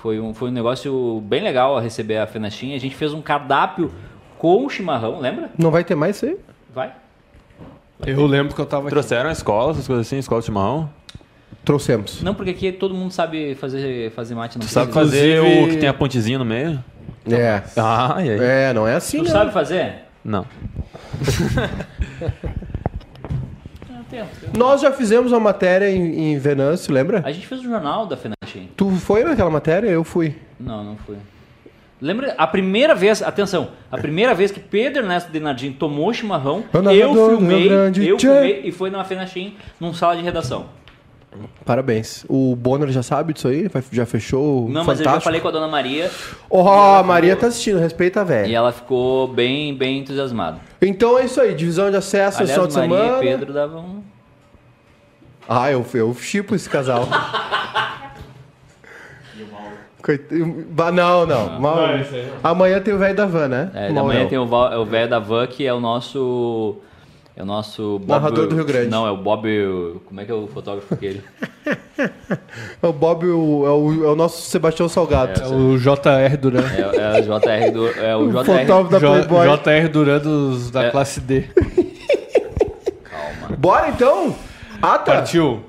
Foi 0.00 0.18
um, 0.20 0.34
foi 0.34 0.48
um 0.50 0.52
negócio 0.52 1.20
bem 1.24 1.42
legal 1.42 1.76
a 1.76 1.80
receber 1.80 2.18
a 2.18 2.26
Fenachim. 2.26 2.74
A 2.74 2.78
gente 2.78 2.94
fez 2.94 3.12
um 3.14 3.22
cardápio 3.22 3.90
com 4.38 4.68
chimarrão, 4.68 5.20
lembra? 5.20 5.50
Não 5.56 5.70
vai 5.70 5.84
ter 5.84 5.94
mais 5.94 6.16
isso 6.16 6.26
aí? 6.26 6.36
Vai. 6.74 6.92
Eu 8.06 8.26
lembro 8.26 8.54
que 8.54 8.60
eu 8.60 8.66
tava 8.66 8.82
aqui. 8.82 8.90
Trouxeram 8.90 9.28
a 9.30 9.32
escola, 9.32 9.70
essas 9.72 9.86
coisas 9.86 10.06
assim, 10.06 10.18
escola 10.18 10.40
de 10.40 10.46
chimarrão. 10.46 10.90
Trouxemos. 11.64 12.20
Não, 12.22 12.34
porque 12.34 12.50
aqui 12.50 12.72
todo 12.72 12.92
mundo 12.94 13.10
sabe 13.12 13.54
fazer, 13.54 14.10
fazer 14.10 14.34
mate. 14.34 14.58
Não 14.58 14.66
Tu 14.66 14.70
sabe 14.70 14.92
precisa. 14.92 15.10
fazer 15.16 15.38
Inclusive- 15.38 15.64
o 15.64 15.68
que 15.70 15.76
tem 15.78 15.88
a 15.88 15.94
pontezinha 15.94 16.38
no 16.38 16.44
meio? 16.44 16.84
É. 17.30 17.62
Ah, 17.76 18.16
e 18.18 18.30
aí? 18.30 18.38
É, 18.40 18.72
não 18.72 18.86
é 18.86 18.94
assim, 18.94 19.18
Tu 19.18 19.24
né? 19.24 19.30
sabe 19.30 19.52
fazer? 19.52 20.04
Não. 20.24 20.46
Nós 24.56 24.80
já 24.80 24.92
fizemos 24.92 25.32
uma 25.32 25.40
matéria 25.40 25.90
em, 25.90 26.32
em 26.32 26.38
Venâncio, 26.38 26.92
lembra? 26.92 27.22
A 27.24 27.32
gente 27.32 27.46
fez 27.46 27.60
um 27.60 27.64
jornal 27.64 28.06
da 28.06 28.16
Fenachim. 28.16 28.68
Tu 28.76 28.90
foi 28.92 29.24
naquela 29.24 29.50
matéria? 29.50 29.88
Eu 29.88 30.04
fui. 30.04 30.36
Não, 30.58 30.84
não 30.84 30.96
fui. 30.96 31.16
Lembra 32.00 32.34
a 32.36 32.46
primeira 32.46 32.94
vez, 32.94 33.22
atenção, 33.22 33.70
a 33.90 33.96
primeira 33.96 34.34
vez 34.34 34.50
que 34.50 34.60
Pedro 34.60 35.02
Ernesto 35.02 35.32
Denardim 35.32 35.72
tomou 35.72 36.12
chimarrão, 36.12 36.64
Eu 36.92 37.14
filmei, 37.14 37.68
eu 38.08 38.18
filmei 38.18 38.60
e 38.64 38.72
foi 38.72 38.90
na 38.90 39.02
Fenachim, 39.04 39.56
num 39.80 39.94
sala 39.94 40.16
de 40.16 40.22
redação. 40.22 40.66
Parabéns. 41.64 42.24
O 42.28 42.54
Bonner 42.56 42.88
já 42.90 43.02
sabe 43.02 43.32
disso 43.32 43.48
aí? 43.48 43.68
Já 43.90 44.06
fechou 44.06 44.66
o 44.66 44.68
Não, 44.68 44.84
mas 44.84 44.98
eu 45.00 45.04
já 45.04 45.10
Fantástico? 45.10 45.24
falei 45.24 45.40
com 45.40 45.48
a 45.48 45.50
dona 45.50 45.68
Maria 45.68 46.10
Ó, 46.50 46.60
ela 46.60 46.98
a 46.98 47.02
Maria 47.02 47.30
ficou- 47.30 47.40
tá 47.40 47.46
assistindo, 47.48 47.78
respeita 47.78 48.20
a 48.20 48.22
e 48.22 48.26
velha. 48.26 48.56
ela 48.56 48.72
ficou 48.72 49.26
bem, 49.28 49.74
bem 49.76 49.98
entusiasmada. 50.00 50.58
Então 50.80 51.18
é 51.18 51.24
isso 51.24 51.40
aí, 51.40 51.54
divisão 51.54 51.90
de 51.90 51.96
acesso, 51.96 52.42
Aliás, 52.42 52.50
sessão 52.62 52.66
de 52.68 52.88
Maria 52.88 53.04
semana. 53.04 53.24
e 53.24 53.28
Pedro 53.28 53.52
davam... 53.52 54.04
Ah, 55.48 55.70
eu, 55.70 55.84
eu 55.94 56.14
chipo 56.14 56.54
esse 56.54 56.68
casal. 56.70 57.06
Coit- 60.02 60.28
Ba- 60.70 60.92
Não, 60.92 61.26
não. 61.26 61.58
Mal- 61.60 61.78
Amanhã 62.42 62.80
tem 62.80 62.92
o 62.94 62.98
velho 62.98 63.16
da 63.16 63.26
van, 63.26 63.48
né? 63.48 63.70
É, 63.74 63.88
da 63.88 63.94
Mal 63.94 64.06
manhã 64.06 64.22
eu. 64.22 64.28
tem 64.28 64.36
é 64.36 64.40
o 64.40 64.84
velho 64.84 65.08
da 65.08 65.18
van, 65.18 65.46
que 65.46 65.66
é 65.66 65.72
o 65.72 65.80
nosso... 65.80 66.76
É 67.36 67.42
o 67.42 67.46
nosso... 67.46 67.98
Bob, 67.98 68.08
Narrador 68.10 68.46
do 68.46 68.54
Rio 68.54 68.64
Grande. 68.64 68.88
Não, 68.88 69.06
é 69.06 69.10
o 69.10 69.16
Bob... 69.16 69.44
Como 70.06 70.20
é 70.20 70.24
que 70.24 70.30
é 70.30 70.34
o 70.34 70.46
fotógrafo 70.46 70.92
aquele? 70.94 71.22
É 72.82 72.86
o 72.86 72.92
Bob, 72.92 73.24
o- 73.26 73.64
é, 73.66 73.70
o, 73.70 74.04
é 74.04 74.08
o 74.08 74.16
nosso 74.16 74.42
Sebastião 74.42 74.88
Salgado. 74.88 75.40
É 75.40 75.46
o 75.46 75.78
JR 75.78 76.36
Duran. 76.38 76.62
É, 76.62 77.18
é 77.18 77.20
o 77.20 77.38
JR 77.40 77.70
do... 77.72 77.88
É 77.88 78.16
o 78.16 78.20
o 78.20 78.30
JR... 78.30 78.44
fotógrafo 78.44 78.90
da 78.90 78.98
J- 78.98 79.26
Playboy. 79.28 79.46
JR 79.58 79.88
Duran 79.88 80.18
dos, 80.18 80.70
da 80.70 80.84
É. 80.84 80.90
classe 80.90 81.20
D. 81.20 81.42
Calma. 83.04 83.56
Bora 83.58 83.88
então? 83.88 84.34
Ah, 84.82 84.98
tá. 84.98 85.14
Partiu. 85.14 85.62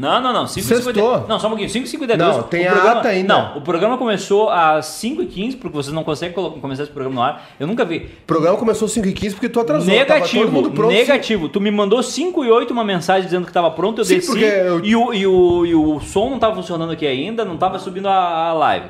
Não, 0.00 0.20
não, 0.20 0.32
não. 0.32 0.46
5 0.46 0.66
Sextou. 0.66 1.26
Não, 1.28 1.38
só 1.38 1.46
um 1.46 1.50
pouquinho. 1.50 1.68
5 1.68 1.84
h 1.84 1.90
52 1.90 2.36
Não, 2.36 2.42
tem 2.44 2.64
o 2.64 2.68
a 2.68 2.72
programa, 2.72 2.98
ata 3.00 3.08
ainda. 3.08 3.34
Não, 3.34 3.58
o 3.58 3.60
programa 3.60 3.98
começou 3.98 4.48
às 4.48 4.86
5 4.86 5.22
h 5.22 5.30
15 5.30 5.56
porque 5.58 5.76
vocês 5.76 5.92
não 5.92 6.02
conseguem 6.02 6.34
colo- 6.34 6.52
começar 6.52 6.84
esse 6.84 6.92
programa 6.92 7.14
no 7.16 7.22
ar. 7.22 7.50
Eu 7.60 7.66
nunca 7.66 7.84
vi. 7.84 7.98
O 7.98 8.26
programa 8.26 8.56
começou 8.56 8.88
5 8.88 9.06
e 9.06 9.12
15 9.12 9.34
porque 9.34 9.48
tu 9.48 9.60
atrasou. 9.60 9.86
Tava 9.86 9.98
todo 10.06 10.14
Negativo, 10.14 10.50
mundo 10.52 10.70
pronto. 10.70 10.92
negativo. 10.92 11.48
Tu 11.48 11.60
me 11.60 11.70
mandou 11.70 12.02
5 12.02 12.44
e 12.44 12.50
8 12.50 12.70
uma 12.72 12.82
mensagem 12.84 13.24
dizendo 13.24 13.46
que 13.46 13.52
tava 13.52 13.70
pronto, 13.70 14.00
eu 14.00 14.04
Sim, 14.04 14.14
desci 14.16 14.28
porque 14.30 14.44
eu- 14.44 14.84
e, 14.84 14.96
o, 14.96 15.12
e, 15.12 15.26
o, 15.26 15.66
e 15.66 15.74
o 15.74 16.00
som 16.00 16.30
não 16.30 16.38
tava 16.38 16.54
funcionando 16.54 16.92
aqui 16.92 17.06
ainda, 17.06 17.44
não 17.44 17.56
tava 17.58 17.78
subindo 17.78 18.08
a, 18.08 18.48
a 18.48 18.52
live. 18.54 18.86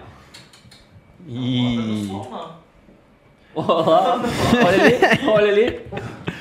E. 1.29 2.09
Olha 3.55 3.67
lá, 3.91 4.21
olha 4.65 4.85
ali, 4.85 5.29
olha 5.29 5.53
ali, 5.53 5.81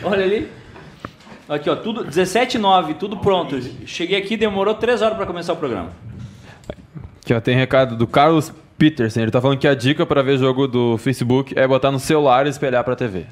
olha 0.03 0.24
ali. 0.24 0.59
Aqui, 1.50 1.70
ó, 1.70 1.76
tudo 1.76 2.04
17 2.04 2.58
e 2.58 2.60
9, 2.60 2.93
tudo 2.93 3.18
pronto. 3.18 3.60
Cheguei 3.86 4.18
aqui, 4.18 4.38
demorou 4.38 4.76
3 4.76 5.02
horas 5.02 5.18
pra 5.18 5.26
começar 5.26 5.54
o 5.54 5.56
programa. 5.58 5.89
Aqui, 7.24 7.34
ó, 7.34 7.39
tem 7.41 7.56
recado 7.56 7.95
do 7.95 8.06
Carlos 8.06 8.54
Peterson. 8.78 9.22
Ele 9.22 9.32
tá 9.32 9.41
falando 9.41 9.58
que 9.58 9.68
a 9.68 9.74
dica 9.74 10.06
pra 10.06 10.22
ver 10.22 10.38
jogo 10.38 10.68
do 10.68 10.97
Facebook 11.00 11.54
é 11.58 11.68
botar 11.68 11.91
no 11.91 12.00
celular 12.00 12.45
e 12.45 12.50
espelhar 12.50 12.84
pra 12.84 12.95
TV. 12.95 13.26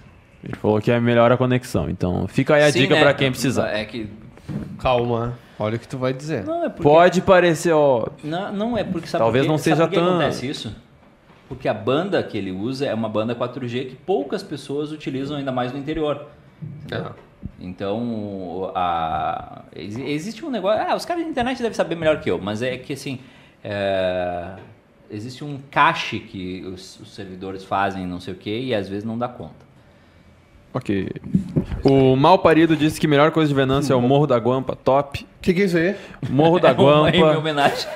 Ele 0.43 0.55
falou 0.55 0.80
que 0.82 0.89
é 0.91 0.99
melhor 0.99 1.32
a 1.32 1.38
conexão. 1.38 1.89
Então, 1.89 2.28
fica 2.28 2.55
aí 2.55 2.63
a 2.63 2.72
Sim, 2.72 2.80
dica 2.82 2.95
né? 2.95 3.01
pra 3.01 3.13
quem 3.13 3.30
precisar. 3.32 3.70
É 3.70 3.86
que 3.86 4.09
Calma. 4.80 5.38
Olha 5.59 5.76
o 5.76 5.80
que 5.80 5.88
tu 5.88 5.97
vai 5.97 6.13
dizer. 6.13 6.43
não 6.45 6.63
é 6.65 6.70
porque 6.70 6.84
Pode 6.84 7.22
parecer, 7.22 7.74
ó. 7.74 8.07
Não, 8.24 8.51
não 8.53 8.78
é 8.78 8.84
porque 8.84 9.07
sabe 9.07 9.24
Talvez 9.24 9.45
por 9.45 9.47
quê? 9.47 9.51
não 9.51 9.57
Sabe 9.57 9.76
seja 9.76 9.88
tão- 9.88 10.09
acontece 10.15 10.47
isso? 10.47 10.76
Porque 11.49 11.68
a 11.68 11.74
banda 11.74 12.22
que 12.24 12.38
ele 12.38 12.51
usa 12.51 12.86
é 12.86 12.93
uma 12.93 13.09
banda 13.09 13.34
4G 13.36 13.86
que 13.89 13.95
poucas 13.95 14.43
pessoas 14.43 14.91
utilizam 14.91 15.38
ainda 15.38 15.51
mais 15.51 15.72
no 15.74 15.80
interior. 15.80 16.28
Não. 16.91 17.11
Então, 17.60 18.72
a, 18.76 19.62
ex- 19.76 19.98
existe 19.98 20.45
um 20.45 20.50
negócio. 20.50 20.82
Ah, 20.88 20.95
os 20.95 21.06
caras 21.06 21.24
da 21.24 21.30
internet 21.30 21.58
devem 21.62 21.74
saber 21.74 21.95
melhor 21.95 22.20
que 22.20 22.30
eu, 22.30 22.39
mas 22.39 22.62
é 22.62 22.78
que 22.78 22.93
assim. 22.93 23.20
é, 23.64 24.54
existe 25.10 25.43
um 25.43 25.58
cache 25.72 26.20
que 26.20 26.62
os, 26.66 27.00
os 27.00 27.16
servidores 27.16 27.64
fazem, 27.64 28.06
não 28.06 28.20
sei 28.20 28.34
o 28.34 28.38
que, 28.38 28.60
e 28.60 28.76
às 28.76 28.88
vezes 28.89 29.04
não 29.04 29.18
dá 29.18 29.28
conta. 29.28 29.66
Ok. 30.74 31.10
O 31.84 32.16
mal 32.16 32.38
parido 32.39 32.76
disse 32.76 33.00
que 33.00 33.08
a 33.08 33.10
melhor 33.10 33.32
coisa 33.32 33.50
de 33.50 33.56
Venâncio 33.56 33.93
é 33.93 33.95
o 33.95 34.02
Morro 34.02 34.28
da 34.28 34.38
Guampa, 34.38 34.76
top. 34.76 35.24
O 35.24 35.28
que, 35.41 35.54
que 35.54 35.62
é 35.62 35.66
isso 35.66 35.78
aí? 35.78 35.95
Morro 36.30 36.60
da 36.60 36.70
É 36.72 36.74
uma, 36.74 37.10
em 37.10 37.22
Guampa. 37.22 37.39
homenagem. 37.39 37.88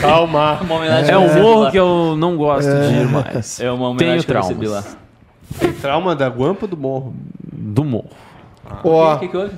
Calma. 0.00 0.60
Uma 0.62 0.74
homenagem 0.76 1.10
É 1.12 1.18
um 1.18 1.34
morro 1.42 1.60
lá. 1.64 1.70
que 1.70 1.78
eu 1.78 2.14
não 2.16 2.36
gosto 2.36 2.68
de 2.68 2.94
ir 2.94 3.08
mais. 3.08 3.60
É 3.60 3.70
uma 3.70 3.88
homenagem 3.88 4.22
Tenho 4.22 4.24
que 4.24 4.30
eu 4.32 4.40
recebi 4.40 4.66
lá. 4.68 4.84
Tem 5.58 5.72
trauma 5.72 6.14
da 6.14 6.28
guampa 6.28 6.66
do 6.66 6.76
morro. 6.76 7.14
Do 7.52 7.82
morro. 7.84 8.10
Ó, 8.84 9.14
O 9.14 9.18
que, 9.18 9.28
que 9.28 9.36
houve? 9.36 9.52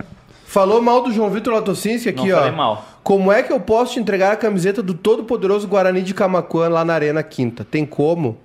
falou 0.46 0.80
mal 0.82 1.02
do 1.02 1.12
João 1.12 1.30
Vitor 1.30 1.54
Latocinski 1.54 2.08
aqui, 2.08 2.28
Não 2.28 2.36
ó. 2.36 2.40
falei 2.40 2.56
mal. 2.56 2.84
Como 3.02 3.30
é 3.30 3.42
que 3.42 3.52
eu 3.52 3.60
posso 3.60 3.94
te 3.94 4.00
entregar 4.00 4.32
a 4.32 4.36
camiseta 4.36 4.82
do 4.82 4.94
todo-poderoso 4.94 5.66
Guarani 5.68 6.00
de 6.02 6.14
Camacuã 6.14 6.68
lá 6.68 6.84
na 6.84 6.94
Arena 6.94 7.22
Quinta? 7.22 7.64
Tem 7.64 7.84
como? 7.84 8.38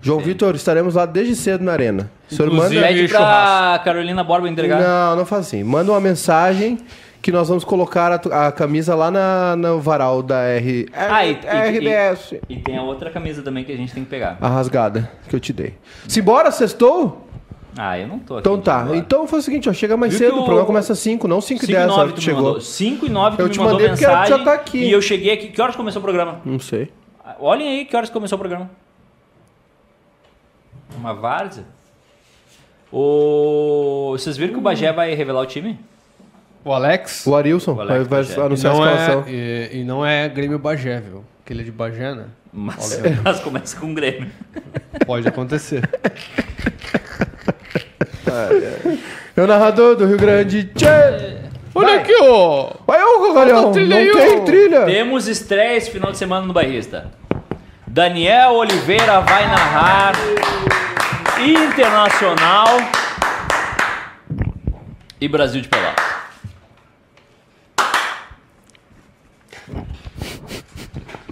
João 0.00 0.18
Vitor, 0.18 0.56
estaremos 0.56 0.94
lá 0.96 1.06
desde 1.06 1.36
cedo 1.36 1.62
na 1.62 1.72
Arena. 1.72 2.10
O 2.28 2.34
senhor 2.34 2.48
Inclusive- 2.48 2.74
manda. 2.80 2.88
Pede 2.88 3.08
pra 3.08 3.18
churrasco. 3.18 3.84
Carolina 3.84 4.24
Borba 4.24 4.48
entregar. 4.48 4.80
Não, 4.80 5.16
não 5.16 5.24
faz 5.26 5.46
assim. 5.46 5.62
Manda 5.62 5.92
uma 5.92 6.00
mensagem 6.00 6.78
que 7.20 7.30
nós 7.30 7.46
vamos 7.48 7.62
colocar 7.62 8.10
a, 8.10 8.18
tu- 8.18 8.32
a 8.32 8.50
camisa 8.50 8.96
lá 8.96 9.08
na, 9.12 9.54
no 9.54 9.78
varal 9.80 10.20
da 10.24 10.40
R, 10.42 10.88
Ah, 10.92 11.24
e- 11.24 11.34
e- 11.40 11.76
RBS. 11.78 12.40
E 12.48 12.56
tem 12.56 12.76
a 12.76 12.82
outra 12.82 13.10
camisa 13.10 13.42
também 13.42 13.62
que 13.62 13.70
a 13.70 13.76
gente 13.76 13.94
tem 13.94 14.02
que 14.02 14.10
pegar. 14.10 14.36
A 14.40 14.48
rasgada 14.48 15.08
que 15.28 15.36
eu 15.36 15.38
te 15.38 15.52
dei. 15.52 15.74
Simbora, 16.08 16.50
sextou? 16.50 17.28
Ah, 17.76 17.98
eu 17.98 18.06
não 18.06 18.18
tô 18.18 18.34
aqui. 18.34 18.40
Então 18.40 18.60
tá. 18.60 18.80
agora. 18.80 18.96
Então 18.96 19.26
faz 19.26 19.42
o 19.42 19.44
seguinte, 19.46 19.68
ó. 19.68 19.72
Chega 19.72 19.96
mais 19.96 20.12
Viu 20.12 20.28
cedo, 20.28 20.40
o 20.40 20.44
programa 20.44 20.66
começa 20.66 20.92
às 20.92 20.98
5, 20.98 21.26
não 21.26 21.40
5 21.40 21.64
e 21.64 21.66
5 21.66 21.72
10, 21.72 21.80
e 21.80 21.84
a 21.84 21.86
9 21.86 22.00
hora 22.00 22.12
que 22.12 22.20
chegou. 22.20 22.42
mandou. 22.42 22.60
5 22.60 23.06
e 23.06 23.08
9 23.08 23.36
tu 23.36 23.40
Eu 23.40 23.46
me 23.46 23.52
te 23.52 23.58
mandou 23.58 23.72
mandei 23.74 23.88
porque 23.88 24.06
mensagem. 24.06 24.38
já 24.38 24.44
tá 24.44 24.52
aqui. 24.52 24.78
E 24.78 24.92
eu 24.92 25.00
cheguei 25.00 25.32
aqui. 25.32 25.48
Que 25.48 25.62
horas 25.62 25.74
começou 25.74 26.00
o 26.00 26.02
programa? 26.02 26.40
Não 26.44 26.58
sei. 26.58 26.90
Olhem 27.40 27.66
aí 27.68 27.84
que 27.86 27.96
horas 27.96 28.10
começou 28.10 28.36
o 28.36 28.38
programa. 28.38 28.70
Uma 30.96 31.14
várzea. 31.14 31.64
O... 32.92 34.10
Vocês 34.12 34.36
viram 34.36 34.52
que 34.52 34.58
o 34.58 34.62
Bagé 34.62 34.92
vai 34.92 35.14
revelar 35.14 35.40
o 35.40 35.46
time? 35.46 35.78
O 36.64 36.72
Alex. 36.72 37.26
O 37.26 37.34
Arilson 37.34 37.72
O 37.72 37.74
vai, 37.76 37.86
Alex 37.86 38.06
vai 38.08 38.22
Bagé. 38.22 38.40
anunciar 38.40 38.74
a 38.74 38.76
não 38.78 38.84
escalação. 38.84 39.24
é, 39.26 39.30
e, 39.72 39.80
e 39.80 39.84
não 39.84 40.04
é 40.04 40.28
Grêmio 40.28 40.58
Bagé, 40.58 41.00
viu? 41.00 41.24
Porque 41.38 41.52
ele 41.54 41.62
é 41.62 41.64
de 41.64 41.72
Bagé, 41.72 42.14
né? 42.14 42.26
Mas, 42.52 43.00
mas 43.24 43.40
começa 43.40 43.80
com 43.80 43.90
o 43.90 43.94
Grêmio. 43.94 44.30
Pode 45.06 45.26
acontecer. 45.26 45.88
É 49.36 49.42
o 49.42 49.46
narrador 49.46 49.96
do 49.96 50.06
Rio 50.06 50.18
Grande. 50.18 50.64
Tchê! 50.74 50.86
Olha 51.74 51.88
Vai. 51.88 51.96
aqui, 51.98 52.14
ó. 52.20 52.70
Vai, 52.86 53.02
ô, 53.02 53.18
Gogalhão! 53.18 53.62
Não 53.62 53.72
trilha 53.72 53.96
aí, 53.96 54.12
tem 54.12 54.36
ô. 54.36 54.44
trilha! 54.44 54.84
Temos 54.84 55.26
estreia 55.26 55.76
esse 55.76 55.90
final 55.90 56.12
de 56.12 56.18
semana 56.18 56.46
no 56.46 56.52
Bairrista. 56.52 57.10
Daniel 57.86 58.52
Oliveira 58.52 59.20
vai 59.20 59.46
narrar 59.46 60.12
Internacional 61.40 62.68
e 65.20 65.28
Brasil 65.28 65.60
de 65.60 65.68
Pelotas. 65.68 66.04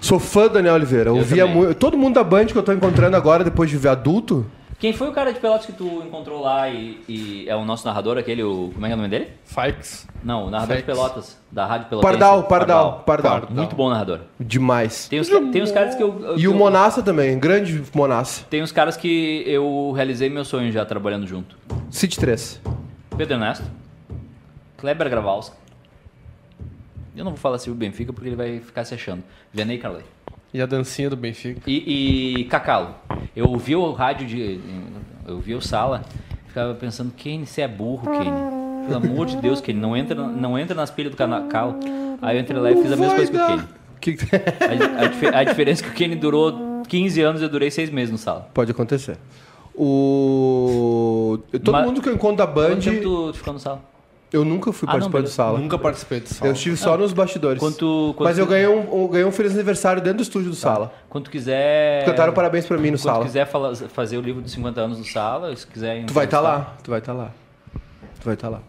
Sou 0.00 0.18
fã 0.18 0.48
do 0.48 0.54
Daniel 0.54 0.74
Oliveira. 0.74 1.12
Ouvia 1.12 1.44
também. 1.44 1.56
muito. 1.62 1.74
Todo 1.74 1.96
mundo 1.96 2.14
da 2.14 2.24
Band 2.24 2.46
que 2.46 2.56
eu 2.56 2.62
tô 2.62 2.72
encontrando 2.72 3.16
agora, 3.16 3.44
depois 3.44 3.68
de 3.70 3.76
ver 3.76 3.90
adulto. 3.90 4.46
Quem 4.80 4.94
foi 4.94 5.08
o 5.10 5.12
cara 5.12 5.30
de 5.30 5.38
Pelotas 5.38 5.66
que 5.66 5.72
tu 5.74 6.02
encontrou 6.02 6.40
lá 6.40 6.66
e, 6.70 6.98
e 7.06 7.44
é 7.46 7.54
o 7.54 7.66
nosso 7.66 7.86
narrador, 7.86 8.16
aquele, 8.16 8.42
o, 8.42 8.70
como 8.72 8.86
é 8.86 8.88
que 8.88 8.92
é 8.92 8.94
o 8.94 8.96
nome 8.96 9.10
dele? 9.10 9.28
Fikes. 9.44 10.08
Não, 10.24 10.46
o 10.46 10.50
narrador 10.50 10.76
de 10.78 10.82
Fex. 10.82 10.96
Pelotas, 10.98 11.38
da 11.52 11.66
Rádio 11.66 11.88
Pelotas. 11.88 12.10
Pardal, 12.10 12.42
Pardal, 12.44 13.02
Pardal. 13.04 13.30
Pardal. 13.40 13.50
Muito 13.54 13.76
bom 13.76 13.90
narrador. 13.90 14.20
Demais. 14.40 15.06
Tem 15.06 15.20
os, 15.20 15.28
tem 15.28 15.60
os 15.60 15.70
caras 15.70 15.94
que 15.94 16.02
eu... 16.02 16.34
E 16.34 16.40
que 16.40 16.48
o 16.48 16.52
eu- 16.52 16.54
Monassa 16.56 17.02
também, 17.02 17.38
grande 17.38 17.82
Monassa. 17.94 18.46
Tem 18.48 18.62
os 18.62 18.72
caras 18.72 18.96
que 18.96 19.44
eu 19.46 19.92
realizei 19.94 20.30
meu 20.30 20.46
sonho 20.46 20.72
já 20.72 20.82
trabalhando 20.86 21.26
junto. 21.26 21.58
City 21.90 22.18
3. 22.18 22.62
Pedro 23.18 23.34
Ernesto, 23.34 23.66
Kleber 24.78 25.10
Gravalska. 25.10 25.56
Eu 27.14 27.22
não 27.24 27.32
vou 27.32 27.38
falar 27.38 27.58
Silvio 27.58 27.78
Benfica 27.78 28.14
porque 28.14 28.30
ele 28.30 28.36
vai 28.36 28.60
ficar 28.60 28.84
se 28.86 28.94
achando. 28.94 29.22
Vianney 29.52 29.76
Carley. 29.76 30.04
E 30.52 30.60
a 30.60 30.66
dancinha 30.66 31.08
do 31.08 31.16
Benfica. 31.16 31.60
E, 31.66 32.40
e 32.40 32.44
Cacalo. 32.44 32.94
Eu 33.36 33.46
ouvi 33.48 33.76
o 33.76 33.92
rádio 33.92 34.26
de. 34.26 34.60
Eu 35.26 35.36
ouvi 35.36 35.54
o 35.54 35.60
sala, 35.60 36.02
ficava 36.48 36.74
pensando, 36.74 37.12
Kane, 37.12 37.46
você 37.46 37.62
é 37.62 37.68
burro, 37.68 38.04
Kane. 38.06 38.86
Pelo 38.86 38.96
amor 38.96 39.26
de 39.26 39.36
Deus, 39.36 39.60
Kane, 39.60 39.78
não 39.78 39.96
entra, 39.96 40.14
não 40.16 40.58
entra 40.58 40.74
nas 40.74 40.90
pilhas 40.90 41.12
do 41.12 41.16
Cacalo. 41.16 41.76
Aí 42.20 42.36
eu 42.36 42.40
entrei 42.40 42.60
lá 42.60 42.70
e 42.70 42.82
fiz 42.82 42.92
a 42.92 42.96
mesma 42.96 43.14
coisa 43.14 43.30
que 43.30 43.36
o 43.36 43.46
Kane. 43.46 43.62
Que... 44.00 44.16
A, 45.30 45.36
a 45.36 45.40
a 45.40 45.44
diferença 45.44 45.84
é 45.84 45.88
que 45.88 45.94
o 45.94 45.98
Kane 45.98 46.16
durou 46.16 46.82
15 46.88 47.20
anos 47.20 47.40
e 47.40 47.44
eu 47.44 47.48
durei 47.48 47.70
6 47.70 47.90
meses 47.90 48.10
no 48.10 48.18
sala. 48.18 48.48
Pode 48.52 48.70
acontecer. 48.70 49.18
O. 49.74 51.38
Todo 51.52 51.72
Mas- 51.72 51.86
mundo 51.86 52.02
que 52.02 52.08
eu 52.08 52.14
encontro 52.14 52.36
da 52.38 52.46
Band, 52.46 52.70
Quanto 52.70 52.84
tempo 52.84 53.02
tu 53.02 53.32
ficou 53.34 53.52
no 53.52 53.60
sala? 53.60 53.82
Eu 54.32 54.44
nunca 54.44 54.72
fui 54.72 54.86
Ah, 54.88 54.92
não, 54.92 55.10
participar 55.10 55.22
do 55.22 55.28
sala. 55.28 55.58
Nunca 55.58 55.78
participei 55.78 56.20
do 56.20 56.28
sala. 56.28 56.50
Eu 56.50 56.54
estive 56.54 56.76
só 56.76 56.96
nos 56.96 57.12
bastidores. 57.12 57.58
Quanto, 57.58 58.14
quanto 58.16 58.28
Mas 58.28 58.38
eu 58.38 58.46
ganhei 58.46 58.66
um, 58.68 59.04
um- 59.04 59.08
ganhei 59.08 59.26
um 59.26 59.32
feliz 59.32 59.52
aniversário 59.54 60.00
dentro 60.02 60.18
do 60.18 60.22
estúdio 60.22 60.50
do 60.50 60.56
sala. 60.56 60.92
Quando 61.08 61.24
tu 61.24 61.30
quiser. 61.30 62.04
Cantaram 62.04 62.32
parabéns 62.32 62.66
pra 62.66 62.76
mim 62.78 62.90
no 62.90 62.96
Quando 62.98 63.02
sala. 63.04 63.18
tu 63.24 63.26
quiser 63.26 63.46
fala- 63.46 63.74
fazer 63.74 64.16
o 64.16 64.20
livro 64.20 64.40
dos 64.42 64.52
50 64.52 64.80
anos 64.80 64.98
do 64.98 65.04
sala, 65.04 65.54
se 65.56 65.66
quiser. 65.66 66.04
Tu 66.06 66.12
vai 66.12 66.24
estar 66.26 66.38
entrevistar. 66.38 66.58
lá, 66.58 66.76
tu 66.82 66.90
vai 66.90 66.98
estar 67.00 67.12
lá. 67.12 67.30
Tu 68.20 68.24
vai 68.24 68.34
estar 68.34 68.48
lá. 68.48 68.60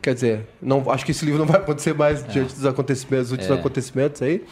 Quer 0.00 0.14
dizer, 0.14 0.48
não, 0.60 0.90
acho 0.90 1.04
que 1.04 1.12
esse 1.12 1.24
livro 1.24 1.38
não 1.38 1.46
vai 1.46 1.60
acontecer 1.60 1.94
mais 1.94 2.26
diante 2.26 2.54
dos 2.54 2.66
acontecimentos, 2.66 3.28
dos 3.28 3.32
últimos 3.38 3.56
É. 3.56 3.60
acontecimentos 3.60 4.20
aí. 4.22 4.44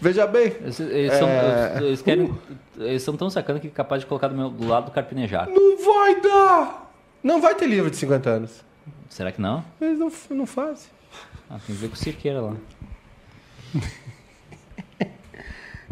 Veja 0.00 0.26
bem, 0.26 0.54
Eles, 0.62 0.80
eles 0.80 1.12
são, 1.14 1.28
É. 1.28 1.74
eles 1.82 2.00
querem. 2.00 2.32
Eles 2.78 3.02
são 3.02 3.14
tão 3.14 3.28
sacanas 3.28 3.60
que 3.60 3.68
é 3.68 3.70
capaz 3.70 4.00
de 4.00 4.06
colocar 4.06 4.28
do, 4.28 4.34
meu, 4.34 4.48
do 4.48 4.66
lado 4.66 4.86
do 4.86 4.90
carpinejar. 4.90 5.46
não 5.50 5.76
vai 5.84 6.20
dar! 6.22 6.90
Não 7.22 7.40
vai 7.42 7.54
ter 7.54 7.66
livro 7.66 7.90
de 7.90 7.96
50 7.96 8.30
anos. 8.30 8.64
Será 9.10 9.30
que 9.30 9.40
não? 9.42 9.62
Eles 9.80 9.98
não, 9.98 10.10
não 10.30 10.46
fazem. 10.46 10.88
Ah, 11.50 11.58
tem 11.66 11.74
que 11.74 11.82
ver 11.82 11.88
com 11.88 11.94
o 11.94 11.98
Cirqueira 11.98 12.40
lá. 12.40 12.54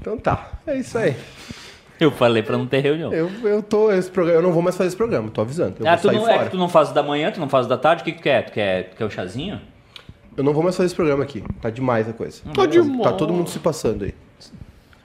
Então 0.00 0.16
tá, 0.16 0.52
é 0.64 0.76
isso 0.78 0.96
aí. 0.96 1.16
Eu 1.98 2.12
falei 2.12 2.40
pra 2.40 2.56
não 2.56 2.66
ter 2.66 2.78
reunião. 2.78 3.12
Eu, 3.12 3.28
eu 3.42 3.60
tô. 3.60 3.90
Esse 3.90 4.08
programa, 4.08 4.38
eu 4.38 4.42
não 4.42 4.52
vou 4.52 4.62
mais 4.62 4.76
fazer 4.76 4.86
esse 4.86 4.96
programa, 4.96 5.28
tô 5.28 5.40
avisando. 5.40 5.74
Eu 5.80 5.88
ah, 5.88 5.90
vou 5.90 5.98
tu 5.98 6.06
sair 6.06 6.16
não, 6.16 6.28
é 6.28 6.32
fora. 6.34 6.44
que 6.44 6.50
tu 6.52 6.56
não 6.56 6.68
faz 6.68 6.92
da 6.92 7.02
manhã, 7.02 7.32
tu 7.32 7.40
não 7.40 7.48
faz 7.48 7.66
da 7.66 7.76
tarde, 7.76 8.02
o 8.02 8.04
que, 8.04 8.12
que 8.12 8.18
tu 8.18 8.22
quer? 8.22 8.44
Tu 8.44 8.52
quer, 8.52 8.90
tu 8.90 8.96
quer 8.96 9.04
o 9.04 9.10
chazinho? 9.10 9.60
Eu 10.36 10.44
não 10.44 10.54
vou 10.54 10.62
mais 10.62 10.76
fazer 10.76 10.86
esse 10.86 10.94
programa 10.94 11.24
aqui. 11.24 11.42
Tá 11.60 11.68
demais 11.68 12.08
a 12.08 12.12
coisa. 12.12 12.40
Tá 12.54 12.64
demais. 12.64 13.02
Tá 13.02 13.12
todo 13.12 13.32
mundo 13.32 13.50
se 13.50 13.58
passando 13.58 14.04
aí. 14.04 14.14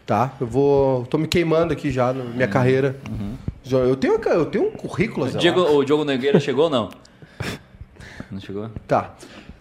Tá? 0.06 0.34
Eu 0.40 0.46
vou. 0.46 1.06
tô 1.08 1.18
me 1.18 1.28
queimando 1.28 1.74
aqui 1.74 1.90
já 1.90 2.14
na 2.14 2.24
minha 2.24 2.48
carreira. 2.48 2.96
Já- 3.64 3.80
Eu 3.80 3.96
tenho, 3.96 4.14
eu 4.14 4.46
tenho 4.46 4.68
um 4.68 4.72
currículo, 4.72 5.26
O 5.26 5.30
lá. 5.34 5.72
o 5.72 5.84
Diogo 5.84 6.06
Nogueira 6.06 6.40
chegou 6.40 6.66
ou 6.66 6.70
não? 6.70 6.90
Não 8.34 8.42
chegou? 8.42 8.70
Tá. 8.88 9.12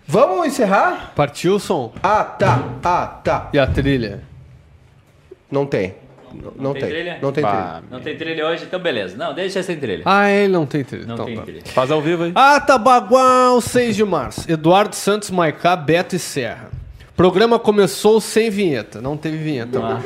Vamos 0.06 0.46
encerrar? 0.46 1.12
Partiu 1.14 1.56
o 1.56 1.60
som. 1.60 1.92
Ah, 2.02 2.24
tá. 2.24 2.62
Ah, 2.82 3.06
tá. 3.22 3.50
E 3.52 3.58
a 3.58 3.66
trilha? 3.66 4.22
Não 5.50 5.66
tem. 5.66 5.94
Não, 6.32 6.52
não 6.56 6.72
tem 6.72 6.82
tem. 6.82 6.90
trilha? 6.90 7.18
Não 7.20 7.32
tem 7.32 7.42
Pá. 7.42 7.50
trilha. 7.50 7.82
Não 7.90 8.00
tem 8.00 8.16
trilha 8.16 8.46
hoje? 8.46 8.64
Então 8.64 8.80
beleza. 8.80 9.16
Não, 9.16 9.34
deixa 9.34 9.62
sem 9.62 9.78
trilha. 9.78 10.02
Ah, 10.06 10.30
ele 10.30 10.52
não 10.52 10.64
tem 10.64 10.82
trilha. 10.82 11.04
não 11.04 11.14
então 11.14 11.26
tem 11.26 11.36
tá. 11.36 11.42
trilha. 11.42 11.62
Faz 11.66 11.90
ao 11.90 12.00
vivo 12.00 12.24
aí. 12.24 12.32
Atabagual, 12.34 13.60
6 13.60 13.94
de 13.94 14.04
março. 14.04 14.50
Eduardo 14.50 14.96
Santos, 14.96 15.30
Maicá, 15.30 15.76
Beto 15.76 16.16
e 16.16 16.18
Serra. 16.18 16.70
Programa 17.14 17.58
começou 17.58 18.20
sem 18.20 18.48
vinheta. 18.48 19.00
Não 19.00 19.16
teve 19.16 19.36
vinheta. 19.36 19.78
Ah. 19.78 20.00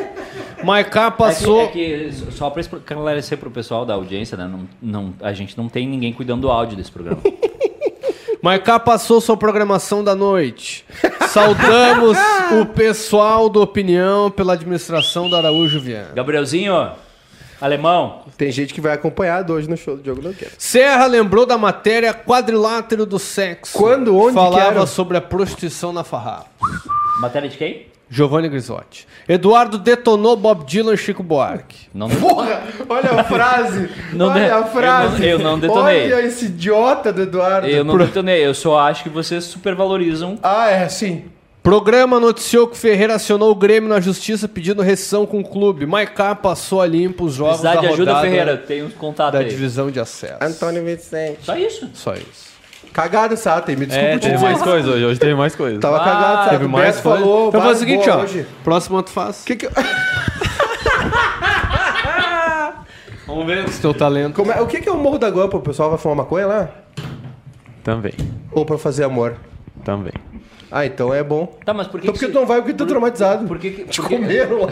Maiká 0.64 1.10
passou. 1.10 1.62
É 1.62 1.66
que, 1.68 1.84
é 1.84 1.98
que 2.08 2.12
só 2.32 2.50
para 2.50 2.60
esclarecer 2.60 3.38
pro 3.38 3.50
pessoal 3.50 3.86
da 3.86 3.94
audiência, 3.94 4.36
né? 4.36 4.48
Não, 4.48 4.66
não, 4.82 5.14
a 5.20 5.32
gente 5.32 5.56
não 5.56 5.68
tem 5.68 5.86
ninguém 5.86 6.12
cuidando 6.12 6.42
do 6.42 6.50
áudio 6.50 6.76
desse 6.76 6.90
programa. 6.90 7.22
Maiká 8.46 8.78
passou 8.78 9.20
sua 9.20 9.36
programação 9.36 10.04
da 10.04 10.14
noite. 10.14 10.84
Saudamos 11.30 12.16
o 12.60 12.64
pessoal 12.64 13.48
do 13.48 13.60
Opinião 13.60 14.30
pela 14.30 14.52
administração 14.52 15.28
da 15.28 15.38
Araújo 15.38 15.80
Viana. 15.80 16.12
Gabrielzinho, 16.14 16.92
alemão, 17.60 18.22
Tem 18.36 18.52
gente 18.52 18.72
que 18.72 18.80
vai 18.80 18.92
acompanhado 18.92 19.52
hoje 19.52 19.68
no 19.68 19.76
show 19.76 19.96
do 19.96 20.02
Diogo 20.04 20.22
Nogueira. 20.22 20.54
Serra 20.56 21.06
lembrou 21.06 21.44
da 21.44 21.58
matéria 21.58 22.14
Quadrilátero 22.14 23.04
do 23.04 23.18
Sexo. 23.18 23.76
Quando, 23.76 24.16
onde, 24.16 24.34
Falava 24.34 24.62
que 24.74 24.78
era? 24.78 24.86
sobre 24.86 25.16
a 25.16 25.20
prostituição 25.20 25.92
na 25.92 26.04
farrapa. 26.04 26.46
matéria 27.20 27.48
de 27.48 27.56
quem? 27.56 27.88
Giovanni 28.08 28.48
Grisotti. 28.48 29.06
Eduardo 29.28 29.78
detonou 29.78 30.36
Bob 30.36 30.64
Dylan 30.64 30.94
e 30.94 30.96
Chico 30.96 31.22
Buarque. 31.22 31.88
Não, 31.92 32.08
Porra, 32.20 32.62
olha 32.88 33.10
a 33.20 33.24
frase. 33.24 33.88
Não 34.12 34.28
olha 34.28 34.44
de- 34.44 34.50
a 34.50 34.64
frase. 34.64 35.24
eu 35.26 35.38
não- 35.38 35.44
eu 35.46 35.50
não 35.52 35.58
detonei. 35.58 36.12
Olha 36.12 36.22
esse 36.26 36.46
idiota 36.46 37.12
do 37.12 37.22
Eduardo. 37.22 37.66
eu 37.66 37.82
não 37.84 37.98
detonei, 37.98 38.46
eu 38.46 38.54
só 38.54 38.78
acho 38.78 39.02
que 39.02 39.08
vocês 39.08 39.44
supervalorizam. 39.44 40.38
Ah, 40.42 40.70
é, 40.70 40.88
sim. 40.88 41.24
Programa 41.62 42.20
noticiou 42.20 42.68
que 42.68 42.76
Ferreira 42.78 43.16
acionou 43.16 43.50
o 43.50 43.54
Grêmio 43.56 43.88
na 43.88 43.98
justiça 44.00 44.46
pedindo 44.46 44.82
rescisão 44.82 45.26
com 45.26 45.40
o 45.40 45.44
clube. 45.44 45.84
Maiká 45.84 46.32
passou 46.32 46.80
a 46.80 46.86
limpo 46.86 47.24
os 47.24 47.34
jogos 47.34 47.54
Precisar 47.60 47.74
da 47.74 47.80
de 47.80 47.86
ajuda, 47.88 48.10
rodada 48.12 48.20
Ferreira, 48.28 48.56
tem 48.56 48.84
uns 48.84 48.94
contatos 48.94 49.32
da 49.32 49.40
aí. 49.40 49.48
divisão 49.50 49.90
de 49.90 49.98
acesso. 49.98 50.36
Antônio 50.40 50.84
Vicente. 50.84 51.38
Só 51.42 51.56
isso. 51.56 51.90
Só 51.92 52.14
isso. 52.14 52.54
Cagado, 52.96 53.36
Satem. 53.36 53.76
Me 53.76 53.84
desculpa 53.84 54.10
É, 54.10 54.18
te 54.18 54.22
teve 54.30 54.38
mais 54.42 54.62
coisa 54.62 54.90
hoje. 54.90 55.04
Hoje 55.04 55.20
teve 55.20 55.34
mais 55.34 55.54
coisa. 55.56 55.78
Tava 55.78 55.98
Ah, 55.98 56.04
cagado, 56.04 56.36
Satem. 56.44 56.50
Teve 56.52 56.64
O 56.64 56.68
mais 56.70 56.86
Beto 56.96 57.02
coisa? 57.02 57.18
falou. 57.24 57.48
Então 57.48 57.60
faz 57.60 57.76
o 57.76 57.80
seguinte, 57.80 58.08
ó. 58.08 58.16
hoje. 58.22 58.46
Próximo 58.64 59.02
tu 59.02 59.10
faz. 59.10 59.42
Que 59.44 59.54
que... 59.56 59.68
Vamos 63.26 63.44
ver 63.46 63.64
esse 63.66 63.80
teu 63.82 63.92
talento. 63.92 64.34
Como 64.34 64.50
é- 64.52 64.60
O 64.62 64.66
que 64.66 64.80
que 64.80 64.88
é 64.88 64.92
o 64.92 64.96
Morro 64.96 65.18
da 65.18 65.28
Guampa? 65.28 65.56
O 65.56 65.60
pessoal 65.60 65.90
vai 65.90 65.98
fumar 65.98 66.16
maconha 66.16 66.46
lá? 66.46 66.68
Também. 67.84 68.14
Ou 68.52 68.64
pra 68.64 68.78
fazer 68.78 69.04
amor? 69.04 69.36
Também. 69.84 70.12
Ah, 70.70 70.86
então 70.86 71.12
é 71.12 71.22
bom. 71.22 71.54
Tá, 71.64 71.74
mas 71.74 71.86
por 71.86 72.00
que 72.00 72.06
Então 72.06 72.14
que 72.14 72.18
por 72.18 72.26
que 72.26 72.26
se- 72.26 72.32
tu 72.32 72.38
não 72.40 72.46
vai? 72.46 72.58
Porque 72.58 72.72
tu 72.72 72.78
tá 72.78 72.86
traumatizado. 72.86 73.46
Por 73.46 73.58
que 73.58 73.70
que, 73.70 73.84
Te 73.84 74.00
por 74.00 74.08
que, 74.08 74.16
comeram 74.16 74.60
lá. 74.62 74.68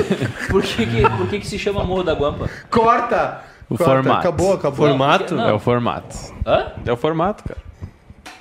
por 0.48 0.62
que, 0.62 0.86
que, 0.86 1.02
por 1.18 1.28
que 1.28 1.38
que 1.40 1.46
se 1.46 1.58
chama 1.58 1.82
Morro 1.84 2.02
da 2.04 2.14
Guampa? 2.14 2.48
Corta! 2.70 3.42
O 3.70 3.78
Corta. 3.78 3.84
formato. 3.94 4.20
Acabou, 4.20 4.52
acabou. 4.52 4.88
Formato? 4.88 5.34
Não. 5.34 5.48
É 5.48 5.52
o 5.52 5.58
formato. 5.58 6.16
Hã? 6.46 6.72
É 6.84 6.92
o 6.92 6.96
formato, 6.96 7.44
cara. 7.44 7.60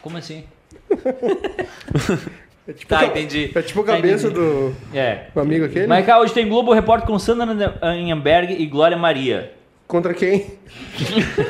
Como 0.02 0.18
assim? 0.18 0.44
É 2.66 2.72
tipo, 2.72 2.88
Tá, 2.88 3.04
entendi. 3.06 3.52
É 3.54 3.62
tipo 3.62 3.82
a 3.82 3.84
Tá, 3.84 3.92
cabeça 3.96 4.28
entendi. 4.28 4.40
do 4.40 4.74
É. 4.94 5.26
do 5.34 5.42
amigo 5.42 5.66
aquele. 5.66 5.86
Mas 5.86 6.06
cá, 6.06 6.18
hoje 6.22 6.34
tem 6.34 6.48
Globo 6.48 6.72
Repórter 6.72 7.06
com 7.06 7.20
Sandra 7.20 7.78
Anhenberg 7.82 8.54
e 8.54 8.66
Glória 8.66 8.96
Maria. 8.96 9.52
Contra 9.86 10.14
quem? 10.14 10.54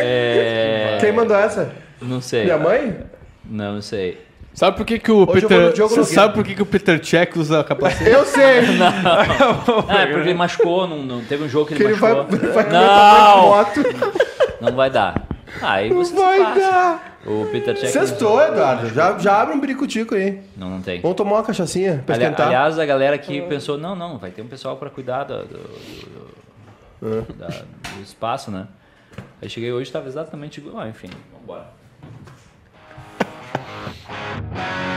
É... 0.00 0.98
Quem 1.00 1.12
mandou 1.12 1.36
essa? 1.36 1.72
Não 2.00 2.20
sei. 2.20 2.44
Minha 2.44 2.58
mãe? 2.58 2.96
Não, 3.44 3.74
não 3.74 3.82
sei. 3.82 4.20
Sabe 4.58 4.76
por 4.76 4.84
que, 4.84 4.98
que 4.98 5.12
o 5.12 5.18
Hoje 5.18 5.22
eu 5.22 5.26
vou 5.26 5.34
Peter. 5.48 5.66
no 5.68 5.72
Diogo 5.72 5.94
Você 5.94 6.14
sabe 6.14 6.34
por 6.34 6.42
que, 6.44 6.52
que 6.56 6.62
o 6.62 6.66
Peter 6.66 6.98
Check 6.98 7.36
usa 7.36 7.62
capacete? 7.62 8.10
Eu 8.10 8.24
sei! 8.24 8.62
Ah, 9.88 10.02
é 10.02 10.06
porque 10.06 10.20
ele 10.28 10.34
machucou, 10.34 10.88
não, 10.88 10.98
não 11.04 11.24
teve 11.24 11.44
um 11.44 11.48
jogo 11.48 11.66
que 11.68 11.76
que 11.76 11.82
ele 11.84 11.92
ele 11.92 12.00
vai, 12.00 12.12
machucou. 12.14 12.52
vai 12.52 12.68
Não! 12.68 13.40
moto. 13.46 13.80
Não 14.60 14.72
vai 14.74 14.90
dar. 14.90 15.22
Ah, 15.62 15.74
aí 15.74 15.88
você 15.90 16.10
se 16.10 16.16
Vai 16.20 16.40
passa. 16.40 16.60
dar! 16.60 17.20
O 17.24 17.46
Peter 17.52 17.76
Check. 17.76 17.90
Sextou, 17.90 18.42
Eduardo. 18.42 18.88
Já, 18.90 19.16
já 19.16 19.40
abre 19.42 19.54
um 19.54 19.60
bricutico 19.60 20.16
aí. 20.16 20.40
Não, 20.56 20.68
não 20.70 20.82
tem. 20.82 21.00
Vamos 21.00 21.16
tomar 21.16 21.36
uma 21.36 21.44
cachaçinha 21.44 22.02
pra 22.04 22.16
Ali- 22.16 22.24
esquentar. 22.24 22.46
aliás, 22.48 22.76
a 22.78 22.84
galera 22.84 23.14
aqui 23.14 23.40
pensou, 23.42 23.78
não, 23.78 23.94
não, 23.94 24.18
vai 24.18 24.32
ter 24.32 24.42
um 24.42 24.48
pessoal 24.48 24.76
pra 24.76 24.90
cuidar 24.90 25.22
do, 25.24 25.44
do- 25.44 25.58
do- 27.00 27.32
da- 27.34 27.46
do 27.46 28.02
espaço, 28.02 28.50
né? 28.50 28.66
Aí 29.40 29.48
cheguei 29.48 29.70
hoje, 29.72 29.92
tava 29.92 30.08
exatamente 30.08 30.58
igual. 30.58 30.80
Ah, 30.80 30.88
enfim, 30.88 31.10
vambora. 31.32 31.77
Thank 33.54 33.68
you. 34.82 34.87